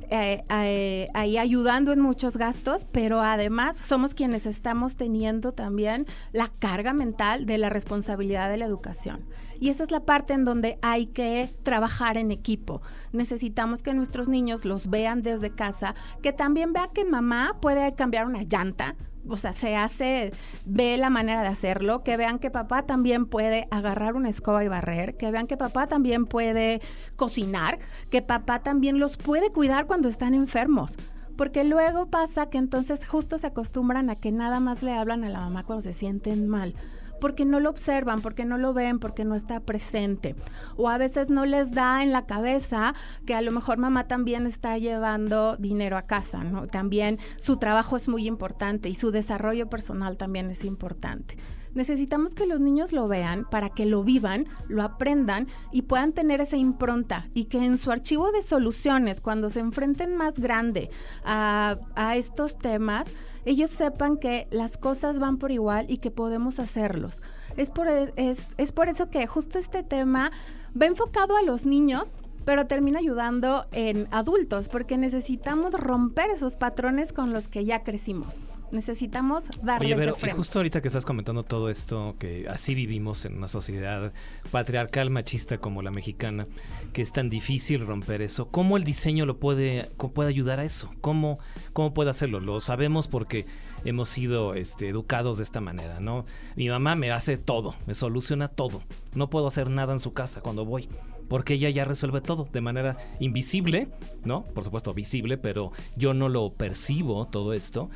eh, 0.10 0.42
eh, 0.50 1.08
ahí 1.14 1.38
ayudando 1.38 1.92
en 1.92 2.00
muchos 2.00 2.36
gastos, 2.36 2.88
pero 2.92 3.22
además 3.22 3.78
somos 3.78 4.16
quienes 4.16 4.48
estamos 4.48 4.96
teniendo 4.96 5.52
también 5.52 6.08
la 6.32 6.52
carga 6.58 6.94
mental 6.94 7.46
de 7.46 7.60
la 7.60 7.70
responsabilidad 7.70 8.50
de 8.50 8.58
la 8.58 8.66
educación. 8.66 9.24
Y 9.60 9.70
esa 9.70 9.84
es 9.84 9.92
la 9.92 10.02
parte 10.02 10.34
en 10.34 10.46
donde 10.46 10.78
hay 10.82 11.08
que 11.08 11.50
trabajar 11.64 12.18
en 12.18 12.32
equipo. 12.32 12.82
Necesitamos 13.12 13.82
que 13.82 13.94
nuestros 13.94 14.28
niños 14.28 14.66
los 14.66 14.90
vean 14.90 15.22
desde 15.22 15.50
casa, 15.50 15.96
que 16.22 16.34
también 16.34 16.74
vea 16.74 16.90
que 16.94 17.06
mamá 17.06 17.58
puede 17.62 17.94
cambiar 17.94 18.26
una 18.26 18.44
llanta, 18.44 18.96
o 19.28 19.36
sea, 19.36 19.54
se 19.54 19.76
hace, 19.76 20.32
ve 20.66 20.98
la 20.98 21.10
manera 21.10 21.42
de 21.42 21.48
hacerlo, 21.48 22.04
que 22.04 22.18
vean 22.18 22.40
que 22.40 22.52
papá 22.52 22.84
también 22.84 23.26
puede 23.26 23.68
agarrar 23.70 24.16
una 24.16 24.30
escoba 24.30 24.64
y 24.64 24.68
barrer, 24.68 25.18
que 25.18 25.30
vean 25.32 25.48
que 25.48 25.58
papá 25.58 25.88
también 25.88 26.26
puede 26.26 26.80
cocinar, 27.16 27.80
que 28.10 28.22
papá 28.22 28.60
también 28.60 29.00
los 29.00 29.18
puede 29.18 29.52
cuidar 29.52 29.86
cuando 29.88 30.10
están 30.10 30.34
enfermos. 30.34 30.96
porque 31.38 31.64
luego 31.64 32.08
pasa 32.08 32.50
que 32.50 32.58
entonces 32.58 33.08
justo 33.08 33.38
se 33.38 33.48
acostumbran 33.48 34.10
a 34.10 34.18
que 34.18 34.30
nada 34.30 34.60
más 34.60 34.84
le 34.84 34.92
hablan 34.92 35.24
a 35.24 35.30
la 35.30 35.40
mamá 35.40 35.64
cuando 35.64 35.84
se 35.84 35.94
sienten 35.94 36.50
mal 36.50 36.76
porque 37.20 37.46
no 37.46 37.60
lo 37.60 37.70
observan, 37.70 38.22
porque 38.22 38.46
no 38.46 38.58
lo 38.58 38.74
ven, 38.74 39.00
porque 39.00 39.26
no 39.26 39.36
está 39.36 39.60
presente. 39.60 40.36
O 40.76 40.90
a 40.90 40.98
veces 40.98 41.30
no 41.30 41.46
les 41.46 41.72
da 41.74 42.04
en 42.04 42.12
la 42.12 42.26
cabeza 42.26 42.94
que 43.26 43.36
a 43.36 43.42
lo 43.42 43.52
mejor 43.52 43.78
mamá 43.78 44.08
también 44.08 44.48
está 44.48 44.78
llevando 44.78 45.56
dinero 45.58 45.98
a 45.98 46.04
casa, 46.04 46.44
¿no? 46.44 46.68
También 46.68 47.20
su 47.38 47.58
trabajo 47.58 47.98
es 47.98 48.08
muy 48.08 48.28
importante 48.28 48.90
y 48.90 48.96
su 48.96 49.12
desarrollo 49.12 49.70
personal 49.70 50.18
también 50.18 50.50
es 50.50 50.64
importante. 50.64 51.38
Necesitamos 51.74 52.34
que 52.34 52.48
los 52.48 52.60
niños 52.60 52.94
lo 52.94 53.08
vean 53.08 53.46
para 53.50 53.70
que 53.70 53.86
lo 53.86 54.04
vivan, 54.04 54.48
lo 54.68 54.82
aprendan 54.82 55.48
y 55.72 55.84
puedan 55.84 56.14
tener 56.14 56.42
esa 56.42 56.58
impronta 56.58 57.30
y 57.34 57.46
que 57.46 57.64
en 57.64 57.78
su 57.78 57.92
archivo 57.92 58.32
de 58.32 58.42
soluciones, 58.42 59.22
cuando 59.22 59.50
se 59.50 59.60
enfrenten 59.60 60.16
más 60.16 60.34
grande 60.34 60.90
a, 61.24 61.78
estos 62.16 62.58
temas, 62.58 63.14
ellos 63.46 63.70
sepan 63.72 64.18
que 64.18 64.48
las 64.52 64.78
cosas 64.78 65.20
van 65.20 65.38
por 65.38 65.52
igual 65.52 65.86
y 65.90 65.98
que 65.98 66.12
podemos 66.12 66.60
hacerlos. 66.60 67.22
Es 67.58 67.70
por, 67.70 67.88
e, 67.88 68.14
es, 68.16 68.50
es 68.58 68.72
por 68.72 68.90
eso 68.90 69.10
que 69.10 69.26
justo 69.28 69.58
este 69.58 69.84
tema 69.84 70.32
va 70.80 70.86
enfocado 70.86 71.36
a 71.38 71.42
los 71.42 71.66
niños, 71.66 72.18
pero 72.46 72.68
termina 72.68 73.00
ayudando 73.00 73.66
en 73.72 74.08
adultos, 74.12 74.70
porque 74.70 74.98
necesitamos 74.98 75.74
romper 75.74 76.30
esos 76.32 76.58
patrones 76.58 77.14
con 77.14 77.34
los 77.34 77.48
que 77.48 77.66
ya 77.66 77.84
crecimos. 77.84 78.40
Necesitamos 78.72 79.46
darles 79.64 79.98
Oye, 79.98 80.14
pero, 80.14 80.16
y 80.28 80.30
justo 80.36 80.60
ahorita 80.60 80.82
que 80.82 80.88
estás 80.88 81.06
comentando 81.06 81.44
todo 81.44 81.70
esto, 81.70 82.16
que 82.20 82.48
así 82.48 82.76
vivimos 82.76 83.26
en 83.26 83.38
una 83.38 83.48
sociedad 83.48 84.14
patriarcal, 84.52 85.10
machista 85.10 85.58
como 85.58 85.82
la 85.82 85.92
mexicana, 85.92 86.48
que 86.94 87.02
es 87.02 87.12
tan 87.12 87.30
difícil 87.30 87.86
romper 87.86 88.22
eso, 88.22 88.50
¿cómo 88.50 88.78
el 88.78 88.84
diseño 88.84 89.26
lo 89.26 89.40
puede, 89.40 89.90
puede 90.14 90.30
ayudar 90.30 90.60
a 90.60 90.64
eso? 90.64 90.92
¿Cómo, 91.02 91.40
¿Cómo 91.74 91.94
puede 91.94 92.12
hacerlo? 92.12 92.40
Lo 92.40 92.62
sabemos 92.62 93.08
porque 93.08 93.46
hemos 93.86 94.10
sido 94.10 94.54
este, 94.54 94.90
educados 94.90 95.38
de 95.38 95.44
esta 95.44 95.62
manera, 95.62 96.00
¿no? 96.00 96.26
Mi 96.56 96.70
mamá 96.70 96.96
me 96.96 97.12
hace 97.12 97.38
todo, 97.38 97.76
me 97.88 97.96
soluciona 97.96 98.50
todo. 98.50 98.84
No 99.14 99.30
puedo 99.30 99.48
hacer 99.48 99.70
nada 99.70 99.94
en 99.94 100.00
su 100.00 100.14
casa 100.14 100.42
cuando 100.42 100.66
voy 100.66 100.90
porque 101.30 101.54
ella 101.54 101.70
ya 101.70 101.86
resuelve 101.86 102.22
todo 102.22 102.50
de 102.52 102.60
manera 102.60 102.98
invisible, 103.20 103.88
¿no? 104.26 104.44
Por 104.44 104.64
supuesto 104.64 104.94
visible, 104.94 105.38
pero 105.38 105.72
yo 105.96 106.14
no 106.14 106.28
lo 106.28 106.52
percibo 106.54 107.28
todo 107.28 107.54
esto. 107.54 107.90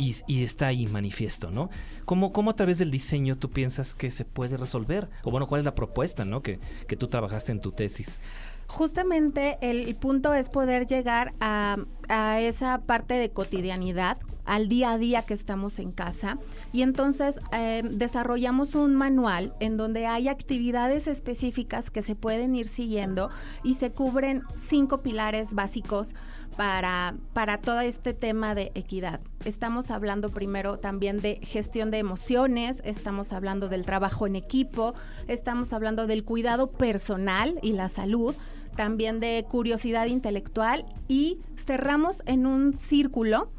Y, 0.00 0.42
está 0.42 0.68
ahí 0.68 0.86
manifiesto, 0.86 1.50
¿no? 1.50 1.68
¿Cómo, 2.06 2.32
¿Cómo, 2.32 2.50
a 2.50 2.56
través 2.56 2.78
del 2.78 2.90
diseño 2.90 3.36
tú 3.36 3.50
piensas 3.50 3.94
que 3.94 4.10
se 4.10 4.24
puede 4.24 4.56
resolver? 4.56 5.10
O 5.24 5.30
bueno, 5.30 5.46
¿cuál 5.46 5.58
es 5.58 5.64
la 5.66 5.74
propuesta, 5.74 6.24
¿no? 6.24 6.42
Que, 6.42 6.58
que 6.88 6.96
tú 6.96 7.06
trabajaste 7.06 7.52
en 7.52 7.60
tu 7.60 7.72
tesis. 7.72 8.18
Justamente 8.66 9.58
el, 9.60 9.94
punto 9.96 10.32
es 10.32 10.48
poder 10.48 10.86
llegar 10.86 11.32
a, 11.40 11.76
a 12.08 12.40
esa 12.40 12.78
parte 12.78 13.14
de 13.14 13.30
cotidianidad 13.30 14.16
al 14.50 14.68
día 14.68 14.90
a 14.90 14.98
día 14.98 15.22
que 15.22 15.32
estamos 15.32 15.78
en 15.78 15.92
casa. 15.92 16.36
Y 16.72 16.82
entonces 16.82 17.38
eh, 17.52 17.82
desarrollamos 17.88 18.74
un 18.74 18.96
manual 18.96 19.54
en 19.60 19.76
donde 19.76 20.06
hay 20.06 20.26
actividades 20.26 21.06
específicas 21.06 21.92
que 21.92 22.02
se 22.02 22.16
pueden 22.16 22.56
ir 22.56 22.66
siguiendo 22.66 23.30
y 23.62 23.74
se 23.74 23.92
cubren 23.92 24.42
cinco 24.56 25.02
pilares 25.02 25.54
básicos 25.54 26.16
para, 26.56 27.14
para 27.32 27.58
todo 27.58 27.80
este 27.80 28.12
tema 28.12 28.56
de 28.56 28.72
equidad. 28.74 29.20
Estamos 29.44 29.92
hablando 29.92 30.30
primero 30.30 30.80
también 30.80 31.20
de 31.20 31.38
gestión 31.44 31.92
de 31.92 31.98
emociones, 31.98 32.82
estamos 32.84 33.32
hablando 33.32 33.68
del 33.68 33.86
trabajo 33.86 34.26
en 34.26 34.34
equipo, 34.34 34.94
estamos 35.28 35.72
hablando 35.72 36.08
del 36.08 36.24
cuidado 36.24 36.72
personal 36.72 37.56
y 37.62 37.74
la 37.74 37.88
salud, 37.88 38.34
también 38.74 39.20
de 39.20 39.46
curiosidad 39.48 40.06
intelectual 40.06 40.84
y 41.06 41.38
cerramos 41.56 42.24
en 42.26 42.46
un 42.46 42.80
círculo 42.80 43.52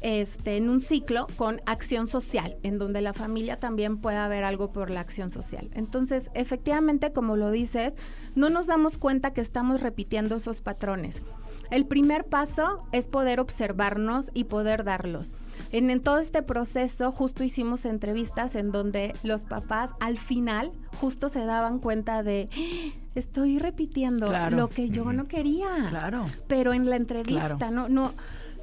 este, 0.00 0.56
en 0.56 0.68
un 0.68 0.80
ciclo 0.80 1.26
con 1.36 1.60
acción 1.66 2.08
social, 2.08 2.56
en 2.62 2.78
donde 2.78 3.00
la 3.00 3.12
familia 3.12 3.58
también 3.58 3.98
pueda 3.98 4.26
ver 4.28 4.44
algo 4.44 4.72
por 4.72 4.90
la 4.90 5.00
acción 5.00 5.30
social. 5.30 5.70
Entonces, 5.74 6.30
efectivamente, 6.34 7.12
como 7.12 7.36
lo 7.36 7.50
dices, 7.50 7.94
no 8.34 8.50
nos 8.50 8.66
damos 8.66 8.98
cuenta 8.98 9.32
que 9.32 9.40
estamos 9.40 9.80
repitiendo 9.80 10.36
esos 10.36 10.60
patrones. 10.60 11.22
El 11.70 11.86
primer 11.86 12.24
paso 12.24 12.82
es 12.90 13.06
poder 13.06 13.38
observarnos 13.38 14.30
y 14.34 14.44
poder 14.44 14.82
darlos. 14.82 15.32
En, 15.72 16.00
todo 16.00 16.18
este 16.18 16.42
proceso 16.42 17.12
justo 17.12 17.44
hicimos 17.44 17.84
entrevistas 17.84 18.56
en 18.56 18.72
donde 18.72 19.14
los 19.22 19.42
papás 19.42 19.90
al 20.00 20.18
final 20.18 20.72
justo 20.96 21.28
se 21.28 21.44
daban 21.44 21.78
cuenta 21.78 22.22
de 22.22 22.48
¡Ah! 22.52 22.98
estoy 23.14 23.58
repitiendo 23.58 24.32
lo 24.50 24.68
que 24.68 24.90
yo 24.90 25.12
no 25.12 25.28
quería. 25.28 25.68
Claro. 25.90 26.26
Pero 26.48 26.72
en 26.72 26.88
la 26.90 26.96
entrevista 26.96 27.70
no 27.70 27.88
no 27.88 28.12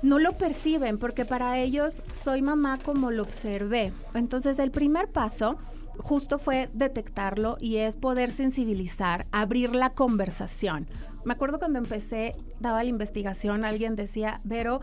no 0.01 0.19
lo 0.19 0.37
perciben 0.37 0.97
porque 0.97 1.25
para 1.25 1.57
ellos 1.57 1.93
soy 2.11 2.41
mamá 2.41 2.79
como 2.83 3.11
lo 3.11 3.23
observé. 3.23 3.93
Entonces 4.13 4.59
el 4.59 4.71
primer 4.71 5.07
paso 5.07 5.57
justo 5.97 6.37
fue 6.37 6.69
detectarlo 6.73 7.57
y 7.59 7.77
es 7.77 7.95
poder 7.95 8.31
sensibilizar, 8.31 9.27
abrir 9.31 9.75
la 9.75 9.91
conversación. 9.91 10.87
Me 11.25 11.33
acuerdo 11.33 11.59
cuando 11.59 11.79
empecé, 11.79 12.35
daba 12.59 12.83
la 12.83 12.89
investigación, 12.89 13.65
alguien 13.65 13.95
decía, 13.95 14.39
pero 14.47 14.81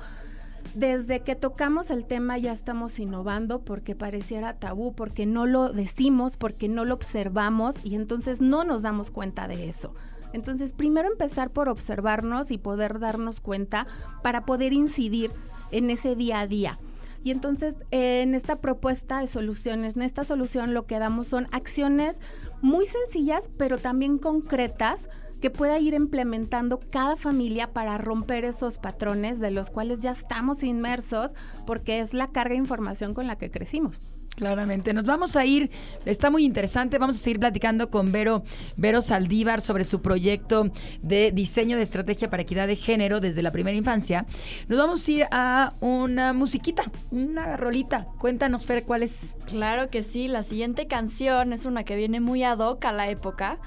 desde 0.74 1.20
que 1.20 1.36
tocamos 1.36 1.90
el 1.90 2.04
tema 2.04 2.38
ya 2.38 2.52
estamos 2.52 2.98
innovando 2.98 3.60
porque 3.60 3.94
pareciera 3.94 4.54
tabú, 4.54 4.94
porque 4.94 5.26
no 5.26 5.46
lo 5.46 5.72
decimos, 5.72 6.36
porque 6.36 6.68
no 6.68 6.84
lo 6.84 6.94
observamos 6.94 7.76
y 7.84 7.94
entonces 7.94 8.40
no 8.40 8.64
nos 8.64 8.82
damos 8.82 9.10
cuenta 9.10 9.46
de 9.46 9.68
eso. 9.68 9.94
Entonces, 10.35 10.72
primero 10.72 11.09
empezar 11.09 11.51
por 11.51 11.68
observarnos 11.68 12.51
y 12.51 12.59
poder 12.59 12.99
darnos 12.99 13.41
cuenta 13.41 13.87
para 14.22 14.45
poder 14.45 14.72
incidir 14.72 15.30
en 15.70 15.91
ese 15.91 16.16
día 16.16 16.41
a 16.41 16.47
día. 16.49 16.80
Y 17.22 17.30
entonces, 17.30 17.76
en 17.93 18.35
esta 18.35 18.57
propuesta 18.57 19.20
de 19.20 19.28
soluciones, 19.28 19.95
en 19.95 20.03
esta 20.03 20.24
solución 20.24 20.74
lo 20.74 20.87
que 20.87 20.99
damos 20.99 21.28
son 21.28 21.47
acciones 21.53 22.20
muy 22.62 22.85
sencillas, 22.85 23.49
pero 23.57 23.78
también 23.78 24.18
concretas, 24.18 25.09
que 25.41 25.51
pueda 25.51 25.78
ir 25.78 25.95
implementando 25.95 26.80
cada 26.91 27.16
familia 27.16 27.72
para 27.72 27.99
romper 27.99 28.45
esos 28.45 28.78
patrones 28.78 29.41
de 29.41 29.51
los 29.51 29.70
cuales 29.70 30.03
ya 30.03 30.11
estamos 30.11 30.62
inmersos, 30.62 31.32
porque 31.66 32.01
es 32.01 32.14
la 32.14 32.28
carga 32.28 32.55
de 32.55 32.59
información 32.61 33.14
con 33.14 33.26
la 33.26 33.37
que 33.37 33.51
crecimos. 33.51 34.01
Claramente. 34.35 34.93
Nos 34.93 35.05
vamos 35.05 35.37
a 35.37 35.45
ir, 35.45 35.70
está 36.05 36.28
muy 36.28 36.45
interesante, 36.45 36.99
vamos 36.99 37.16
a 37.16 37.18
seguir 37.20 37.39
platicando 37.39 37.89
con 37.89 38.11
Vero, 38.11 38.43
Vero 38.76 39.01
Saldívar 39.01 39.61
sobre 39.61 39.85
su 39.85 40.03
proyecto 40.03 40.72
de 41.03 41.30
diseño 41.30 41.76
de 41.76 41.85
estrategia 41.85 42.30
para 42.30 42.43
equidad 42.43 42.66
de 42.66 42.74
género 42.74 43.20
desde 43.20 43.43
la 43.43 43.53
primera 43.53 43.76
infancia. 43.76 44.26
Nos 44.66 44.78
vamos 44.78 45.07
a 45.07 45.11
ir 45.11 45.26
a 45.30 45.74
una 45.80 46.32
musiquita, 46.32 46.91
una 47.12 47.57
rolita. 47.57 48.09
Cuéntanos, 48.18 48.66
Fer, 48.66 48.82
cuál 48.82 49.05
es. 49.05 49.37
Claro 49.47 49.89
que 49.89 50.03
sí, 50.03 50.26
la 50.26 50.43
siguiente 50.43 50.89
canción 50.89 51.53
es 51.53 51.64
una 51.64 51.85
que 51.85 51.95
viene 51.95 52.18
muy 52.18 52.43
ad 52.43 52.59
hoc 52.59 52.85
a 52.87 52.93
la 52.93 53.09
época. 53.09 53.61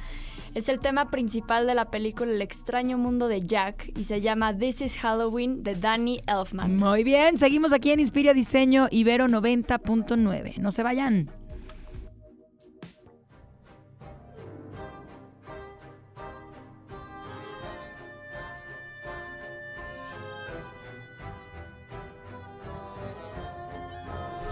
Es 0.53 0.69
el 0.69 0.79
tema 0.79 1.09
principal 1.11 1.67
de 1.67 1.75
la 1.75 1.91
película 1.91 2.31
El 2.31 2.41
extraño 2.41 2.97
mundo 2.97 3.27
de 3.27 3.45
Jack 3.45 3.91
y 3.97 4.03
se 4.05 4.21
llama 4.21 4.57
This 4.57 4.81
is 4.81 4.97
Halloween 4.97 5.63
de 5.63 5.75
Danny 5.75 6.21
Elfman. 6.27 6.77
Muy 6.77 7.03
bien, 7.03 7.37
seguimos 7.37 7.73
aquí 7.73 7.91
en 7.91 7.99
Inspira 7.99 8.33
Diseño 8.33 8.87
Ibero 8.91 9.27
90.9. 9.27 10.57
No 10.57 10.71
se 10.71 10.83
vayan. 10.83 11.29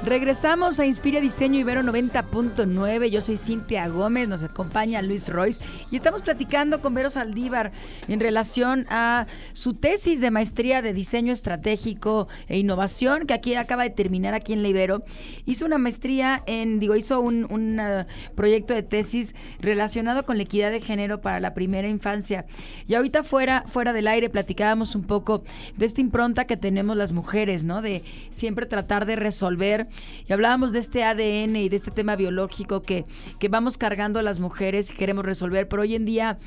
Regresamos 0.05 0.79
a 0.79 0.85
Inspira 0.85 1.19
Diseño 1.19 1.59
Ibero 1.59 1.81
90.9. 1.81 3.07
Yo 3.07 3.21
soy 3.21 3.37
Cintia 3.37 3.87
Gómez, 3.87 4.27
nos 4.27 4.43
acompaña 4.43 5.01
Luis 5.01 5.29
Royce 5.29 5.65
y 5.89 5.95
estamos 5.95 6.21
platicando 6.21 6.79
con 6.79 6.93
Vero 6.93 7.09
Saldívar 7.09 7.71
en 8.07 8.19
relación 8.19 8.85
a 8.91 9.25
su 9.53 9.73
tesis 9.73 10.21
de 10.21 10.29
maestría 10.29 10.83
de 10.83 10.93
diseño 10.93 11.33
estratégico 11.33 12.27
e 12.47 12.59
innovación 12.59 13.25
que 13.25 13.33
aquí 13.33 13.55
acaba 13.55 13.81
de 13.81 13.89
terminar 13.89 14.35
aquí 14.35 14.53
en 14.53 14.61
la 14.61 14.67
Ibero. 14.67 15.01
Hizo 15.47 15.65
una 15.65 15.79
maestría 15.79 16.43
en, 16.45 16.77
digo, 16.77 16.95
hizo 16.95 17.19
un, 17.19 17.45
uh, 17.79 18.05
proyecto 18.35 18.75
de 18.75 18.83
tesis 18.83 19.33
relacionado 19.59 20.23
con 20.23 20.37
la 20.37 20.43
equidad 20.43 20.69
de 20.69 20.81
género 20.81 21.19
para 21.19 21.39
la 21.39 21.55
primera 21.55 21.87
infancia. 21.87 22.45
Y 22.87 22.93
ahorita 22.93 23.23
fuera, 23.23 23.63
fuera 23.65 23.91
del 23.91 24.07
aire 24.07 24.29
platicábamos 24.29 24.93
un 24.93 25.05
poco 25.05 25.43
de 25.77 25.87
esta 25.87 26.01
impronta 26.01 26.45
que 26.45 26.57
tenemos 26.57 26.95
las 26.95 27.11
mujeres, 27.11 27.63
¿no? 27.63 27.81
De 27.81 28.03
siempre 28.29 28.67
tratar 28.67 29.07
de 29.07 29.15
resolver 29.15 29.87
y 30.27 30.33
hablábamos 30.33 30.71
de 30.71 30.79
este 30.79 31.03
ADN 31.03 31.55
y 31.55 31.69
de 31.69 31.75
este 31.75 31.91
tema 31.91 32.15
biológico 32.15 32.81
que, 32.81 33.05
que 33.39 33.49
vamos 33.49 33.77
cargando 33.77 34.19
a 34.19 34.23
las 34.23 34.39
mujeres 34.39 34.91
y 34.91 34.95
queremos 34.95 35.25
resolver, 35.25 35.67
pero 35.67 35.83
hoy 35.83 35.95
en 35.95 36.05
día 36.05 36.37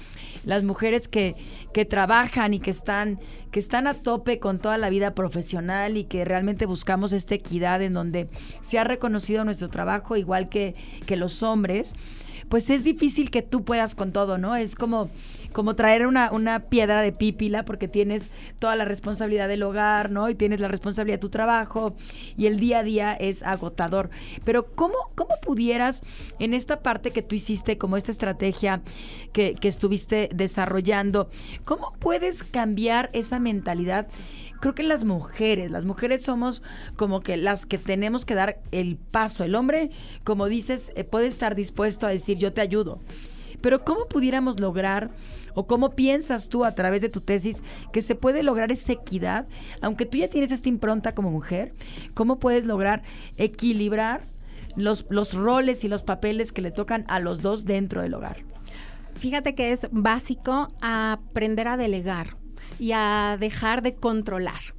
las 0.45 0.65
mujeres 0.65 1.09
que, 1.09 1.37
que 1.73 1.85
trabajan 1.85 2.55
y 2.55 2.61
que 2.61 2.71
están, 2.71 3.21
que 3.51 3.61
están 3.61 3.87
a 3.87 3.95
tope 3.95 4.39
con 4.39 4.59
toda 4.59 4.79
la 4.79 4.91
vida 4.91 5.15
profesional 5.15 5.97
y 5.97 6.05
que 6.05 6.25
realmente 6.25 6.67
buscamos 6.67 7.13
esta 7.13 7.35
equidad 7.35 7.83
en 7.83 7.93
donde 7.93 8.29
se 8.61 8.79
ha 8.79 8.85
reconocido 8.85 9.45
nuestro 9.45 9.69
trabajo 9.69 10.17
igual 10.17 10.49
que, 10.49 10.75
que 11.07 11.17
los 11.17 11.43
hombres 11.43 11.95
pues 12.49 12.71
es 12.71 12.85
difícil 12.85 13.31
que 13.31 13.43
tú 13.43 13.65
puedas 13.65 13.95
con 13.95 14.13
todo, 14.13 14.39
¿no? 14.39 14.57
Es 14.57 14.75
como, 14.75 15.11
como 15.53 15.75
traer 15.75 16.07
una, 16.07 16.33
una 16.33 16.61
piedra 16.61 17.03
de 17.03 17.13
pípila 17.13 17.65
porque 17.65 17.89
tienes 17.89 18.31
toda 18.59 18.77
la 18.77 18.85
responsabilidad 18.85 19.49
del 19.49 19.63
hogar, 19.63 20.11
¿no? 20.11 20.29
Y 20.29 20.35
tienes 20.35 20.61
la 20.61 20.69
responsabilidad 20.69 21.17
de 21.17 21.23
tu 21.23 21.31
trabajo 21.31 21.95
y 22.37 22.47
el 22.47 22.59
día 22.59 22.81
a 22.81 22.83
día 22.83 23.15
es 23.15 23.43
agotador. 23.43 24.11
Pero 24.45 24.67
¿cómo, 24.75 24.97
cómo 25.15 25.35
pudieras 25.43 26.03
en 26.39 26.55
esta 26.55 26.81
parte 26.81 27.11
que 27.11 27.23
tú 27.23 27.35
hiciste, 27.35 27.79
como 27.79 27.97
esta 27.97 28.11
estrategia 28.11 28.83
que, 29.33 29.55
que 29.55 29.69
estuviste 29.69 30.29
desarrollando, 30.35 31.29
cómo 31.65 31.93
puedes 31.99 32.43
cambiar 32.43 33.11
esa 33.13 33.39
mentalidad? 33.39 34.09
Creo 34.61 34.75
que 34.75 34.83
las 34.83 35.05
mujeres, 35.05 35.71
las 35.71 35.85
mujeres 35.85 36.23
somos 36.23 36.63
como 36.97 37.21
que 37.21 37.37
las 37.37 37.67
que 37.67 37.79
tenemos 37.79 38.25
que 38.25 38.35
dar 38.35 38.61
el 38.73 38.97
paso. 38.97 39.45
El 39.45 39.55
hombre, 39.55 39.91
como 40.25 40.47
dices, 40.47 40.93
eh, 40.97 41.05
puede 41.05 41.27
estar 41.27 41.55
dispuesto 41.55 42.07
a 42.07 42.11
decir 42.11 42.39
yo 42.39 42.53
te 42.53 42.61
ayudo. 42.61 43.01
Pero 43.61 43.85
¿cómo 43.85 44.07
pudiéramos 44.07 44.61
lograr 44.61 45.11
o 45.55 45.67
cómo 45.67 45.91
piensas 45.91 46.49
tú 46.49 46.65
a 46.65 46.73
través 46.75 47.03
de 47.03 47.09
tu 47.09 47.21
tesis 47.21 47.65
que 47.93 48.01
se 48.01 48.15
puede 48.15 48.43
lograr 48.43 48.71
esa 48.71 48.93
equidad, 48.93 49.49
aunque 49.81 50.07
tú 50.07 50.19
ya 50.19 50.29
tienes 50.29 50.53
esta 50.53 50.69
impronta 50.69 51.15
como 51.15 51.31
mujer, 51.31 51.75
cómo 52.15 52.39
puedes 52.39 52.65
lograr 52.65 53.03
equilibrar 53.37 54.23
los, 54.77 55.07
los 55.11 55.35
roles 55.35 55.83
y 55.83 55.89
los 55.89 56.05
papeles 56.05 56.53
que 56.53 56.63
le 56.63 56.71
tocan 56.71 57.05
a 57.09 57.19
los 57.19 57.43
dos 57.43 57.65
dentro 57.65 58.03
del 58.03 58.15
hogar? 58.15 58.45
Fíjate 59.17 59.57
que 59.57 59.73
es 59.73 59.89
básico 59.91 60.69
aprender 60.81 61.67
a 61.67 61.77
delegar 61.77 62.37
y 62.79 62.93
a 62.93 63.37
dejar 63.39 63.83
de 63.83 63.95
controlar. 63.95 64.75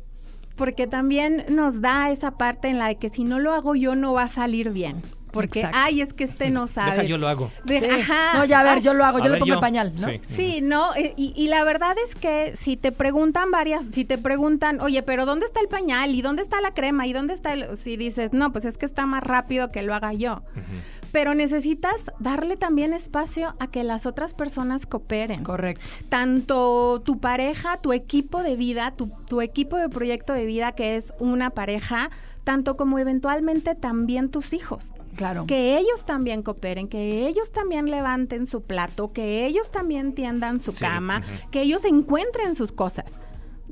Porque 0.55 0.87
también 0.87 1.45
nos 1.49 1.81
da 1.81 2.11
esa 2.11 2.31
parte 2.31 2.67
en 2.67 2.79
la 2.79 2.87
de 2.87 2.97
que 2.97 3.09
si 3.09 3.23
no 3.23 3.39
lo 3.39 3.53
hago 3.53 3.75
yo 3.75 3.95
no 3.95 4.13
va 4.13 4.23
a 4.23 4.27
salir 4.27 4.71
bien. 4.71 5.01
Porque, 5.31 5.67
ay, 5.73 6.01
es 6.01 6.13
que 6.13 6.23
este 6.23 6.49
no 6.49 6.67
sabe. 6.67 6.91
Deja, 6.91 7.03
yo 7.03 7.17
lo 7.19 7.27
hago. 7.27 7.51
Ajá. 7.99 8.37
No, 8.39 8.45
ya 8.45 8.61
a 8.61 8.63
ver, 8.63 8.81
yo 8.81 8.95
lo 8.95 9.05
hago, 9.05 9.19
yo 9.19 9.29
le 9.29 9.37
pongo 9.37 9.53
el 9.53 9.59
pañal, 9.59 9.93
¿no? 9.95 10.07
Sí, 10.27 10.59
no, 10.61 10.95
eh, 10.95 11.13
y, 11.17 11.33
y, 11.35 11.49
la 11.49 11.63
verdad 11.63 11.95
es 12.07 12.15
que 12.15 12.55
si 12.57 12.77
te 12.77 12.91
preguntan 12.91 13.51
varias, 13.51 13.85
si 13.91 14.05
te 14.05 14.17
preguntan, 14.17 14.81
oye, 14.81 15.03
pero 15.03 15.25
¿dónde 15.25 15.45
está 15.45 15.59
el 15.59 15.67
pañal? 15.67 16.15
¿Y 16.15 16.23
dónde 16.23 16.41
está 16.41 16.61
la 16.61 16.73
crema? 16.73 17.05
¿Y 17.05 17.13
dónde 17.13 17.35
está 17.35 17.53
el...? 17.53 17.77
Si 17.77 17.95
dices, 17.95 18.33
no, 18.33 18.51
pues 18.51 18.65
es 18.65 18.77
que 18.77 18.87
está 18.87 19.05
más 19.05 19.23
rápido 19.23 19.71
que 19.71 19.83
lo 19.83 19.93
haga 19.93 20.13
yo 20.13 20.41
pero 21.11 21.33
necesitas 21.33 21.95
darle 22.19 22.57
también 22.57 22.93
espacio 22.93 23.55
a 23.59 23.67
que 23.67 23.83
las 23.83 24.05
otras 24.05 24.33
personas 24.33 24.85
cooperen. 24.85 25.43
Correcto. 25.43 25.85
Tanto 26.09 27.01
tu 27.03 27.19
pareja, 27.19 27.77
tu 27.77 27.93
equipo 27.93 28.43
de 28.43 28.55
vida, 28.55 28.93
tu, 28.95 29.11
tu 29.27 29.41
equipo 29.41 29.77
de 29.77 29.89
proyecto 29.89 30.33
de 30.33 30.45
vida 30.45 30.73
que 30.73 30.95
es 30.95 31.13
una 31.19 31.49
pareja, 31.51 32.09
tanto 32.43 32.77
como 32.77 32.99
eventualmente 32.99 33.75
también 33.75 34.29
tus 34.29 34.53
hijos. 34.53 34.93
Claro. 35.15 35.45
Que 35.45 35.77
ellos 35.77 36.05
también 36.05 36.43
cooperen, 36.43 36.87
que 36.87 37.27
ellos 37.27 37.51
también 37.51 37.91
levanten 37.91 38.47
su 38.47 38.61
plato, 38.61 39.11
que 39.11 39.45
ellos 39.45 39.71
también 39.71 40.13
tiendan 40.13 40.61
su 40.61 40.73
cama, 40.73 41.21
que 41.51 41.61
ellos 41.61 41.83
encuentren 41.85 42.55
sus 42.55 42.71
cosas. 42.71 43.19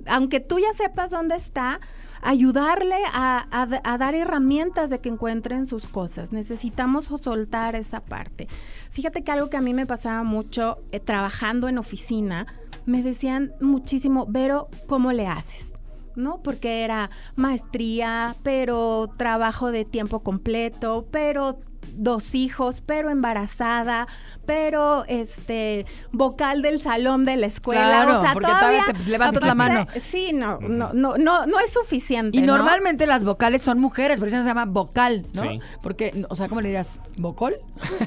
Aunque 0.08 0.40
tú 0.40 0.60
ya 0.60 0.74
sepas 0.74 1.10
dónde 1.10 1.36
está, 1.36 1.80
ayudarle 2.22 2.98
a, 3.14 3.68
dar 4.00 4.16
herramientas 4.16 4.90
de 4.90 5.00
que 5.00 5.10
encuentren 5.10 5.66
sus 5.66 5.88
cosas. 5.88 6.32
Necesitamos 6.32 7.06
soltar 7.22 7.76
esa 7.76 8.02
parte. 8.02 8.48
Fíjate 8.90 9.24
que 9.24 9.32
algo 9.32 9.50
que 9.50 9.58
a 9.58 9.62
mí 9.62 9.74
me 9.74 9.86
pasaba 9.86 10.24
mucho 10.24 10.80
eh, 10.92 11.00
trabajando 11.00 11.68
en 11.68 11.78
oficina, 11.78 12.48
me 12.86 13.04
decían 13.04 13.54
muchísimo, 13.60 14.26
Vero, 14.28 14.70
¿cómo 14.88 15.12
le 15.12 15.28
haces? 15.28 15.74
¿no? 16.16 16.42
Porque 16.42 16.84
era 16.84 17.12
maestría, 17.36 18.36
pero 18.44 19.10
trabajo 19.18 19.72
de 19.72 19.86
tiempo 19.86 20.22
completo, 20.22 21.08
pero 21.12 21.60
dos 21.94 22.36
hijos, 22.36 22.82
pero 22.86 23.10
embarazada, 23.10 24.08
pero 24.46 25.06
este 25.08 25.86
vocal 26.12 26.62
del 26.62 26.82
salón 26.82 27.26
de 27.26 27.38
la 27.38 27.48
escuela, 27.48 27.82
claro, 27.82 28.20
o 28.20 28.22
sea, 28.22 28.34
porque 28.34 28.48
todavía, 28.48 28.86
te 28.86 29.10
levantas 29.10 29.44
la 29.44 29.56
mano. 29.56 29.88
Sí, 30.04 30.32
no, 30.34 30.60
no, 30.60 30.94
no, 30.94 31.18
no, 31.18 31.46
no 31.46 31.60
es 31.60 31.72
suficiente. 31.72 32.38
Y 32.38 32.42
normalmente 32.42 33.06
las 33.06 33.24
vocales 33.24 33.62
son 33.62 33.80
mujeres, 33.80 34.20
por 34.20 34.28
eso 34.28 34.38
se 34.38 34.44
llama 34.44 34.66
vocal, 34.66 35.26
¿no? 35.34 35.42
Sí. 35.42 35.60
Porque, 35.82 36.26
o 36.30 36.36
sea, 36.36 36.48
¿cómo 36.48 36.62
le 36.62 36.70
dirías? 36.70 37.02
¿Vocol? 37.18 37.56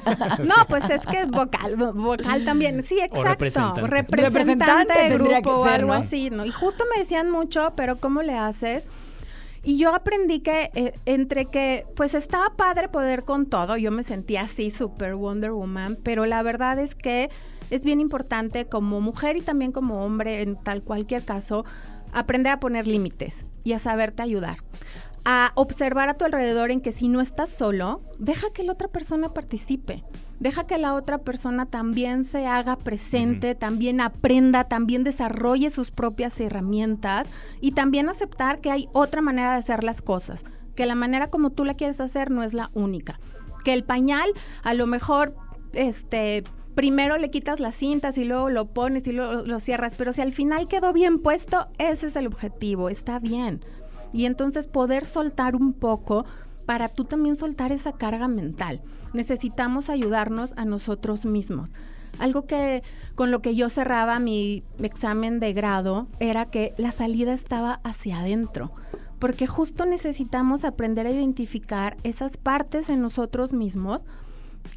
no, 0.43 0.55
pues 0.67 0.89
es 0.89 1.01
que 1.01 1.21
es 1.21 1.29
vocal, 1.29 1.75
vocal 1.75 2.45
también, 2.45 2.83
sí, 2.85 2.99
exacto. 2.99 3.23
representante. 3.23 3.87
representante, 3.87 5.09
de 5.09 5.17
grupo 5.17 5.51
o 5.51 5.65
algo 5.65 5.93
así, 5.93 6.29
¿no? 6.29 6.45
Y 6.45 6.51
justo 6.51 6.83
me 6.93 7.01
decían 7.01 7.29
mucho, 7.29 7.73
pero 7.75 7.97
¿cómo 7.97 8.21
le 8.21 8.37
haces? 8.37 8.87
Y 9.63 9.77
yo 9.77 9.93
aprendí 9.93 10.39
que 10.39 10.71
eh, 10.73 10.93
entre 11.05 11.45
que, 11.45 11.85
pues 11.95 12.15
estaba 12.15 12.55
padre 12.55 12.89
poder 12.89 13.23
con 13.23 13.45
todo, 13.45 13.77
yo 13.77 13.91
me 13.91 14.03
sentía 14.03 14.41
así, 14.41 14.71
super 14.71 15.15
Wonder 15.15 15.51
Woman, 15.51 15.97
pero 16.01 16.25
la 16.25 16.41
verdad 16.41 16.79
es 16.79 16.95
que 16.95 17.29
es 17.69 17.81
bien 17.81 18.01
importante 18.01 18.67
como 18.67 19.01
mujer 19.01 19.37
y 19.37 19.41
también 19.41 19.71
como 19.71 20.03
hombre, 20.03 20.41
en 20.41 20.55
tal 20.55 20.81
cualquier 20.81 21.23
caso, 21.23 21.63
aprender 22.11 22.53
a 22.53 22.59
poner 22.59 22.87
límites 22.87 23.45
y 23.63 23.73
a 23.73 23.79
saberte 23.79 24.23
ayudar. 24.23 24.57
A 25.25 25.51
observar 25.53 26.09
a 26.09 26.15
tu 26.15 26.25
alrededor 26.25 26.71
en 26.71 26.81
que 26.81 26.91
si 26.91 27.07
no 27.07 27.21
estás 27.21 27.49
solo, 27.49 28.01
deja 28.17 28.51
que 28.51 28.63
la 28.63 28.73
otra 28.73 28.87
persona 28.87 29.33
participe 29.33 30.03
deja 30.41 30.65
que 30.65 30.79
la 30.79 30.95
otra 30.95 31.19
persona 31.19 31.67
también 31.67 32.25
se 32.25 32.47
haga 32.47 32.75
presente, 32.75 33.53
también 33.53 34.01
aprenda, 34.01 34.63
también 34.63 35.03
desarrolle 35.03 35.69
sus 35.69 35.91
propias 35.91 36.37
herramientas 36.41 37.29
y 37.61 37.73
también 37.73 38.09
aceptar 38.09 38.59
que 38.59 38.71
hay 38.71 38.89
otra 38.91 39.21
manera 39.21 39.53
de 39.53 39.59
hacer 39.59 39.83
las 39.83 40.01
cosas, 40.01 40.43
que 40.75 40.87
la 40.87 40.95
manera 40.95 41.29
como 41.29 41.51
tú 41.51 41.63
la 41.63 41.75
quieres 41.75 42.01
hacer 42.01 42.31
no 42.31 42.41
es 42.41 42.55
la 42.55 42.71
única, 42.73 43.19
que 43.63 43.71
el 43.73 43.83
pañal 43.83 44.31
a 44.63 44.73
lo 44.73 44.87
mejor 44.87 45.35
este 45.73 46.43
primero 46.73 47.17
le 47.17 47.29
quitas 47.29 47.59
las 47.59 47.75
cintas 47.75 48.17
y 48.17 48.25
luego 48.25 48.49
lo 48.49 48.65
pones 48.65 49.05
y 49.05 49.11
luego 49.11 49.45
lo 49.45 49.59
cierras, 49.59 49.93
pero 49.95 50.11
si 50.11 50.21
al 50.21 50.33
final 50.33 50.67
quedó 50.67 50.91
bien 50.91 51.19
puesto, 51.19 51.67
ese 51.77 52.07
es 52.07 52.15
el 52.15 52.25
objetivo, 52.25 52.89
está 52.89 53.19
bien. 53.19 53.63
Y 54.11 54.25
entonces 54.25 54.65
poder 54.65 55.05
soltar 55.05 55.55
un 55.55 55.73
poco 55.73 56.25
para 56.71 56.87
tú 56.87 57.03
también 57.03 57.35
soltar 57.35 57.73
esa 57.73 57.91
carga 57.91 58.29
mental. 58.29 58.81
Necesitamos 59.11 59.89
ayudarnos 59.89 60.53
a 60.55 60.63
nosotros 60.63 61.25
mismos. 61.25 61.69
Algo 62.17 62.45
que 62.45 62.81
con 63.13 63.29
lo 63.29 63.41
que 63.41 63.55
yo 63.55 63.67
cerraba 63.67 64.19
mi 64.19 64.63
examen 64.79 65.41
de 65.41 65.51
grado 65.51 66.07
era 66.21 66.45
que 66.45 66.73
la 66.77 66.93
salida 66.93 67.33
estaba 67.33 67.81
hacia 67.83 68.19
adentro, 68.19 68.71
porque 69.19 69.47
justo 69.47 69.85
necesitamos 69.85 70.63
aprender 70.63 71.07
a 71.07 71.11
identificar 71.11 71.97
esas 72.03 72.37
partes 72.37 72.87
en 72.87 73.01
nosotros 73.01 73.51
mismos 73.51 74.05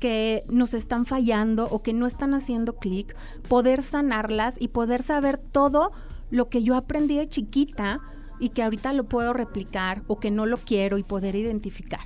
que 0.00 0.42
nos 0.48 0.74
están 0.74 1.06
fallando 1.06 1.68
o 1.70 1.80
que 1.80 1.92
no 1.92 2.08
están 2.08 2.34
haciendo 2.34 2.74
clic, 2.74 3.14
poder 3.48 3.82
sanarlas 3.82 4.56
y 4.58 4.66
poder 4.66 5.00
saber 5.00 5.38
todo 5.38 5.92
lo 6.32 6.48
que 6.48 6.64
yo 6.64 6.74
aprendí 6.74 7.18
de 7.18 7.28
chiquita 7.28 8.00
y 8.44 8.50
que 8.50 8.62
ahorita 8.62 8.92
lo 8.92 9.04
puedo 9.04 9.32
replicar 9.32 10.02
o 10.06 10.20
que 10.20 10.30
no 10.30 10.44
lo 10.44 10.58
quiero 10.58 10.98
y 10.98 11.02
poder 11.02 11.34
identificar. 11.34 12.04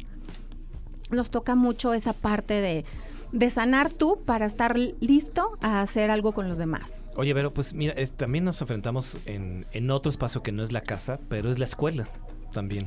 Nos 1.11 1.31
toca 1.31 1.57
mucho 1.57 1.95
esa 1.95 2.13
parte 2.13 2.55
de, 2.55 2.85
de 3.33 3.51
sanar 3.51 3.93
tú 3.93 4.21
para 4.25 4.47
estar 4.47 4.79
listo 4.79 5.59
a 5.61 5.83
hacer 5.83 6.13
algo 6.13 6.31
con 6.31 6.49
los 6.49 6.57
demás. 6.57 7.03
Oye, 7.17 7.35
pero 7.35 7.53
pues 7.53 7.75
mira, 7.75 7.95
también 8.17 8.45
nos 8.45 8.61
enfrentamos 8.61 9.19
en, 9.27 9.67
en 9.73 9.91
otro 9.91 10.11
espacio 10.11 10.45
que 10.45 10.53
no 10.53 10.63
es 10.63 10.71
la 10.71 10.81
casa, 10.81 11.19
pero 11.29 11.51
es 11.51 11.59
la 11.59 11.65
escuela 11.65 12.09
también 12.53 12.87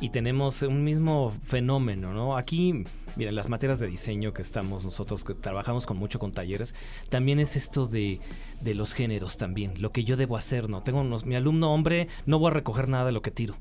y 0.00 0.10
tenemos 0.10 0.62
un 0.62 0.84
mismo 0.84 1.32
fenómeno, 1.44 2.12
¿no? 2.12 2.36
Aquí, 2.36 2.84
mira, 3.16 3.32
las 3.32 3.48
materias 3.48 3.78
de 3.78 3.86
diseño 3.86 4.32
que 4.32 4.42
estamos 4.42 4.84
nosotros, 4.84 5.24
que 5.24 5.34
trabajamos 5.34 5.86
con 5.86 5.96
mucho 5.96 6.18
con 6.18 6.32
talleres, 6.32 6.74
también 7.08 7.38
es 7.40 7.56
esto 7.56 7.86
de, 7.86 8.20
de 8.60 8.74
los 8.74 8.92
géneros 8.92 9.38
también, 9.38 9.72
lo 9.80 9.92
que 9.92 10.04
yo 10.04 10.16
debo 10.16 10.36
hacer, 10.36 10.68
¿no? 10.68 10.82
Tengo 10.82 11.00
unos, 11.00 11.24
mi 11.24 11.34
alumno 11.34 11.72
hombre, 11.72 12.08
no 12.26 12.38
voy 12.38 12.50
a 12.50 12.54
recoger 12.54 12.88
nada 12.88 13.06
de 13.06 13.12
lo 13.12 13.22
que 13.22 13.30
tiro. 13.30 13.56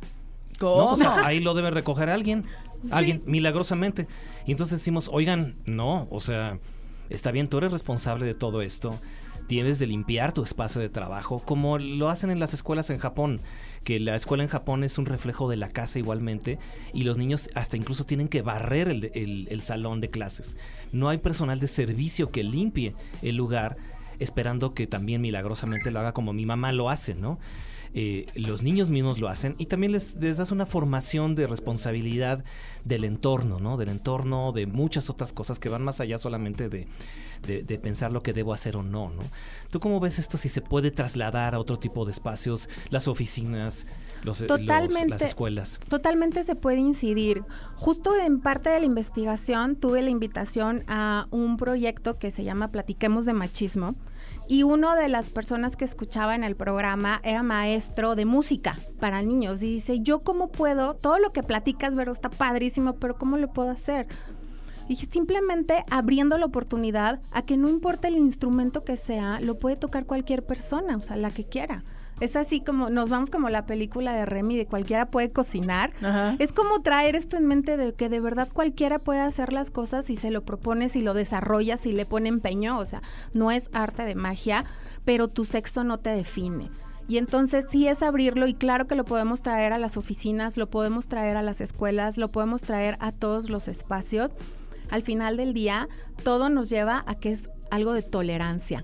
¿Cómo? 0.59 0.97
ahí 1.23 1.39
lo 1.39 1.53
debe 1.53 1.71
recoger 1.71 2.09
alguien, 2.09 2.45
alguien, 2.91 3.23
milagrosamente. 3.25 4.07
Y 4.45 4.51
entonces 4.51 4.79
decimos, 4.79 5.09
oigan, 5.11 5.55
no, 5.65 6.07
o 6.11 6.19
sea, 6.19 6.59
está 7.09 7.31
bien, 7.31 7.49
tú 7.49 7.57
eres 7.57 7.71
responsable 7.71 8.25
de 8.25 8.35
todo 8.35 8.61
esto, 8.61 8.99
tienes 9.47 9.79
de 9.79 9.87
limpiar 9.87 10.33
tu 10.33 10.43
espacio 10.43 10.81
de 10.81 10.89
trabajo, 10.89 11.39
como 11.39 11.77
lo 11.77 12.09
hacen 12.09 12.29
en 12.29 12.39
las 12.39 12.53
escuelas 12.53 12.89
en 12.89 12.99
Japón 12.99 13.41
que 13.85 13.99
la 13.99 14.15
escuela 14.15 14.43
en 14.43 14.49
Japón 14.49 14.83
es 14.83 14.97
un 14.97 15.05
reflejo 15.05 15.47
de 15.47 15.55
la 15.55 15.69
casa 15.69 15.99
igualmente 15.99 16.57
y 16.91 17.03
los 17.03 17.17
niños 17.17 17.49
hasta 17.53 17.77
incluso 17.77 18.03
tienen 18.03 18.27
que 18.27 18.41
barrer 18.41 18.89
el, 18.89 19.61
salón 19.61 20.01
de 20.01 20.09
clases. 20.09 20.57
No 20.91 21.07
hay 21.07 21.19
personal 21.19 21.59
de 21.59 21.67
servicio 21.67 22.31
que 22.31 22.43
limpie 22.43 22.95
el 23.21 23.37
lugar 23.37 23.77
esperando 24.19 24.73
que 24.73 24.87
también 24.87 25.21
milagrosamente 25.21 25.91
lo 25.91 25.99
haga 25.99 26.13
como 26.13 26.33
mi 26.33 26.45
mamá 26.45 26.71
lo 26.71 26.89
hace, 26.89 27.15
¿no? 27.15 27.39
eh, 27.97 28.25
los 28.35 28.61
niños 28.61 28.89
mismos 28.89 29.19
lo 29.19 29.29
hacen 29.29 29.55
y 29.57 29.67
también 29.67 29.93
les, 29.93 30.15
les 30.17 30.37
das 30.37 30.51
una 30.51 30.65
formación 30.65 31.33
de 31.33 31.47
responsabilidad 31.47 32.43
del 32.83 33.05
entorno, 33.05 33.61
¿no? 33.61 33.77
Del 33.77 33.87
entorno, 33.87 34.51
de 34.51 34.67
muchas 34.67 35.09
otras 35.09 35.31
cosas 35.31 35.59
que 35.59 35.69
van 35.69 35.81
más 35.81 36.01
allá 36.01 36.17
solamente 36.17 36.67
de, 36.67 36.89
de, 37.41 37.79
pensar 37.79 38.11
lo 38.11 38.21
que 38.21 38.33
debo 38.33 38.53
hacer 38.53 38.75
o 38.75 38.83
no, 38.83 39.11
¿no? 39.11 39.23
¿Tú 39.69 39.79
cómo 39.79 40.01
ves 40.01 40.19
esto 40.19 40.37
si 40.37 40.49
se 40.49 40.61
puede 40.61 40.91
trasladar 40.91 41.55
a 41.55 41.59
otro 41.59 41.79
tipo 41.79 42.03
de 42.03 42.11
espacios, 42.11 42.67
las 42.89 43.07
oficinas, 43.07 43.85
los, 44.23 44.45
totalmente, 44.45 45.07
las 45.07 45.21
escuelas? 45.21 45.79
Totalmente 45.87 46.43
se 46.43 46.55
puede 46.55 46.79
incidir. 46.79 47.43
Justo 47.75 48.13
en 48.13 48.41
parte 48.41 48.69
de 48.71 48.81
la 48.81 48.85
investigación 48.85 49.77
tuve 49.77 50.01
la 50.01 50.09
invitación 50.09 50.83
a 50.89 51.27
un 51.31 51.55
proyecto 51.55 52.19
que 52.19 52.29
se 52.31 52.43
llama 52.43 52.73
Platiquemos 52.73 53.25
de 53.25 53.31
Machismo. 53.31 53.95
Y 54.47 54.63
una 54.63 54.95
de 54.95 55.09
las 55.09 55.31
personas 55.31 55.75
que 55.75 55.85
escuchaba 55.85 56.35
en 56.35 56.43
el 56.43 56.55
programa 56.55 57.19
era 57.23 57.41
maestro 57.41 58.15
de 58.15 58.25
música 58.25 58.77
para 58.99 59.23
niños. 59.23 59.63
Y 59.63 59.75
dice, 59.75 60.01
yo 60.01 60.19
cómo 60.19 60.51
puedo, 60.51 60.95
todo 60.95 61.17
lo 61.17 61.33
que 61.33 61.41
platicas, 61.41 61.95
Vero, 61.95 62.11
está 62.11 62.29
padrísimo, 62.29 62.93
pero 62.93 63.17
¿cómo 63.17 63.37
lo 63.37 63.51
puedo 63.51 63.71
hacer? 63.71 64.07
Y 64.87 64.97
simplemente 64.97 65.83
abriendo 65.89 66.37
la 66.37 66.45
oportunidad 66.45 67.19
a 67.31 67.41
que 67.41 67.57
no 67.57 67.69
importa 67.69 68.07
el 68.07 68.17
instrumento 68.17 68.83
que 68.83 68.97
sea, 68.97 69.39
lo 69.39 69.57
puede 69.57 69.77
tocar 69.77 70.05
cualquier 70.05 70.45
persona, 70.45 70.95
o 70.97 71.01
sea, 71.01 71.15
la 71.15 71.31
que 71.31 71.45
quiera. 71.45 71.83
Es 72.19 72.35
así 72.35 72.61
como 72.61 72.89
nos 72.89 73.09
vamos 73.09 73.29
como 73.29 73.49
la 73.49 73.65
película 73.65 74.13
de 74.13 74.25
Remy 74.25 74.57
de 74.57 74.65
cualquiera 74.65 75.07
puede 75.07 75.31
cocinar. 75.31 75.91
Es 76.39 76.51
como 76.51 76.81
traer 76.81 77.15
esto 77.15 77.37
en 77.37 77.45
mente 77.45 77.77
de 77.77 77.93
que 77.93 78.09
de 78.09 78.19
verdad 78.19 78.47
cualquiera 78.51 78.99
puede 78.99 79.19
hacer 79.19 79.53
las 79.53 79.71
cosas 79.71 80.05
si 80.05 80.15
se 80.15 80.31
lo 80.31 80.43
propones 80.43 80.95
y 80.95 81.01
lo 81.01 81.13
desarrollas 81.13 81.85
y 81.85 81.91
le 81.91 82.05
pone 82.05 82.29
empeño. 82.29 82.79
O 82.79 82.85
sea, 82.85 83.01
no 83.33 83.51
es 83.51 83.69
arte 83.73 84.03
de 84.03 84.15
magia, 84.15 84.65
pero 85.03 85.27
tu 85.27 85.45
sexo 85.45 85.83
no 85.83 85.99
te 85.99 86.11
define. 86.11 86.69
Y 87.07 87.17
entonces 87.17 87.65
sí 87.69 87.87
es 87.87 88.01
abrirlo 88.01 88.47
y 88.47 88.55
claro 88.55 88.87
que 88.87 88.95
lo 88.95 89.05
podemos 89.05 89.41
traer 89.41 89.73
a 89.73 89.77
las 89.77 89.95
oficinas, 89.95 90.57
lo 90.57 90.69
podemos 90.71 91.07
traer 91.07 91.37
a 91.37 91.43
las 91.43 91.61
escuelas, 91.61 92.17
lo 92.17 92.31
podemos 92.31 92.63
traer 92.63 92.97
a 92.99 93.11
todos 93.11 93.49
los 93.49 93.67
espacios 93.67 94.31
al 94.89 95.03
final 95.03 95.37
del 95.37 95.53
día 95.53 95.87
todo 96.23 96.49
nos 96.49 96.69
lleva 96.69 97.03
a 97.07 97.15
que 97.15 97.31
es 97.31 97.49
algo 97.71 97.93
de 97.93 98.01
tolerancia. 98.01 98.83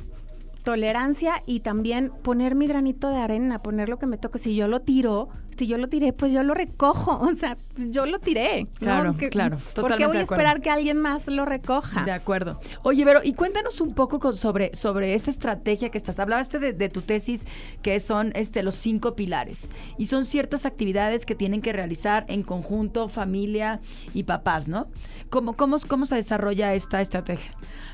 Tolerancia 0.64 1.41
y 1.45 1.62
también 1.62 2.12
poner 2.22 2.55
mi 2.55 2.68
granito 2.68 3.09
de 3.09 3.18
arena, 3.18 3.59
poner 3.59 3.89
lo 3.89 3.97
que 3.97 4.05
me 4.05 4.18
toque. 4.18 4.39
Si 4.39 4.55
yo 4.55 4.68
lo 4.68 4.82
tiro, 4.82 5.30
si 5.62 5.68
yo 5.68 5.78
lo 5.78 5.89
tiré, 5.89 6.12
pues 6.12 6.34
yo 6.34 6.41
lo 6.41 6.55
recojo. 6.55 7.20
O 7.32 7.36
sea, 7.38 7.55
yo 7.78 8.05
lo 8.05 8.20
tiré. 8.20 8.68
Claro, 8.80 9.16
claro. 9.30 9.59
¿Por 9.76 9.95
qué 9.95 10.07
voy 10.07 10.18
a 10.18 10.22
esperar 10.22 10.59
que 10.59 10.70
alguien 10.70 10.97
más 10.97 11.28
lo 11.28 11.45
recoja? 11.45 12.03
De 12.03 12.12
acuerdo. 12.12 12.59
Oye, 12.84 13.05
pero 13.05 13.22
y 13.24 13.34
cuéntanos 13.34 13.80
un 13.80 13.93
poco 13.93 14.34
sobre, 14.34 14.76
sobre 14.76 15.14
esta 15.14 15.30
estrategia 15.30 15.89
que 15.89 15.97
estás. 15.97 16.20
Hablaste 16.20 16.59
de, 16.59 16.74
de, 16.74 16.89
tu 16.89 17.01
tesis, 17.01 17.45
que 17.84 17.99
son 17.99 18.32
este, 18.36 18.64
los 18.64 18.76
cinco 18.76 19.16
pilares. 19.16 19.70
Y 19.97 20.07
son 20.07 20.26
ciertas 20.26 20.66
actividades 20.66 21.26
que 21.26 21.36
tienen 21.36 21.62
que 21.62 21.74
realizar 21.74 22.26
en 22.28 22.43
conjunto, 22.43 23.07
familia 23.07 23.80
y 24.14 24.24
papás, 24.24 24.68
¿no? 24.68 24.88
¿Cómo, 25.30 25.53
cómo, 25.53 25.78
cómo 25.88 26.05
se 26.05 26.16
desarrolla 26.16 26.74
esta 26.74 27.01
estrategia? 27.01 27.51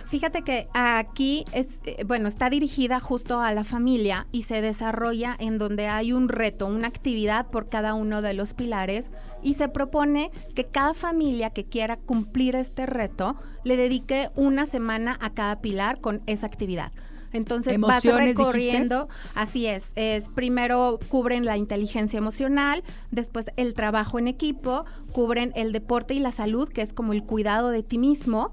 Fíjate 0.07 0.41
que 0.41 0.69
aquí 0.73 1.43
es, 1.51 1.81
eh, 1.85 2.05
bueno, 2.05 2.29
está 2.29 2.49
dirigida 2.49 3.01
justo 3.01 3.41
a 3.41 3.51
la 3.51 3.65
familia 3.65 4.25
y 4.31 4.43
se 4.43 4.61
desarrolla 4.61 5.35
en 5.37 5.57
donde 5.57 5.87
hay 5.87 6.13
un 6.13 6.29
reto, 6.29 6.65
una 6.65 6.87
actividad 6.87 7.47
por 7.57 7.69
cada 7.69 7.95
uno 7.95 8.21
de 8.21 8.35
los 8.35 8.53
pilares 8.53 9.09
y 9.41 9.55
se 9.55 9.67
propone 9.67 10.29
que 10.53 10.65
cada 10.65 10.93
familia 10.93 11.49
que 11.49 11.65
quiera 11.65 11.97
cumplir 11.97 12.55
este 12.55 12.85
reto 12.85 13.35
le 13.63 13.75
dedique 13.75 14.29
una 14.35 14.67
semana 14.67 15.17
a 15.21 15.31
cada 15.31 15.59
pilar 15.59 15.99
con 15.99 16.21
esa 16.27 16.45
actividad. 16.45 16.91
Entonces 17.33 17.79
vas 17.79 18.05
recorriendo, 18.05 19.09
así 19.33 19.65
es, 19.65 19.91
es 19.95 20.29
primero 20.29 20.99
cubren 21.09 21.45
la 21.45 21.57
inteligencia 21.57 22.19
emocional, 22.19 22.83
después 23.09 23.47
el 23.55 23.73
trabajo 23.73 24.19
en 24.19 24.27
equipo, 24.27 24.85
cubren 25.11 25.51
el 25.55 25.71
deporte 25.71 26.13
y 26.13 26.19
la 26.19 26.31
salud, 26.31 26.69
que 26.69 26.83
es 26.83 26.93
como 26.93 27.11
el 27.11 27.23
cuidado 27.23 27.71
de 27.71 27.81
ti 27.81 27.97
mismo, 27.97 28.51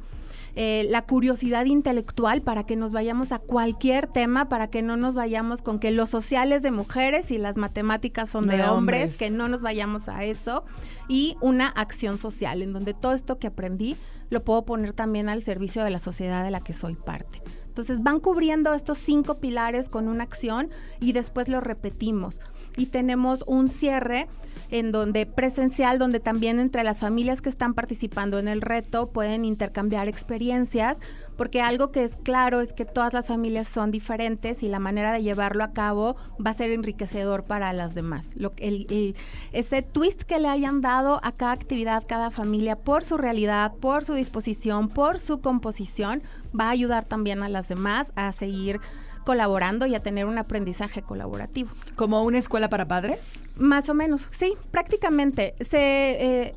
eh, 0.57 0.87
la 0.89 1.03
curiosidad 1.03 1.65
intelectual 1.65 2.43
para 2.43 2.65
que 2.65 2.77
nos 2.77 2.93
vayamos 2.93 3.33
a 3.33 3.39
cualquier 3.41 4.07
tema, 4.07 4.49
para 4.49 4.69
que 4.69 4.83
no 4.83 4.97
nos 4.97 5.15
vayamos 5.15 5.63
con 5.63 5.79
que 5.79 5.91
los 5.91 6.11
sociales 6.11 6.63
de 6.63 6.71
mujeres 6.71 7.31
y 7.31 7.39
las 7.39 7.57
matemáticas 7.57 8.31
son 8.31 8.47
de, 8.47 8.63
hombres, 8.63 9.17
que 9.17 9.31
no 9.31 9.49
nos 9.49 9.63
vayamos 9.63 10.09
a 10.09 10.23
eso, 10.23 10.65
y 11.09 11.37
una 11.41 11.69
acción 11.69 12.19
social, 12.19 12.63
en 12.63 12.73
donde 12.73 12.95
todo 12.95 13.15
esto 13.15 13.39
que 13.39 13.49
aprendí 13.49 13.97
lo 14.31 14.45
puedo 14.45 14.65
poner 14.65 14.93
también 14.93 15.29
al 15.29 15.43
servicio 15.43 15.83
de 15.83 15.91
la 15.91 15.99
sociedad 15.99 16.45
de 16.45 16.51
la 16.51 16.61
que 16.61 16.73
soy 16.73 16.95
parte. 16.95 17.43
Entonces 17.67 18.05
van 18.05 18.21
cubriendo 18.21 18.73
estos 18.73 18.99
cinco 18.99 19.39
pilares 19.39 19.89
con 19.89 20.07
una 20.07 20.23
acción 20.23 20.71
y 21.01 21.13
después 21.13 21.49
lo 21.49 21.61
repetimos. 21.61 22.39
Y 22.77 22.87
tenemos 22.87 23.45
un 23.47 23.69
cierre 23.69 24.29
en 24.71 24.93
donde 24.93 25.27
presencial, 25.27 25.99
donde 25.99 26.21
también 26.21 26.59
entre 26.59 26.85
las 26.85 27.01
familias 27.01 27.41
que 27.41 27.49
están 27.49 27.75
participando 27.75 28.39
en 28.39 28.49
el 28.49 28.61
reto 28.61 29.09
pueden 29.11 29.45
intercambiar 29.45 30.09
experiencias, 30.09 31.01
porque 31.37 31.61
algo 31.61 31.91
que 31.91 32.05
es 32.05 32.17
claro 32.17 32.61
es 32.61 32.73
que 32.73 32.85
todas 32.85 33.13
las 33.13 33.29
familias 33.29 33.69
son 33.69 33.91
diferentes 33.91 34.63
y 34.63 34.69
la 34.69 34.79
manera 34.79 35.13
de 35.13 35.23
llevarlo 35.23 35.65
a 35.65 35.73
cabo 35.73 36.17
va 36.45 36.51
a 36.51 36.55
ser 36.55 36.71
enriquecedor 36.71 37.45
para 37.45 37.73
las 37.73 37.95
demás. 37.95 38.35
Lo, 38.37 38.53
el, 38.59 39.15
ese 39.53 39.83
twist 39.83 40.23
que 40.23 40.39
le 40.39 40.49
hayan 40.49 40.81
dado 40.81 41.21
a 41.23 41.33
cada 41.33 41.53
actividad, 41.53 42.05
cada 42.07 42.31
familia, 42.31 42.77
por 42.77 43.05
su 43.05 43.17
realidad, 43.17 43.75
por 43.81 44.05
su 44.05 44.15
disposición, 44.15 44.89
por 44.89 45.19
su 45.19 45.41
composición, 45.41 46.23
va 46.59 46.67
a 46.67 46.71
ayudar 46.71 47.05
también 47.05 47.43
a 47.43 47.49
las 47.49 47.69
demás 47.69 48.13
a 48.17 48.33
seguir 48.33 48.81
colaborando 49.25 49.87
y 49.87 49.95
a 49.95 50.01
tener 50.01 50.27
un 50.27 50.39
aprendizaje 50.39 51.03
colaborativo. 51.03 51.71
¿Como 51.97 52.23
una 52.23 52.39
escuela 52.39 52.69
para 52.69 52.87
padres? 52.87 53.43
Más 53.57 53.89
o 53.89 53.95
menos, 53.95 54.29
sí, 54.31 54.55
prácticamente. 54.71 55.55
Se, 55.61 55.79
eh, 55.81 56.55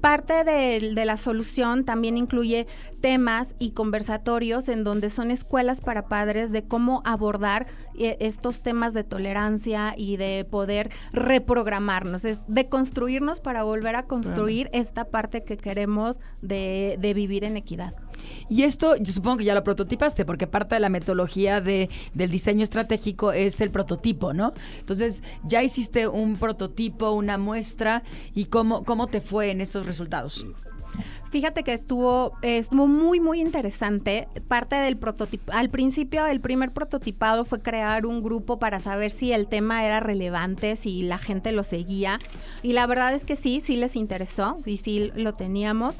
parte 0.00 0.44
de, 0.44 0.92
de, 0.94 1.04
la 1.04 1.16
solución 1.16 1.84
también 1.84 2.16
incluye 2.16 2.66
temas 3.00 3.54
y 3.58 3.70
conversatorios 3.70 4.68
en 4.68 4.84
donde 4.84 5.10
son 5.10 5.30
escuelas 5.30 5.80
para 5.80 6.08
padres 6.08 6.52
de 6.52 6.64
cómo 6.64 7.02
abordar 7.04 7.66
eh, 7.98 8.16
estos 8.20 8.62
temas 8.62 8.94
de 8.94 9.04
tolerancia 9.04 9.94
y 9.96 10.16
de 10.16 10.46
poder 10.48 10.90
reprogramarnos, 11.12 12.24
es 12.24 12.40
de 12.46 12.68
construirnos 12.68 13.40
para 13.40 13.64
volver 13.64 13.96
a 13.96 14.04
construir 14.04 14.70
esta 14.72 15.06
parte 15.06 15.42
que 15.42 15.56
queremos 15.56 16.20
de, 16.42 16.96
de 17.00 17.14
vivir 17.14 17.44
en 17.44 17.56
equidad. 17.56 17.94
Y 18.48 18.62
esto, 18.62 18.96
yo 18.96 19.12
supongo 19.12 19.38
que 19.38 19.44
ya 19.44 19.54
lo 19.54 19.64
prototipaste, 19.64 20.24
porque 20.24 20.46
parte 20.46 20.74
de 20.74 20.80
la 20.80 20.88
metodología 20.88 21.60
de, 21.60 21.88
del 22.14 22.30
diseño 22.30 22.62
estratégico 22.62 23.32
es 23.32 23.60
el 23.60 23.70
prototipo, 23.70 24.32
¿no? 24.32 24.52
Entonces, 24.80 25.22
ya 25.44 25.62
hiciste 25.62 26.08
un 26.08 26.36
prototipo, 26.36 27.10
una 27.10 27.38
muestra, 27.38 28.02
y 28.34 28.46
cómo, 28.46 28.84
cómo 28.84 29.06
te 29.06 29.20
fue 29.20 29.50
en 29.50 29.60
estos 29.60 29.86
resultados. 29.86 30.44
Fíjate 31.30 31.62
que 31.62 31.74
estuvo, 31.74 32.32
estuvo 32.42 32.86
muy, 32.86 33.20
muy 33.20 33.40
interesante. 33.40 34.28
Parte 34.48 34.76
del 34.76 34.96
prototipo, 34.96 35.52
al 35.52 35.68
principio 35.68 36.26
el 36.26 36.40
primer 36.40 36.72
prototipado 36.72 37.44
fue 37.44 37.60
crear 37.60 38.06
un 38.06 38.22
grupo 38.22 38.58
para 38.58 38.80
saber 38.80 39.10
si 39.10 39.32
el 39.32 39.46
tema 39.46 39.84
era 39.84 40.00
relevante, 40.00 40.74
si 40.76 41.02
la 41.02 41.18
gente 41.18 41.52
lo 41.52 41.64
seguía. 41.64 42.18
Y 42.62 42.72
la 42.72 42.86
verdad 42.86 43.14
es 43.14 43.24
que 43.24 43.36
sí, 43.36 43.60
sí 43.62 43.76
les 43.76 43.94
interesó 43.94 44.58
y 44.64 44.78
sí 44.78 45.12
lo 45.14 45.34
teníamos. 45.34 45.98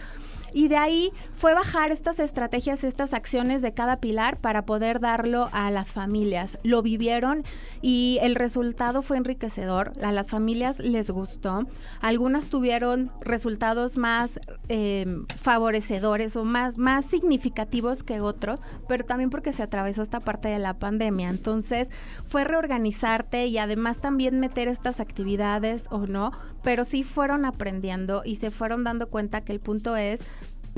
Y 0.53 0.69
de 0.69 0.77
ahí 0.77 1.13
fue 1.33 1.55
bajar 1.55 1.91
estas 1.91 2.19
estrategias, 2.19 2.85
estas 2.85 3.13
acciones 3.13 3.63
de 3.63 3.73
cada 3.73 3.97
pilar 3.97 4.39
para 4.39 4.65
poder 4.65 5.01
darlo 5.01 5.49
a 5.53 5.71
las 5.71 5.89
familias. 5.93 6.59
Lo 6.63 6.83
vivieron 6.83 7.45
y 7.83 8.19
el 8.23 8.35
resultado 8.35 9.03
fue 9.03 9.17
enriquecedor. 9.17 9.93
A 10.03 10.13
las 10.13 10.29
familias 10.29 10.79
les 10.79 11.11
gustó. 11.11 11.67
Algunas 12.01 12.49
tuvieron 12.49 13.11
resultados 13.21 13.97
más 13.97 14.41
em, 14.69 15.27
favorecedores 15.37 16.37
o 16.37 16.45
más, 16.45 16.77
más 16.77 17.05
significativos 17.05 18.03
que 18.03 18.21
otros, 18.21 18.61
pero 18.89 19.05
también 19.05 19.31
porque 19.31 19.53
se 19.53 19.63
atravesó 19.63 20.03
esta 20.03 20.21
parte 20.21 20.49
de 20.49 20.59
la 20.59 20.75
pandemia. 20.75 21.29
Entonces 21.29 21.91
fue 22.25 22.45
reorganizarte 22.45 23.47
y 23.47 23.59
además 23.59 23.99
también 24.01 24.41
meter 24.41 24.69
estas 24.69 25.01
actividades 25.01 25.87
o 25.91 26.07
no, 26.07 26.33
pero 26.63 26.85
sí 26.85 27.05
fueron 27.05 27.45
aprendiendo 27.45 28.23
y 28.25 28.37
se 28.37 28.51
fueron 28.51 28.85
dando 28.85 29.09
cuenta 29.09 29.43
que 29.43 29.53
el 29.53 29.61
punto 29.61 29.97
es 29.97 30.21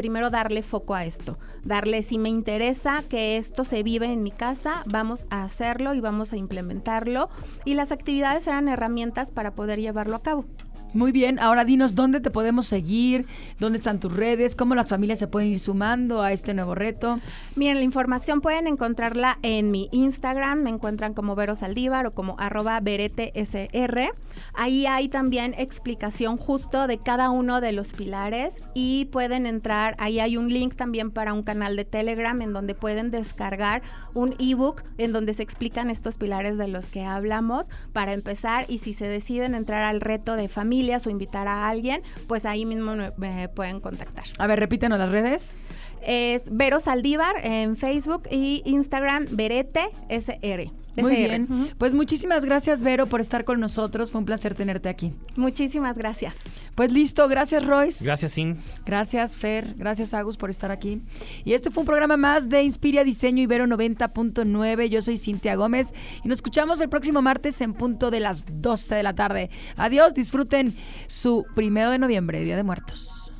primero 0.00 0.30
darle 0.30 0.62
foco 0.62 0.94
a 0.94 1.04
esto, 1.04 1.38
darle 1.62 2.02
si 2.02 2.16
me 2.16 2.30
interesa 2.30 3.04
que 3.06 3.36
esto 3.36 3.66
se 3.66 3.82
vive 3.82 4.10
en 4.10 4.22
mi 4.22 4.30
casa, 4.30 4.82
vamos 4.86 5.26
a 5.28 5.44
hacerlo 5.44 5.92
y 5.92 6.00
vamos 6.00 6.32
a 6.32 6.38
implementarlo 6.38 7.28
y 7.66 7.74
las 7.74 7.92
actividades 7.92 8.46
eran 8.46 8.70
herramientas 8.70 9.30
para 9.30 9.54
poder 9.54 9.78
llevarlo 9.78 10.16
a 10.16 10.22
cabo. 10.22 10.46
Muy 10.92 11.12
bien, 11.12 11.38
ahora 11.38 11.64
dinos 11.64 11.94
dónde 11.94 12.18
te 12.20 12.32
podemos 12.32 12.66
seguir, 12.66 13.24
dónde 13.60 13.78
están 13.78 14.00
tus 14.00 14.12
redes, 14.12 14.56
cómo 14.56 14.74
las 14.74 14.88
familias 14.88 15.20
se 15.20 15.28
pueden 15.28 15.50
ir 15.50 15.60
sumando 15.60 16.20
a 16.20 16.32
este 16.32 16.52
nuevo 16.52 16.74
reto. 16.74 17.20
Miren, 17.54 17.76
la 17.76 17.84
información 17.84 18.40
pueden 18.40 18.66
encontrarla 18.66 19.38
en 19.42 19.70
mi 19.70 19.88
Instagram, 19.92 20.62
me 20.62 20.70
encuentran 20.70 21.14
como 21.14 21.36
Vero 21.36 21.54
Saldívar 21.54 22.06
o 22.06 22.10
como 22.12 22.34
arroba 22.40 22.80
veretesr. 22.80 24.12
Ahí 24.52 24.86
hay 24.86 25.08
también 25.08 25.54
explicación 25.58 26.36
justo 26.36 26.88
de 26.88 26.98
cada 26.98 27.30
uno 27.30 27.60
de 27.60 27.70
los 27.70 27.94
pilares 27.94 28.60
y 28.74 29.04
pueden 29.12 29.46
entrar, 29.46 29.94
ahí 29.98 30.18
hay 30.18 30.36
un 30.36 30.52
link 30.52 30.74
también 30.74 31.12
para 31.12 31.34
un 31.34 31.44
canal 31.44 31.76
de 31.76 31.84
Telegram 31.84 32.42
en 32.42 32.52
donde 32.52 32.74
pueden 32.74 33.12
descargar 33.12 33.82
un 34.14 34.34
ebook 34.40 34.82
en 34.98 35.12
donde 35.12 35.34
se 35.34 35.44
explican 35.44 35.88
estos 35.88 36.16
pilares 36.16 36.58
de 36.58 36.66
los 36.66 36.86
que 36.86 37.04
hablamos 37.04 37.68
para 37.92 38.12
empezar 38.12 38.64
y 38.68 38.78
si 38.78 38.92
se 38.92 39.06
deciden 39.06 39.54
entrar 39.54 39.84
al 39.84 40.00
reto 40.00 40.34
de 40.34 40.48
familia, 40.48 40.79
o 40.80 41.10
invitar 41.10 41.46
a 41.46 41.68
alguien, 41.68 42.02
pues 42.26 42.44
ahí 42.46 42.64
mismo 42.64 42.94
me, 43.16 43.48
pueden 43.48 43.80
contactar. 43.80 44.24
A 44.38 44.46
ver, 44.46 44.58
repítenos 44.58 44.98
las 44.98 45.10
redes. 45.10 45.56
Es 46.02 46.42
Vero 46.50 46.80
Saldívar 46.80 47.34
en 47.42 47.76
Facebook 47.76 48.22
y 48.30 48.62
Instagram 48.64 49.26
Verete 49.30 49.88
SR. 50.08 50.72
Muy 50.96 51.16
bien. 51.16 51.70
Pues 51.78 51.92
muchísimas 51.92 52.44
gracias, 52.44 52.82
Vero, 52.82 53.06
por 53.06 53.20
estar 53.20 53.44
con 53.44 53.60
nosotros. 53.60 54.10
Fue 54.10 54.18
un 54.18 54.24
placer 54.24 54.54
tenerte 54.54 54.88
aquí. 54.88 55.12
Muchísimas 55.36 55.96
gracias. 55.96 56.36
Pues 56.74 56.92
listo. 56.92 57.28
Gracias, 57.28 57.66
Royce. 57.66 58.04
Gracias, 58.04 58.32
Sin. 58.32 58.58
Gracias, 58.84 59.36
Fer. 59.36 59.74
Gracias, 59.76 60.14
Agus, 60.14 60.36
por 60.36 60.50
estar 60.50 60.70
aquí. 60.70 61.00
Y 61.44 61.54
este 61.54 61.70
fue 61.70 61.82
un 61.82 61.86
programa 61.86 62.16
más 62.16 62.48
de 62.48 62.62
Inspiria 62.62 63.04
Diseño 63.04 63.42
Ibero 63.42 63.66
90.9. 63.66 64.88
Yo 64.88 65.02
soy 65.02 65.16
Cintia 65.16 65.54
Gómez 65.56 65.92
y 66.24 66.28
nos 66.28 66.38
escuchamos 66.38 66.80
el 66.80 66.88
próximo 66.88 67.22
martes 67.22 67.60
en 67.60 67.74
punto 67.74 68.10
de 68.10 68.20
las 68.20 68.46
12 68.50 68.94
de 68.96 69.02
la 69.02 69.14
tarde. 69.14 69.50
Adiós. 69.76 70.14
Disfruten 70.14 70.74
su 71.06 71.44
primero 71.54 71.90
de 71.90 71.98
noviembre, 71.98 72.40
Día 72.40 72.56
de 72.56 72.62
Muertos. 72.62 73.32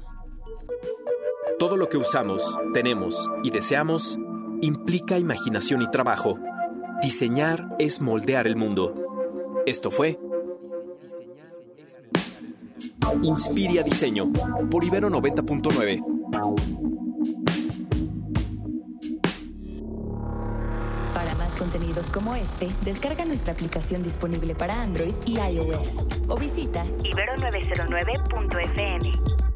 Todo 1.59 1.77
lo 1.77 1.89
que 1.89 1.99
usamos, 1.99 2.43
tenemos 2.73 3.29
y 3.43 3.51
deseamos 3.51 4.19
implica 4.63 5.19
imaginación 5.19 5.83
y 5.83 5.91
trabajo. 5.91 6.39
Diseñar 7.03 7.75
es 7.79 8.01
moldear 8.01 8.47
el 8.47 8.57
mundo. 8.57 8.95
Esto 9.65 9.91
fue 9.91 10.19
Inspiria 13.23 13.83
Diseño 13.83 14.31
por 14.71 14.85
Ibero 14.85 15.09
90.9. 15.09 16.05
Para 21.15 21.35
más 21.37 21.55
contenidos 21.55 22.11
como 22.11 22.35
este, 22.35 22.69
descarga 22.85 23.25
nuestra 23.25 23.55
aplicación 23.55 24.03
disponible 24.03 24.55
para 24.55 24.83
Android 24.83 25.15
y 25.27 25.39
iOS 25.39 26.05
o 26.29 26.37
visita 26.37 26.85
ibero909.fm. 26.85 29.50